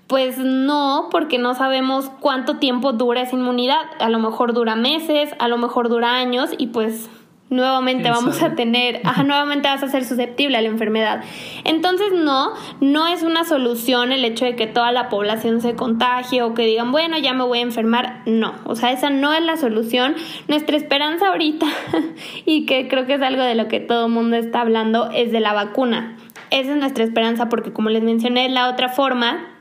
Pues 0.08 0.38
no, 0.38 1.10
porque 1.12 1.38
no 1.38 1.54
sabemos 1.54 2.10
cuánto 2.22 2.58
tiempo 2.58 2.93
dura 2.93 3.22
esa 3.22 3.36
inmunidad. 3.36 3.82
A 4.00 4.10
lo 4.10 4.20
mejor 4.20 4.54
dura 4.54 4.76
meses, 4.76 5.36
a 5.39 5.48
lo 5.48 5.58
mejor 5.58 5.89
dura 5.89 6.14
años 6.14 6.52
y 6.58 6.68
pues 6.68 7.10
nuevamente 7.50 8.10
vamos 8.10 8.41
a 8.43 8.56
tener, 8.56 9.02
ajá, 9.06 9.24
nuevamente 9.24 9.68
vas 9.68 9.84
a 9.84 9.88
ser 9.88 10.06
susceptible 10.06 10.58
a 10.58 10.62
la 10.62 10.68
enfermedad. 10.68 11.24
Entonces, 11.64 12.12
no, 12.14 12.54
no 12.82 13.08
es 13.08 13.24
una 13.24 13.45
solución 13.45 14.12
el 14.12 14.26
hecho 14.26 14.45
de 14.45 14.56
que 14.56 14.68
toda 14.68 14.91
la 14.91 15.10
población 15.10 15.62
se 15.62 15.76
contagie 15.76 16.41
o 16.41 16.54
que 16.54 16.64
digan, 16.64 16.91
bueno, 16.91 17.18
ya 17.18 17.34
me 17.34 17.43
voy 17.43 17.60
a 17.60 17.62
enfermar. 17.62 18.22
No, 18.26 18.56
o 18.66 18.76
sea, 18.76 18.91
esa 18.91 19.10
no 19.10 19.34
es 19.34 19.43
la 19.43 19.58
solución. 19.58 20.16
Nuestra 20.48 20.76
esperanza 20.78 21.30
ahorita, 21.30 21.68
y 22.45 22.66
que 22.66 22.88
creo 22.88 23.06
que 23.06 23.16
es 23.16 23.22
algo 23.22 23.43
de 23.43 23.56
lo 23.56 23.68
que 23.68 23.80
todo 23.80 24.08
el 24.08 24.12
mundo 24.12 24.36
está 24.36 24.62
hablando, 24.62 25.10
es 25.12 25.32
de 25.32 25.39
la 25.39 25.54
vacuna. 25.54 26.18
Esa 26.50 26.72
es 26.72 26.78
nuestra 26.78 27.04
esperanza 27.04 27.50
porque, 27.50 27.74
como 27.74 27.89
les 27.89 28.04
mencioné, 28.04 28.45
es 28.45 28.52
la 28.52 28.70
otra 28.70 28.89
forma 28.89 29.54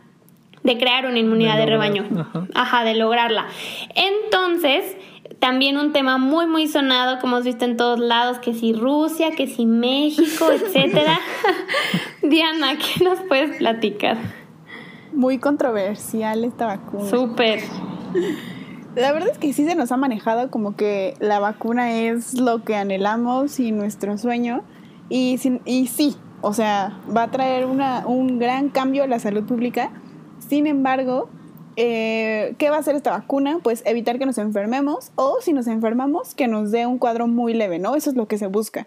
de 0.62 0.78
crear 0.78 1.06
una 1.06 1.18
inmunidad 1.18 1.56
de, 1.56 1.66
rebaño. 1.66 2.04
ajá, 2.54 2.84
de 2.84 2.94
lograrla. 2.94 3.46
Entonces, 3.94 4.96
también 5.38 5.76
un 5.76 5.92
tema 5.92 6.18
muy, 6.18 6.46
muy 6.46 6.66
sonado, 6.66 7.18
como 7.20 7.36
hemos 7.36 7.44
visto 7.44 7.64
en 7.64 7.76
todos 7.76 7.98
lados, 7.98 8.38
que 8.38 8.54
si 8.54 8.72
Rusia, 8.72 9.30
que 9.32 9.46
si 9.46 9.66
México, 9.66 10.50
etcétera. 10.52 11.18
Diana, 12.22 12.76
¿qué 12.76 13.04
nos 13.04 13.20
puedes 13.20 13.56
platicar? 13.58 14.16
Muy 15.12 15.38
controversial 15.38 16.44
esta 16.44 16.66
vacuna. 16.66 17.08
Súper. 17.08 17.60
La 18.94 19.12
verdad 19.12 19.30
es 19.30 19.38
que 19.38 19.52
sí 19.52 19.64
se 19.64 19.74
nos 19.74 19.92
ha 19.92 19.96
manejado 19.96 20.50
como 20.50 20.74
que 20.74 21.14
la 21.20 21.38
vacuna 21.38 21.92
es 21.92 22.40
lo 22.40 22.64
que 22.64 22.76
anhelamos 22.76 23.60
y 23.60 23.72
nuestro 23.72 24.16
sueño. 24.18 24.62
Y, 25.08 25.38
y 25.64 25.86
sí, 25.86 26.16
o 26.40 26.52
sea, 26.52 26.98
va 27.14 27.24
a 27.24 27.30
traer 27.30 27.66
una, 27.66 28.06
un 28.06 28.38
gran 28.38 28.68
cambio 28.68 29.04
a 29.04 29.06
la 29.06 29.18
salud 29.18 29.44
pública. 29.44 29.90
Sin 30.38 30.66
embargo, 30.66 31.28
eh, 31.76 32.54
¿qué 32.58 32.70
va 32.70 32.76
a 32.76 32.80
hacer 32.80 32.96
esta 32.96 33.10
vacuna? 33.10 33.60
Pues 33.62 33.82
evitar 33.86 34.18
que 34.18 34.26
nos 34.26 34.38
enfermemos 34.38 35.12
o 35.14 35.38
si 35.40 35.52
nos 35.52 35.66
enfermamos, 35.66 36.34
que 36.34 36.48
nos 36.48 36.70
dé 36.70 36.86
un 36.86 36.98
cuadro 36.98 37.26
muy 37.26 37.54
leve, 37.54 37.78
¿no? 37.78 37.94
Eso 37.94 38.10
es 38.10 38.16
lo 38.16 38.26
que 38.26 38.38
se 38.38 38.46
busca. 38.46 38.86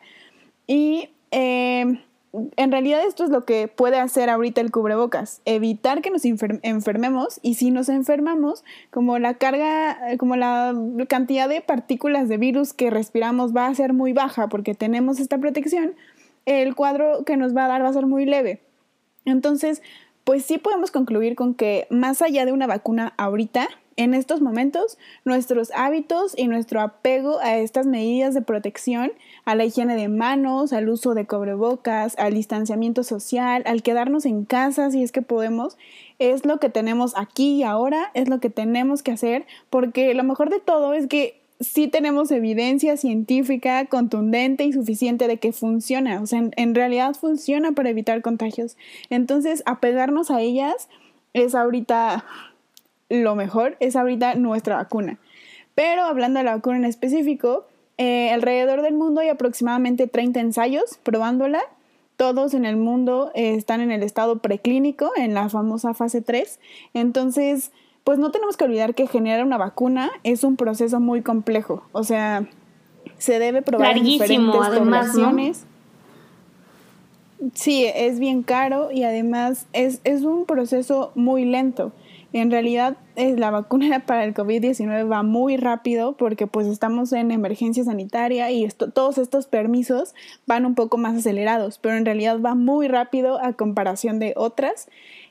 Y 0.68 1.10
eh, 1.32 2.00
en 2.32 2.72
realidad 2.72 3.02
esto 3.08 3.24
es 3.24 3.32
lo 3.32 3.46
que 3.46 3.68
puede 3.68 4.00
hacer 4.00 4.30
ahorita 4.30 4.62
el 4.62 4.72
cubrebocas, 4.72 5.42
evitar 5.46 6.02
que 6.02 6.12
nos 6.12 6.24
enfermemos 6.26 7.40
y 7.42 7.56
si 7.56 7.72
nos 7.72 7.90
enfermamos, 7.90 8.64
como 8.92 9.18
la 9.18 9.36
carga, 9.36 9.98
como 10.18 10.36
la 10.36 10.76
cantidad 11.08 11.50
de 11.50 11.62
partículas 11.62 12.30
de 12.30 12.38
virus 12.38 12.74
que 12.74 12.92
respiramos 12.92 13.56
va 13.56 13.68
a 13.68 13.74
ser 13.74 13.94
muy 13.94 14.14
baja 14.14 14.48
porque 14.48 14.76
tenemos 14.76 15.20
esta 15.20 15.40
protección, 15.40 15.96
el 16.46 16.76
cuadro 16.76 17.24
que 17.26 17.38
nos 17.38 17.56
va 17.56 17.66
a 17.66 17.70
dar 17.70 17.84
va 17.84 17.90
a 17.90 17.94
ser 17.94 18.06
muy 18.06 18.26
leve. 18.26 18.62
Entonces, 19.26 19.82
pues 20.30 20.46
sí 20.46 20.60
podemos 20.60 20.92
concluir 20.92 21.34
con 21.34 21.56
que 21.56 21.88
más 21.90 22.22
allá 22.22 22.46
de 22.46 22.52
una 22.52 22.68
vacuna 22.68 23.16
ahorita, 23.18 23.68
en 23.96 24.14
estos 24.14 24.42
momentos, 24.42 25.00
nuestros 25.26 25.72
hábitos 25.74 26.38
y 26.38 26.46
nuestro 26.46 26.82
apego 26.82 27.40
a 27.40 27.58
estas 27.58 27.88
medidas 27.88 28.36
de 28.36 28.44
protección, 28.44 29.12
a 29.44 29.56
la 29.56 29.66
higiene 29.66 29.96
de 29.96 30.08
manos, 30.08 30.72
al 30.72 30.88
uso 30.88 31.16
de 31.16 31.26
cobrebocas, 31.26 32.16
al 32.20 32.36
distanciamiento 32.36 33.04
social, 33.04 33.64
al 33.66 33.82
quedarnos 33.82 34.28
en 34.28 34.46
casa 34.46 34.92
si 34.92 35.02
es 35.02 35.12
que 35.12 35.24
podemos, 35.24 35.80
es 36.20 36.46
lo 36.46 36.60
que 36.60 36.70
tenemos 36.70 37.18
aquí 37.18 37.56
y 37.56 37.64
ahora, 37.64 38.12
es 38.14 38.30
lo 38.30 38.40
que 38.40 38.52
tenemos 38.52 39.02
que 39.02 39.14
hacer, 39.14 39.48
porque 39.72 40.14
lo 40.14 40.24
mejor 40.24 40.52
de 40.52 40.60
todo 40.60 40.94
es 40.94 41.08
que 41.08 41.39
sí 41.60 41.88
tenemos 41.88 42.32
evidencia 42.32 42.98
científica 42.98 43.86
contundente 43.86 44.64
y 44.64 44.74
suficiente 44.74 45.28
de 45.28 45.38
que 45.38 45.52
funciona, 45.52 46.22
o 46.22 46.26
sea, 46.26 46.44
en, 46.56 46.76
realidad 46.76 47.14
funciona 47.16 47.74
para 47.74 47.90
evitar 47.90 48.22
contagios. 48.22 48.78
Entonces, 49.10 49.64
apegarnos 49.66 50.32
a 50.32 50.42
ellas 50.42 50.90
es 51.34 51.56
ahorita 51.56 52.26
lo 53.10 53.36
mejor, 53.36 53.76
es 53.80 53.96
ahorita 53.96 54.36
nuestra 54.36 54.78
vacuna. 54.78 55.18
Pero 55.76 56.04
hablando 56.04 56.40
de 56.40 56.46
la 56.46 56.56
vacuna 56.56 56.78
en 56.78 56.86
específico, 56.86 57.66
eh, 57.98 58.32
alrededor 58.32 58.82
del 58.82 58.94
mundo 58.94 59.22
hay 59.22 59.30
aproximadamente 59.30 60.08
30 60.08 60.40
ensayos 60.40 61.00
probándola 61.04 61.62
todos 62.20 62.54
en 62.54 62.66
el 62.66 62.76
mundo 62.76 63.32
eh, 63.34 63.56
están 63.56 63.80
en 63.80 63.92
el 63.92 64.04
estado 64.04 64.40
preclínico, 64.40 65.10
en 65.16 65.34
la 65.34 65.48
famosa 65.48 65.94
fase 65.94 66.20
3. 66.20 66.60
Entonces, 66.94 67.72
pues 68.04 68.20
no 68.20 68.32
tenemos 68.32 68.58
que 68.58 68.66
olvidar 68.66 68.96
que 68.96 69.08
generar 69.08 69.46
una 69.46 69.58
vacuna 69.58 70.12
es 70.24 70.44
un 70.44 70.56
proceso 70.56 71.00
muy 71.00 71.22
complejo. 71.22 71.84
O 71.92 72.04
sea, 72.04 72.48
se 73.18 73.40
debe 73.40 73.62
probar 73.62 73.98
en 73.98 74.04
diferentes 74.04 74.56
poblaciones. 74.56 75.66
Sí, 77.54 77.86
es 77.86 78.20
bien 78.20 78.44
caro 78.44 78.92
y 78.92 79.04
además 79.04 79.68
es, 79.72 80.02
es 80.04 80.24
un 80.24 80.46
proceso 80.46 81.12
muy 81.16 81.46
lento. 81.46 81.94
En 82.32 82.52
realidad, 82.52 82.98
eh, 83.16 83.36
la 83.38 83.50
vacuna 83.50 84.00
para 84.06 84.24
el 84.24 84.34
COVID-19 84.34 85.12
va 85.12 85.24
muy 85.24 85.58
rápido 85.58 86.14
porque 86.14 86.48
pues 86.48 86.68
estamos 86.68 87.12
en 87.14 87.32
emergencia 87.32 87.84
sanitaria 87.84 88.52
y 88.52 88.64
esto, 88.64 88.92
todos 88.92 89.18
estos 89.18 89.48
permisos 89.48 90.14
van 90.46 90.66
un 90.66 90.76
poco 90.76 90.98
más 90.98 91.16
acelerados, 91.16 91.80
pero 91.80 91.96
en 91.96 92.06
realidad 92.06 92.40
va 92.40 92.56
muy 92.56 92.88
rápido 92.88 93.42
a 93.44 93.54
comparación 93.54 94.20
de 94.20 94.34
otras. 94.36 94.88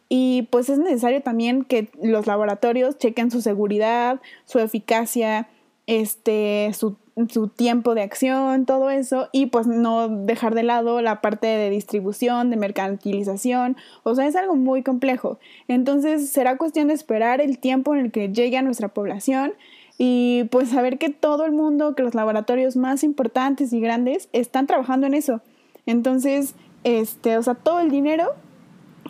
Y 0.08 0.48
pues 0.50 0.68
es 0.68 0.78
necesario 0.78 1.22
también 1.22 1.64
que 1.64 1.90
los 2.02 2.26
laboratorios 2.26 2.96
chequen 2.98 3.30
su 3.30 3.42
seguridad, 3.42 4.20
su 4.46 4.58
eficacia, 4.58 5.48
este, 5.86 6.70
su 6.74 6.96
su 7.28 7.48
tiempo 7.48 7.94
de 7.94 8.02
acción, 8.02 8.64
todo 8.64 8.90
eso, 8.90 9.28
y 9.32 9.46
pues 9.46 9.66
no 9.66 10.08
dejar 10.08 10.54
de 10.54 10.62
lado 10.62 11.02
la 11.02 11.20
parte 11.20 11.48
de 11.48 11.70
distribución, 11.70 12.50
de 12.50 12.56
mercantilización, 12.56 13.76
o 14.04 14.14
sea, 14.14 14.26
es 14.26 14.36
algo 14.36 14.54
muy 14.54 14.82
complejo. 14.82 15.38
Entonces 15.66 16.30
será 16.30 16.56
cuestión 16.56 16.88
de 16.88 16.94
esperar 16.94 17.40
el 17.40 17.58
tiempo 17.58 17.94
en 17.94 18.06
el 18.06 18.12
que 18.12 18.28
llegue 18.28 18.56
a 18.56 18.62
nuestra 18.62 18.88
población 18.88 19.54
y 19.96 20.44
pues 20.52 20.68
saber 20.68 20.98
que 20.98 21.10
todo 21.10 21.44
el 21.44 21.52
mundo, 21.52 21.96
que 21.96 22.04
los 22.04 22.14
laboratorios 22.14 22.76
más 22.76 23.02
importantes 23.02 23.72
y 23.72 23.80
grandes 23.80 24.28
están 24.32 24.68
trabajando 24.68 25.08
en 25.08 25.14
eso. 25.14 25.40
Entonces, 25.86 26.54
este, 26.84 27.36
o 27.36 27.42
sea, 27.42 27.54
todo 27.54 27.80
el 27.80 27.90
dinero 27.90 28.34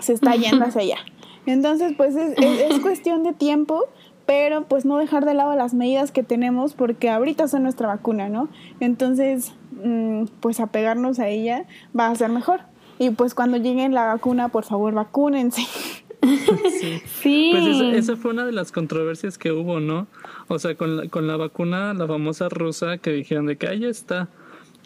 se 0.01 0.13
está 0.13 0.35
yendo 0.35 0.65
hacia 0.65 0.83
allá. 0.83 0.99
Entonces, 1.47 1.95
pues 1.97 2.15
es, 2.17 2.35
es 2.39 2.79
cuestión 2.83 3.23
de 3.23 3.33
tiempo 3.33 3.87
pero 4.29 4.65
pues 4.65 4.85
no 4.85 4.99
dejar 4.99 5.25
de 5.25 5.33
lado 5.33 5.57
las 5.57 5.73
medidas 5.73 6.13
que 6.13 6.23
tenemos 6.23 6.75
porque 6.75 7.09
ahorita 7.09 7.49
son 7.49 7.63
nuestra 7.63 7.89
vacuna, 7.89 8.29
¿no? 8.29 8.51
Entonces, 8.79 9.55
mm, 9.83 10.25
pues 10.41 10.61
apegarnos 10.61 11.19
a 11.19 11.29
ella 11.29 11.65
va 11.99 12.09
a 12.09 12.15
ser 12.15 12.29
mejor. 12.29 12.61
Y 12.99 13.09
pues 13.09 13.35
cuando 13.35 13.57
llegue 13.57 13.89
la 13.89 14.05
vacuna, 14.05 14.51
por 14.51 14.65
favor, 14.65 14.93
vacúnense. 14.93 15.63
Sí. 16.21 17.01
sí. 17.07 17.51
Pues 17.53 17.95
esa, 17.95 18.17
fue 18.17 18.33
una 18.33 18.45
de 18.45 18.51
las 18.51 18.73
controversias 18.73 19.39
que 19.39 19.53
hubo, 19.53 19.79
¿no? 19.79 20.09
O 20.49 20.59
sea, 20.59 20.75
con 20.75 20.97
la, 20.97 21.09
con 21.09 21.29
la 21.29 21.37
vacuna, 21.37 21.95
la 21.95 22.09
famosa 22.09 22.49
rusa, 22.49 22.99
que 22.99 23.13
dijeron 23.13 23.47
de 23.47 23.57
que 23.57 23.69
ahí 23.69 23.85
está. 23.85 24.29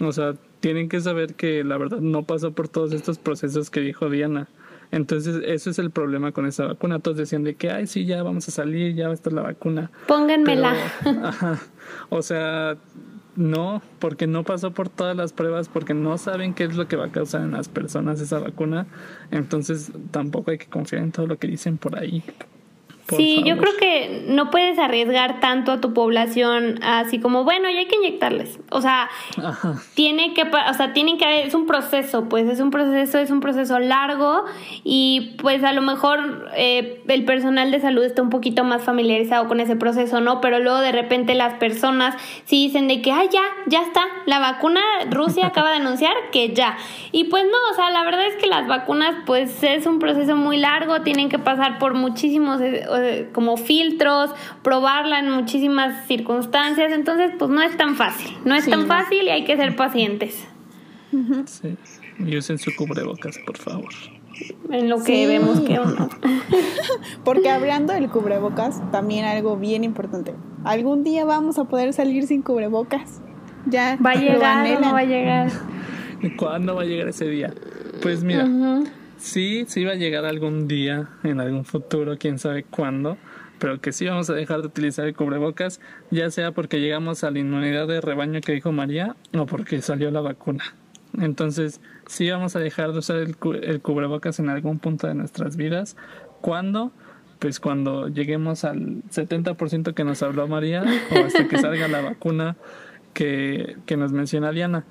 O 0.01 0.13
sea, 0.13 0.35
tienen 0.61 0.91
que 0.91 1.01
saber 1.01 1.35
que 1.35 1.65
la 1.65 1.79
verdad 1.79 2.01
no 2.01 2.23
pasó 2.25 2.53
por 2.53 2.69
todos 2.69 2.93
estos 2.93 3.19
procesos 3.19 3.71
que 3.71 3.81
dijo 3.81 4.11
Diana. 4.11 4.49
Entonces, 4.93 5.43
eso 5.47 5.71
es 5.71 5.79
el 5.79 5.91
problema 5.91 6.33
con 6.33 6.47
esa 6.47 6.67
vacuna. 6.67 7.01
Todos 7.01 7.17
decían 7.17 7.43
de 7.43 7.57
que, 7.57 7.71
ay, 7.71 7.87
sí, 7.87 8.05
ya 8.05 8.23
vamos 8.23 8.47
a 8.47 8.53
salir, 8.53 8.95
ya 8.95 9.07
va 9.07 9.13
a 9.13 9.15
estar 9.15 9.33
la 9.33 9.43
vacuna. 9.43 9.91
Pónganmela. 10.07 10.75
ajá. 11.25 11.59
O 12.11 12.23
sea, 12.23 12.77
no, 13.35 13.83
porque 13.99 14.27
no 14.27 14.45
pasó 14.45 14.73
por 14.73 14.91
todas 14.91 15.17
las 15.17 15.33
pruebas, 15.33 15.69
porque 15.69 15.95
no 15.95 16.19
saben 16.19 16.53
qué 16.53 16.65
es 16.65 16.77
lo 16.77 16.87
que 16.89 16.97
va 16.97 17.07
a 17.07 17.11
causar 17.11 17.41
en 17.41 17.53
las 17.53 17.69
personas 17.69 18.21
esa 18.21 18.39
vacuna. 18.39 18.87
Entonces, 19.31 19.91
tampoco 20.11 20.51
hay 20.51 20.59
que 20.59 20.67
confiar 20.67 21.03
en 21.03 21.11
todo 21.11 21.27
lo 21.27 21.39
que 21.39 21.49
dicen 21.49 21.79
por 21.79 21.99
ahí 21.99 22.23
sí, 23.17 23.43
yo 23.45 23.57
creo 23.59 23.73
que 23.79 24.25
no 24.29 24.51
puedes 24.51 24.79
arriesgar 24.79 25.41
tanto 25.41 25.73
a 25.73 25.81
tu 25.81 25.93
población 25.93 26.79
así 26.83 27.19
como, 27.19 27.45
bueno, 27.45 27.71
ya 27.71 27.81
hay 27.81 27.87
que 27.87 27.97
inyectarles. 27.97 28.59
O 28.71 28.81
sea, 28.81 29.09
tiene 29.95 30.35
que, 30.35 30.43
o 30.43 30.75
sea, 30.75 30.93
tienen 30.93 31.19
que 31.19 31.45
es 31.45 31.55
un 31.55 31.67
proceso, 31.67 32.29
pues 32.29 32.49
es 32.49 32.61
un 32.61 32.71
proceso, 32.71 33.19
es 33.19 33.31
un 33.31 33.41
proceso 33.41 33.79
largo 33.79 34.45
y 34.85 35.37
pues 35.41 35.65
a 35.65 35.73
lo 35.73 35.83
mejor 35.83 36.51
eh, 36.57 37.03
el 37.09 37.25
personal 37.25 37.71
de 37.71 37.81
salud 37.81 38.03
está 38.05 38.23
un 38.23 38.31
poquito 38.31 38.65
más 38.65 38.83
familiarizado 38.83 39.49
con 39.49 39.61
ese 39.61 39.77
proceso, 39.77 40.21
¿no? 40.21 40.41
Pero 40.41 40.59
luego 40.59 40.81
de 40.81 40.93
repente 40.93 41.35
las 41.35 41.55
personas 41.55 42.15
sí 42.45 42.67
dicen 42.67 42.89
de 42.89 43.03
que, 43.03 43.13
ah, 43.13 43.25
ya, 43.31 43.43
ya 43.67 43.83
está, 43.83 44.03
la 44.27 44.39
vacuna, 44.39 44.81
Rusia 45.11 45.47
acaba 45.47 45.71
de 45.71 45.77
anunciar 45.77 46.15
que 46.31 46.53
ya. 46.53 46.77
Y 47.11 47.25
pues 47.25 47.45
no, 47.45 47.59
o 47.71 47.75
sea, 47.75 47.91
la 47.91 48.05
verdad 48.05 48.27
es 48.27 48.37
que 48.37 48.47
las 48.47 48.67
vacunas 48.67 49.15
pues 49.27 49.63
es 49.63 49.87
un 49.87 49.99
proceso 49.99 50.37
muy 50.37 50.57
largo, 50.57 51.03
tienen 51.03 51.29
que 51.29 51.39
pasar 51.39 51.79
por 51.79 51.95
muchísimos 51.95 52.61
eh, 52.61 52.85
como 53.33 53.57
filtros, 53.57 54.31
probarla 54.63 55.21
en 55.21 55.31
muchísimas 55.31 56.07
circunstancias, 56.07 56.93
entonces 56.93 57.33
pues 57.39 57.51
no 57.51 57.63
es 57.63 57.77
tan 57.77 57.97
fácil, 57.97 58.37
no 58.45 58.55
es 58.55 58.69
tan 58.69 58.87
fácil 58.87 59.23
y 59.23 59.31
hay 59.31 59.45
que 59.45 59.57
ser 59.57 59.77
pacientes. 59.77 60.47
Sí, 61.47 61.77
y 62.19 62.37
usen 62.37 62.59
su 62.59 62.75
cubrebocas, 62.75 63.39
por 63.45 63.59
favor. 63.59 63.93
En 64.71 64.89
lo 64.89 65.03
que 65.03 65.27
vemos 65.27 65.61
que 65.61 65.79
uno. 65.79 66.09
Porque 67.25 67.51
hablando 67.51 67.93
del 67.93 68.09
cubrebocas, 68.09 68.81
también 68.91 69.25
algo 69.25 69.57
bien 69.57 69.85
importante. 69.85 70.35
Algún 70.65 71.05
día 71.05 71.25
vamos 71.25 71.59
a 71.59 71.65
poder 71.65 71.93
salir 71.93 72.27
sin 72.27 72.43
cubrebocas. 72.43 73.21
Ya. 73.67 73.99
Va 74.05 74.13
a 74.13 74.15
llegar 74.15 74.77
o 74.77 74.81
no 74.81 74.93
va 74.93 75.01
a 75.01 75.05
llegar. 75.05 75.51
¿Cuándo 76.37 76.75
va 76.75 76.83
a 76.83 76.85
llegar 76.85 77.09
ese 77.09 77.27
día? 77.27 77.53
Pues 78.01 78.25
mira, 78.25 78.49
sí, 79.23 79.65
sí 79.69 79.85
va 79.85 79.93
a 79.93 79.97
llegar 79.97 80.25
algún 80.25 80.69
día, 80.69 81.09
en 81.23 81.41
algún 81.41 81.65
futuro, 81.65 82.19
quién 82.19 82.39
sabe 82.39 82.65
cuándo, 82.65 83.17
pero 83.59 83.81
que 83.81 83.93
sí 83.93 84.07
vamos 84.07 84.29
a 84.29 84.35
dejar 84.35 84.61
de 84.61 84.67
utilizar 84.67 85.07
el 85.07 85.15
cubrebocas, 85.15 85.81
ya 86.11 86.31
sea 86.31 86.53
porque 86.53 86.81
llegamos 86.81 87.25
a 87.25 87.31
la 87.31 87.39
inmunidad 87.39 87.87
de 87.87 88.01
rebaño 88.01 88.41
que 88.41 88.53
dijo 88.53 88.73
María 88.73 89.17
o 89.33 89.47
porque 89.47 89.81
salió 89.81 90.11
la 90.11 90.21
vacuna. 90.21 90.65
Entonces, 91.21 91.81
sí 92.07 92.31
vamos 92.31 92.57
a 92.57 92.59
dejar 92.59 92.93
de 92.93 92.99
usar 92.99 93.19
el, 93.19 93.37
el 93.63 93.81
cubrebocas 93.81 94.39
en 94.39 94.49
algún 94.49 94.79
punto 94.79 95.07
de 95.07 95.15
nuestras 95.15 95.57
vidas. 95.57 95.97
¿Cuándo? 96.41 96.91
Pues 97.39 97.61
cuando 97.61 98.09
lleguemos 98.09 98.65
al 98.65 99.03
70% 99.11 99.95
que 99.95 100.05
nos 100.05 100.23
habló 100.23 100.49
María 100.49 100.85
o 101.11 101.25
hasta 101.25 101.47
que 101.49 101.59
salga 101.59 101.89
la 101.89 102.01
vacuna 102.01 102.57
que, 103.15 103.77
que 103.87 103.97
nos 103.97 104.13
menciona 104.13 104.53
Diana. 104.53 104.85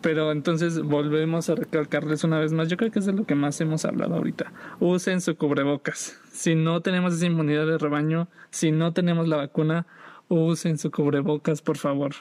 Pero 0.00 0.30
entonces 0.30 0.80
volvemos 0.80 1.50
a 1.50 1.56
recalcarles 1.56 2.22
una 2.22 2.38
vez 2.38 2.52
más, 2.52 2.68
yo 2.68 2.76
creo 2.76 2.90
que 2.90 3.00
es 3.00 3.06
de 3.06 3.12
lo 3.12 3.24
que 3.24 3.34
más 3.34 3.60
hemos 3.60 3.84
hablado 3.84 4.14
ahorita. 4.14 4.52
Usen 4.78 5.20
su 5.20 5.36
cubrebocas. 5.36 6.20
Si 6.32 6.54
no 6.54 6.80
tenemos 6.82 7.14
esa 7.14 7.26
inmunidad 7.26 7.66
de 7.66 7.78
rebaño, 7.78 8.28
si 8.50 8.70
no 8.70 8.92
tenemos 8.92 9.26
la 9.26 9.36
vacuna, 9.36 9.86
usen 10.28 10.78
su 10.78 10.90
cubrebocas, 10.90 11.62
por 11.62 11.78
favor. 11.78 12.12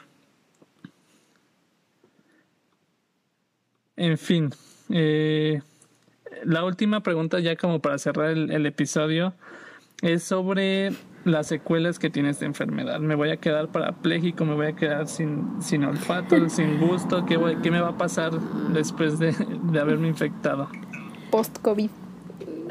En 3.96 4.18
fin, 4.18 4.50
eh, 4.90 5.62
la 6.44 6.64
última 6.64 7.02
pregunta 7.02 7.40
ya 7.40 7.56
como 7.56 7.80
para 7.80 7.98
cerrar 7.98 8.32
el 8.32 8.66
episodio 8.66 9.34
es 10.02 10.24
sobre 10.24 10.92
las 11.26 11.48
secuelas 11.48 12.00
que 12.00 12.10
tiene 12.10 12.30
esta 12.30 12.46
enfermedad. 12.46 13.00
Me 13.00 13.16
voy 13.16 13.32
a 13.32 13.38
quedar 13.38 13.70
parapléjico, 13.70 14.46
me 14.46 14.56
voy 14.56 14.68
a 14.68 14.74
quedar 14.74 15.08
sin, 15.08 15.62
sin 15.62 15.84
olfato, 15.84 16.50
sin 16.50 16.80
gusto. 16.80 17.26
¿Qué, 17.26 17.40
¿Qué 17.62 17.72
me 17.72 17.82
va 17.82 17.90
a 17.90 17.98
pasar 17.98 18.32
después 18.74 19.20
de, 19.20 19.34
de 19.72 19.80
haberme 19.80 20.08
infectado? 20.08 20.70
Post-COVID. 21.32 21.90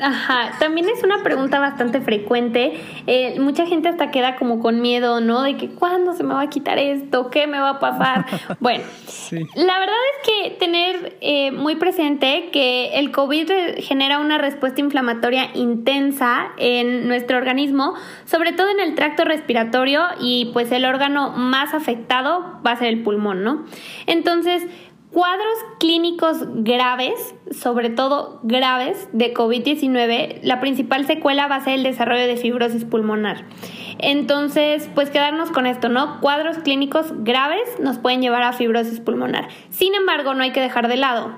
Ajá, 0.00 0.52
también 0.58 0.88
es 0.88 1.02
una 1.02 1.22
pregunta 1.22 1.58
bastante 1.58 2.00
frecuente. 2.00 2.80
Eh, 3.06 3.38
mucha 3.40 3.66
gente 3.66 3.88
hasta 3.88 4.10
queda 4.10 4.36
como 4.36 4.60
con 4.60 4.80
miedo, 4.80 5.20
¿no? 5.20 5.42
De 5.42 5.56
que 5.56 5.70
cuándo 5.70 6.12
se 6.12 6.22
me 6.22 6.34
va 6.34 6.42
a 6.42 6.48
quitar 6.48 6.78
esto, 6.78 7.30
qué 7.30 7.46
me 7.46 7.58
va 7.58 7.70
a 7.70 7.78
pasar. 7.78 8.26
bueno, 8.60 8.84
la 9.54 9.78
verdad 9.78 9.96
es 10.14 10.30
que 10.30 10.50
tener 10.56 11.16
eh, 11.20 11.50
muy 11.52 11.76
presente 11.76 12.50
que 12.52 12.98
el 12.98 13.10
COVID 13.10 13.50
genera 13.78 14.18
una 14.18 14.38
respuesta 14.38 14.80
inflamatoria 14.80 15.50
intensa 15.54 16.48
en 16.58 17.08
nuestro 17.08 17.38
organismo, 17.38 17.94
sobre 18.24 18.52
todo 18.52 18.68
en 18.70 18.80
el 18.80 18.94
tracto 18.94 19.24
respiratorio 19.24 20.02
y 20.20 20.50
pues 20.52 20.72
el 20.72 20.84
órgano 20.84 21.30
más 21.30 21.74
afectado 21.74 22.60
va 22.66 22.72
a 22.72 22.76
ser 22.76 22.88
el 22.88 23.02
pulmón, 23.02 23.42
¿no? 23.42 23.64
Entonces, 24.06 24.64
cuadros 25.16 25.56
clínicos 25.78 26.40
graves, 26.56 27.34
sobre 27.50 27.88
todo 27.88 28.38
graves, 28.42 29.08
de 29.14 29.32
COVID-19, 29.32 30.40
la 30.42 30.60
principal 30.60 31.06
secuela 31.06 31.48
va 31.48 31.56
a 31.56 31.64
ser 31.64 31.72
el 31.72 31.84
desarrollo 31.84 32.26
de 32.26 32.36
fibrosis 32.36 32.84
pulmonar. 32.84 33.46
Entonces, 33.98 34.90
pues 34.94 35.08
quedarnos 35.08 35.50
con 35.52 35.64
esto, 35.64 35.88
¿no? 35.88 36.20
Cuadros 36.20 36.58
clínicos 36.58 37.14
graves 37.24 37.80
nos 37.80 37.96
pueden 37.96 38.20
llevar 38.20 38.42
a 38.42 38.52
fibrosis 38.52 39.00
pulmonar. 39.00 39.48
Sin 39.70 39.94
embargo, 39.94 40.34
no 40.34 40.42
hay 40.42 40.52
que 40.52 40.60
dejar 40.60 40.86
de 40.86 40.96
lado 40.96 41.34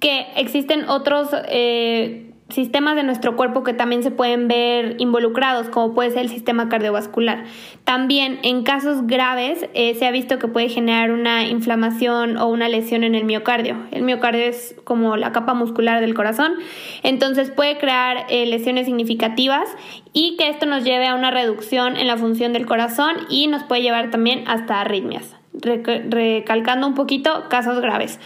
que 0.00 0.28
existen 0.36 0.88
otros... 0.88 1.28
Eh, 1.48 2.24
sistemas 2.48 2.96
de 2.96 3.02
nuestro 3.02 3.36
cuerpo 3.36 3.62
que 3.62 3.74
también 3.74 4.02
se 4.02 4.10
pueden 4.10 4.48
ver 4.48 4.96
involucrados, 4.98 5.68
como 5.68 5.94
puede 5.94 6.10
ser 6.10 6.20
el 6.20 6.28
sistema 6.30 6.68
cardiovascular. 6.68 7.44
También 7.84 8.38
en 8.42 8.62
casos 8.62 9.06
graves 9.06 9.68
eh, 9.74 9.94
se 9.94 10.06
ha 10.06 10.10
visto 10.10 10.38
que 10.38 10.48
puede 10.48 10.68
generar 10.68 11.10
una 11.10 11.46
inflamación 11.46 12.38
o 12.38 12.46
una 12.46 12.68
lesión 12.68 13.04
en 13.04 13.14
el 13.14 13.24
miocardio. 13.24 13.76
El 13.90 14.02
miocardio 14.02 14.44
es 14.44 14.74
como 14.84 15.16
la 15.16 15.32
capa 15.32 15.52
muscular 15.52 16.00
del 16.00 16.14
corazón, 16.14 16.54
entonces 17.02 17.50
puede 17.50 17.78
crear 17.78 18.26
eh, 18.30 18.46
lesiones 18.46 18.86
significativas 18.86 19.68
y 20.12 20.36
que 20.36 20.48
esto 20.48 20.64
nos 20.64 20.84
lleve 20.84 21.06
a 21.06 21.14
una 21.14 21.30
reducción 21.30 21.96
en 21.96 22.06
la 22.06 22.16
función 22.16 22.52
del 22.52 22.64
corazón 22.64 23.14
y 23.28 23.48
nos 23.48 23.62
puede 23.64 23.82
llevar 23.82 24.10
también 24.10 24.44
hasta 24.46 24.80
arritmias. 24.80 25.36
recalcando 25.60 26.86
un 26.86 26.94
poquito, 26.94 27.44
casos 27.48 27.80
graves. 27.80 28.18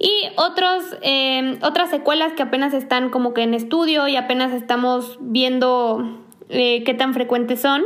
Y 0.00 0.30
otros, 0.36 0.96
em, 1.02 1.58
otras 1.62 1.90
secuelas 1.90 2.32
que 2.32 2.42
apenas 2.42 2.72
están 2.72 3.10
como 3.10 3.34
que 3.34 3.42
en 3.42 3.52
estudio 3.52 4.08
y 4.08 4.16
apenas 4.16 4.52
estamos 4.52 5.18
viendo 5.20 6.18
eh, 6.48 6.82
qué 6.84 6.94
tan 6.94 7.12
frecuentes 7.12 7.60
son, 7.60 7.82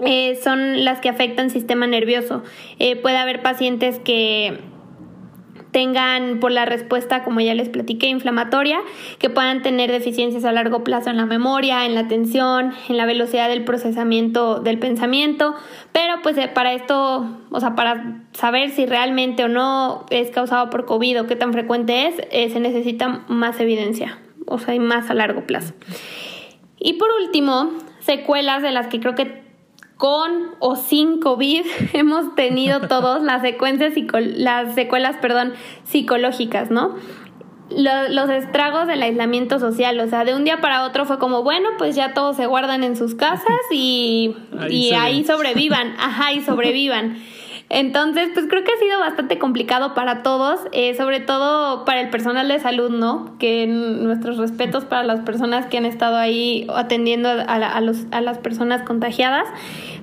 eh, 0.00 0.36
son 0.42 0.84
las 0.84 1.00
que 1.00 1.08
afectan 1.08 1.50
sistema 1.50 1.86
nervioso. 1.86 2.42
Eh, 2.80 2.96
puede 2.96 3.18
haber 3.18 3.40
pacientes 3.40 4.00
que 4.00 4.58
tengan 5.70 6.40
por 6.40 6.50
la 6.50 6.64
respuesta, 6.64 7.24
como 7.24 7.40
ya 7.40 7.54
les 7.54 7.68
platiqué, 7.68 8.06
inflamatoria, 8.08 8.80
que 9.18 9.30
puedan 9.30 9.62
tener 9.62 9.90
deficiencias 9.90 10.44
a 10.44 10.52
largo 10.52 10.84
plazo 10.84 11.10
en 11.10 11.16
la 11.16 11.26
memoria, 11.26 11.84
en 11.84 11.94
la 11.94 12.00
atención, 12.00 12.72
en 12.88 12.96
la 12.96 13.06
velocidad 13.06 13.48
del 13.48 13.64
procesamiento 13.64 14.60
del 14.60 14.78
pensamiento, 14.78 15.54
pero 15.92 16.14
pues 16.22 16.36
eh, 16.38 16.48
para 16.48 16.72
esto, 16.72 17.26
o 17.50 17.60
sea, 17.60 17.74
para 17.74 18.22
saber 18.32 18.70
si 18.70 18.86
realmente 18.86 19.44
o 19.44 19.48
no 19.48 20.06
es 20.10 20.30
causado 20.30 20.70
por 20.70 20.86
COVID 20.86 21.22
o 21.22 21.26
qué 21.26 21.36
tan 21.36 21.52
frecuente 21.52 22.06
es, 22.06 22.14
eh, 22.30 22.50
se 22.50 22.60
necesita 22.60 23.24
más 23.28 23.60
evidencia, 23.60 24.18
o 24.46 24.58
sea, 24.58 24.74
y 24.74 24.78
más 24.78 25.10
a 25.10 25.14
largo 25.14 25.46
plazo. 25.46 25.74
Y 26.78 26.94
por 26.94 27.08
último, 27.20 27.72
secuelas 28.00 28.62
de 28.62 28.70
las 28.70 28.86
que 28.86 29.00
creo 29.00 29.14
que 29.14 29.47
con 29.98 30.54
o 30.60 30.76
sin 30.76 31.20
COVID 31.20 31.66
hemos 31.92 32.34
tenido 32.34 32.80
todos 32.88 33.22
las 33.22 33.42
secuencias 33.42 33.92
las 34.14 34.74
secuelas, 34.74 35.16
perdón, 35.20 35.52
psicológicas, 35.84 36.70
¿no? 36.70 36.96
Los, 37.70 38.30
estragos 38.30 38.86
del 38.86 39.02
aislamiento 39.02 39.58
social, 39.58 40.00
o 40.00 40.08
sea, 40.08 40.24
de 40.24 40.34
un 40.34 40.44
día 40.44 40.58
para 40.62 40.84
otro 40.84 41.04
fue 41.04 41.18
como, 41.18 41.42
bueno, 41.42 41.68
pues 41.76 41.94
ya 41.94 42.14
todos 42.14 42.36
se 42.36 42.46
guardan 42.46 42.82
en 42.82 42.96
sus 42.96 43.14
casas 43.14 43.58
y 43.70 44.34
ahí, 44.58 44.88
y 44.88 44.94
ahí 44.94 45.24
sobrevivan, 45.24 45.94
ajá, 45.98 46.32
y 46.32 46.40
sobrevivan. 46.40 47.18
Entonces, 47.70 48.30
pues 48.32 48.46
creo 48.48 48.64
que 48.64 48.72
ha 48.72 48.78
sido 48.78 48.98
bastante 48.98 49.38
complicado 49.38 49.92
para 49.92 50.22
todos, 50.22 50.60
eh, 50.72 50.94
sobre 50.94 51.20
todo 51.20 51.84
para 51.84 52.00
el 52.00 52.08
personal 52.08 52.48
de 52.48 52.58
salud, 52.60 52.90
¿no? 52.90 53.36
Que 53.38 53.66
nuestros 53.66 54.38
respetos 54.38 54.86
para 54.86 55.02
las 55.02 55.20
personas 55.20 55.66
que 55.66 55.76
han 55.76 55.84
estado 55.84 56.16
ahí 56.16 56.66
atendiendo 56.74 57.28
a, 57.28 57.42
a, 57.42 57.80
los, 57.82 58.06
a 58.10 58.22
las 58.22 58.38
personas 58.38 58.82
contagiadas. 58.82 59.46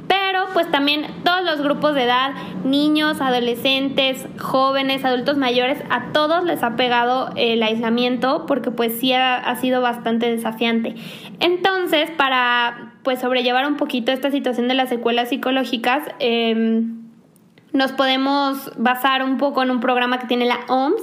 Pero 0.07 0.45
pues 0.53 0.69
también 0.69 1.07
todos 1.23 1.43
los 1.43 1.61
grupos 1.61 1.95
de 1.95 2.03
edad, 2.03 2.33
niños, 2.63 3.19
adolescentes, 3.19 4.27
jóvenes, 4.37 5.03
adultos 5.03 5.35
mayores, 5.37 5.79
a 5.89 6.11
todos 6.11 6.43
les 6.43 6.61
ha 6.61 6.75
pegado 6.75 7.31
el 7.35 7.63
aislamiento 7.63 8.45
porque 8.45 8.69
pues 8.69 8.93
sí 8.99 9.13
ha, 9.13 9.37
ha 9.37 9.55
sido 9.55 9.81
bastante 9.81 10.29
desafiante. 10.29 10.93
Entonces, 11.39 12.11
para 12.11 12.93
pues 13.01 13.21
sobrellevar 13.21 13.65
un 13.65 13.77
poquito 13.77 14.11
esta 14.11 14.29
situación 14.29 14.67
de 14.67 14.75
las 14.75 14.89
secuelas 14.89 15.29
psicológicas, 15.29 16.03
eh, 16.19 16.83
nos 17.75 17.91
podemos 17.91 18.71
basar 18.77 19.23
un 19.23 19.37
poco 19.37 19.61
en 19.61 19.69
un 19.69 19.79
programa 19.79 20.19
que 20.19 20.27
tiene 20.27 20.45
la 20.45 20.59
OMS. 20.67 21.01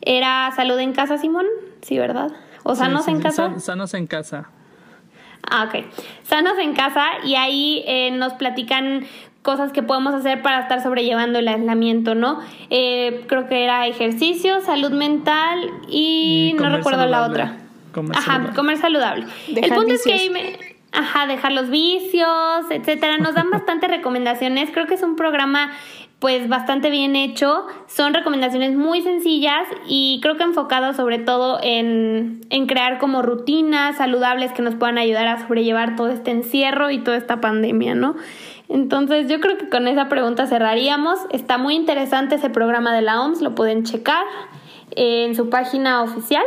Era 0.00 0.52
Salud 0.54 0.78
en 0.78 0.92
Casa, 0.92 1.18
Simón, 1.18 1.46
sí, 1.82 1.98
¿verdad? 1.98 2.32
O 2.64 2.74
Sanos 2.74 3.08
en 3.08 3.20
Casa. 3.20 3.58
sanos 3.58 3.94
en 3.94 4.06
Casa. 4.06 4.50
Ah, 5.48 5.64
ok. 5.68 5.84
Sanos 6.24 6.58
en 6.58 6.74
Casa 6.74 7.06
y 7.24 7.36
ahí 7.36 7.82
eh, 7.86 8.10
nos 8.10 8.34
platican 8.34 9.06
cosas 9.42 9.72
que 9.72 9.82
podemos 9.82 10.12
hacer 10.12 10.42
para 10.42 10.60
estar 10.60 10.82
sobrellevando 10.82 11.38
el 11.38 11.48
aislamiento, 11.48 12.14
¿no? 12.14 12.40
Eh, 12.68 13.24
creo 13.28 13.48
que 13.48 13.64
era 13.64 13.86
ejercicio, 13.86 14.60
salud 14.60 14.90
mental 14.90 15.70
y, 15.88 16.54
no 16.58 16.68
recuerdo 16.68 17.06
la 17.06 17.24
otra. 17.24 17.56
Comer 17.94 18.16
Ajá, 18.16 18.32
saludable. 18.32 18.56
comer 18.56 18.76
saludable. 18.76 19.26
el 19.48 19.72
punto 19.72 19.94
es 19.94 20.02
que 20.02 20.30
me, 20.30 20.78
Ajá, 20.92 21.26
dejar 21.26 21.52
los 21.52 21.70
vicios, 21.70 22.70
etcétera. 22.70 23.18
Nos 23.18 23.34
dan 23.34 23.50
bastantes 23.52 23.90
recomendaciones. 23.90 24.70
Creo 24.72 24.86
que 24.86 24.94
es 24.94 25.02
un 25.02 25.16
programa 25.16 25.70
pues 26.18 26.48
bastante 26.48 26.90
bien 26.90 27.14
hecho. 27.16 27.66
Son 27.86 28.12
recomendaciones 28.12 28.74
muy 28.74 29.02
sencillas 29.02 29.68
y 29.86 30.18
creo 30.22 30.36
que 30.36 30.42
enfocado 30.42 30.92
sobre 30.94 31.18
todo 31.18 31.60
en, 31.62 32.40
en, 32.50 32.66
crear 32.66 32.98
como 32.98 33.22
rutinas 33.22 33.96
saludables 33.96 34.52
que 34.52 34.62
nos 34.62 34.74
puedan 34.74 34.98
ayudar 34.98 35.28
a 35.28 35.40
sobrellevar 35.46 35.96
todo 35.96 36.08
este 36.08 36.30
encierro 36.32 36.90
y 36.90 36.98
toda 36.98 37.16
esta 37.16 37.40
pandemia, 37.40 37.94
¿no? 37.94 38.16
Entonces 38.68 39.28
yo 39.28 39.40
creo 39.40 39.56
que 39.56 39.68
con 39.68 39.88
esa 39.88 40.08
pregunta 40.08 40.46
cerraríamos. 40.46 41.18
Está 41.30 41.56
muy 41.56 41.74
interesante 41.74 42.34
ese 42.34 42.50
programa 42.50 42.94
de 42.94 43.02
la 43.02 43.20
OMS, 43.22 43.40
lo 43.40 43.54
pueden 43.54 43.84
checar 43.84 44.24
en 44.90 45.34
su 45.34 45.48
página 45.48 46.02
oficial 46.02 46.44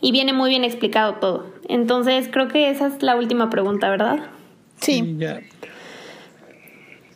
y 0.00 0.12
viene 0.12 0.32
muy 0.32 0.50
bien 0.50 0.64
explicado 0.64 1.14
todo. 1.14 1.46
Entonces 1.68 2.28
creo 2.30 2.48
que 2.48 2.70
esa 2.70 2.88
es 2.88 3.02
la 3.02 3.16
última 3.16 3.50
pregunta, 3.50 3.88
¿verdad? 3.88 4.20
Sí. 4.80 5.16
Ya. 5.18 5.40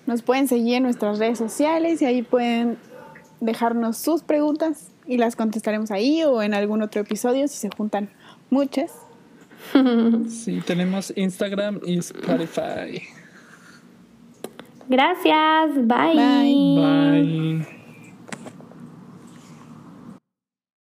Nos 0.06 0.22
pueden 0.22 0.48
seguir 0.48 0.76
en 0.76 0.82
nuestras 0.82 1.18
redes 1.18 1.38
sociales 1.38 2.02
y 2.02 2.04
ahí 2.04 2.22
pueden 2.22 2.78
dejarnos 3.40 3.98
sus 3.98 4.22
preguntas 4.22 4.92
y 5.06 5.18
las 5.18 5.36
contestaremos 5.36 5.90
ahí 5.90 6.22
o 6.24 6.42
en 6.42 6.54
algún 6.54 6.82
otro 6.82 7.02
episodio 7.02 7.46
si 7.48 7.56
se 7.56 7.70
juntan 7.76 8.10
muchas. 8.50 8.92
Sí, 10.28 10.60
tenemos 10.66 11.12
Instagram 11.14 11.80
y 11.86 11.98
Spotify. 11.98 13.00
Gracias, 14.88 15.86
bye. 15.86 16.16
Bye. 16.16 17.62
bye. 17.62 17.81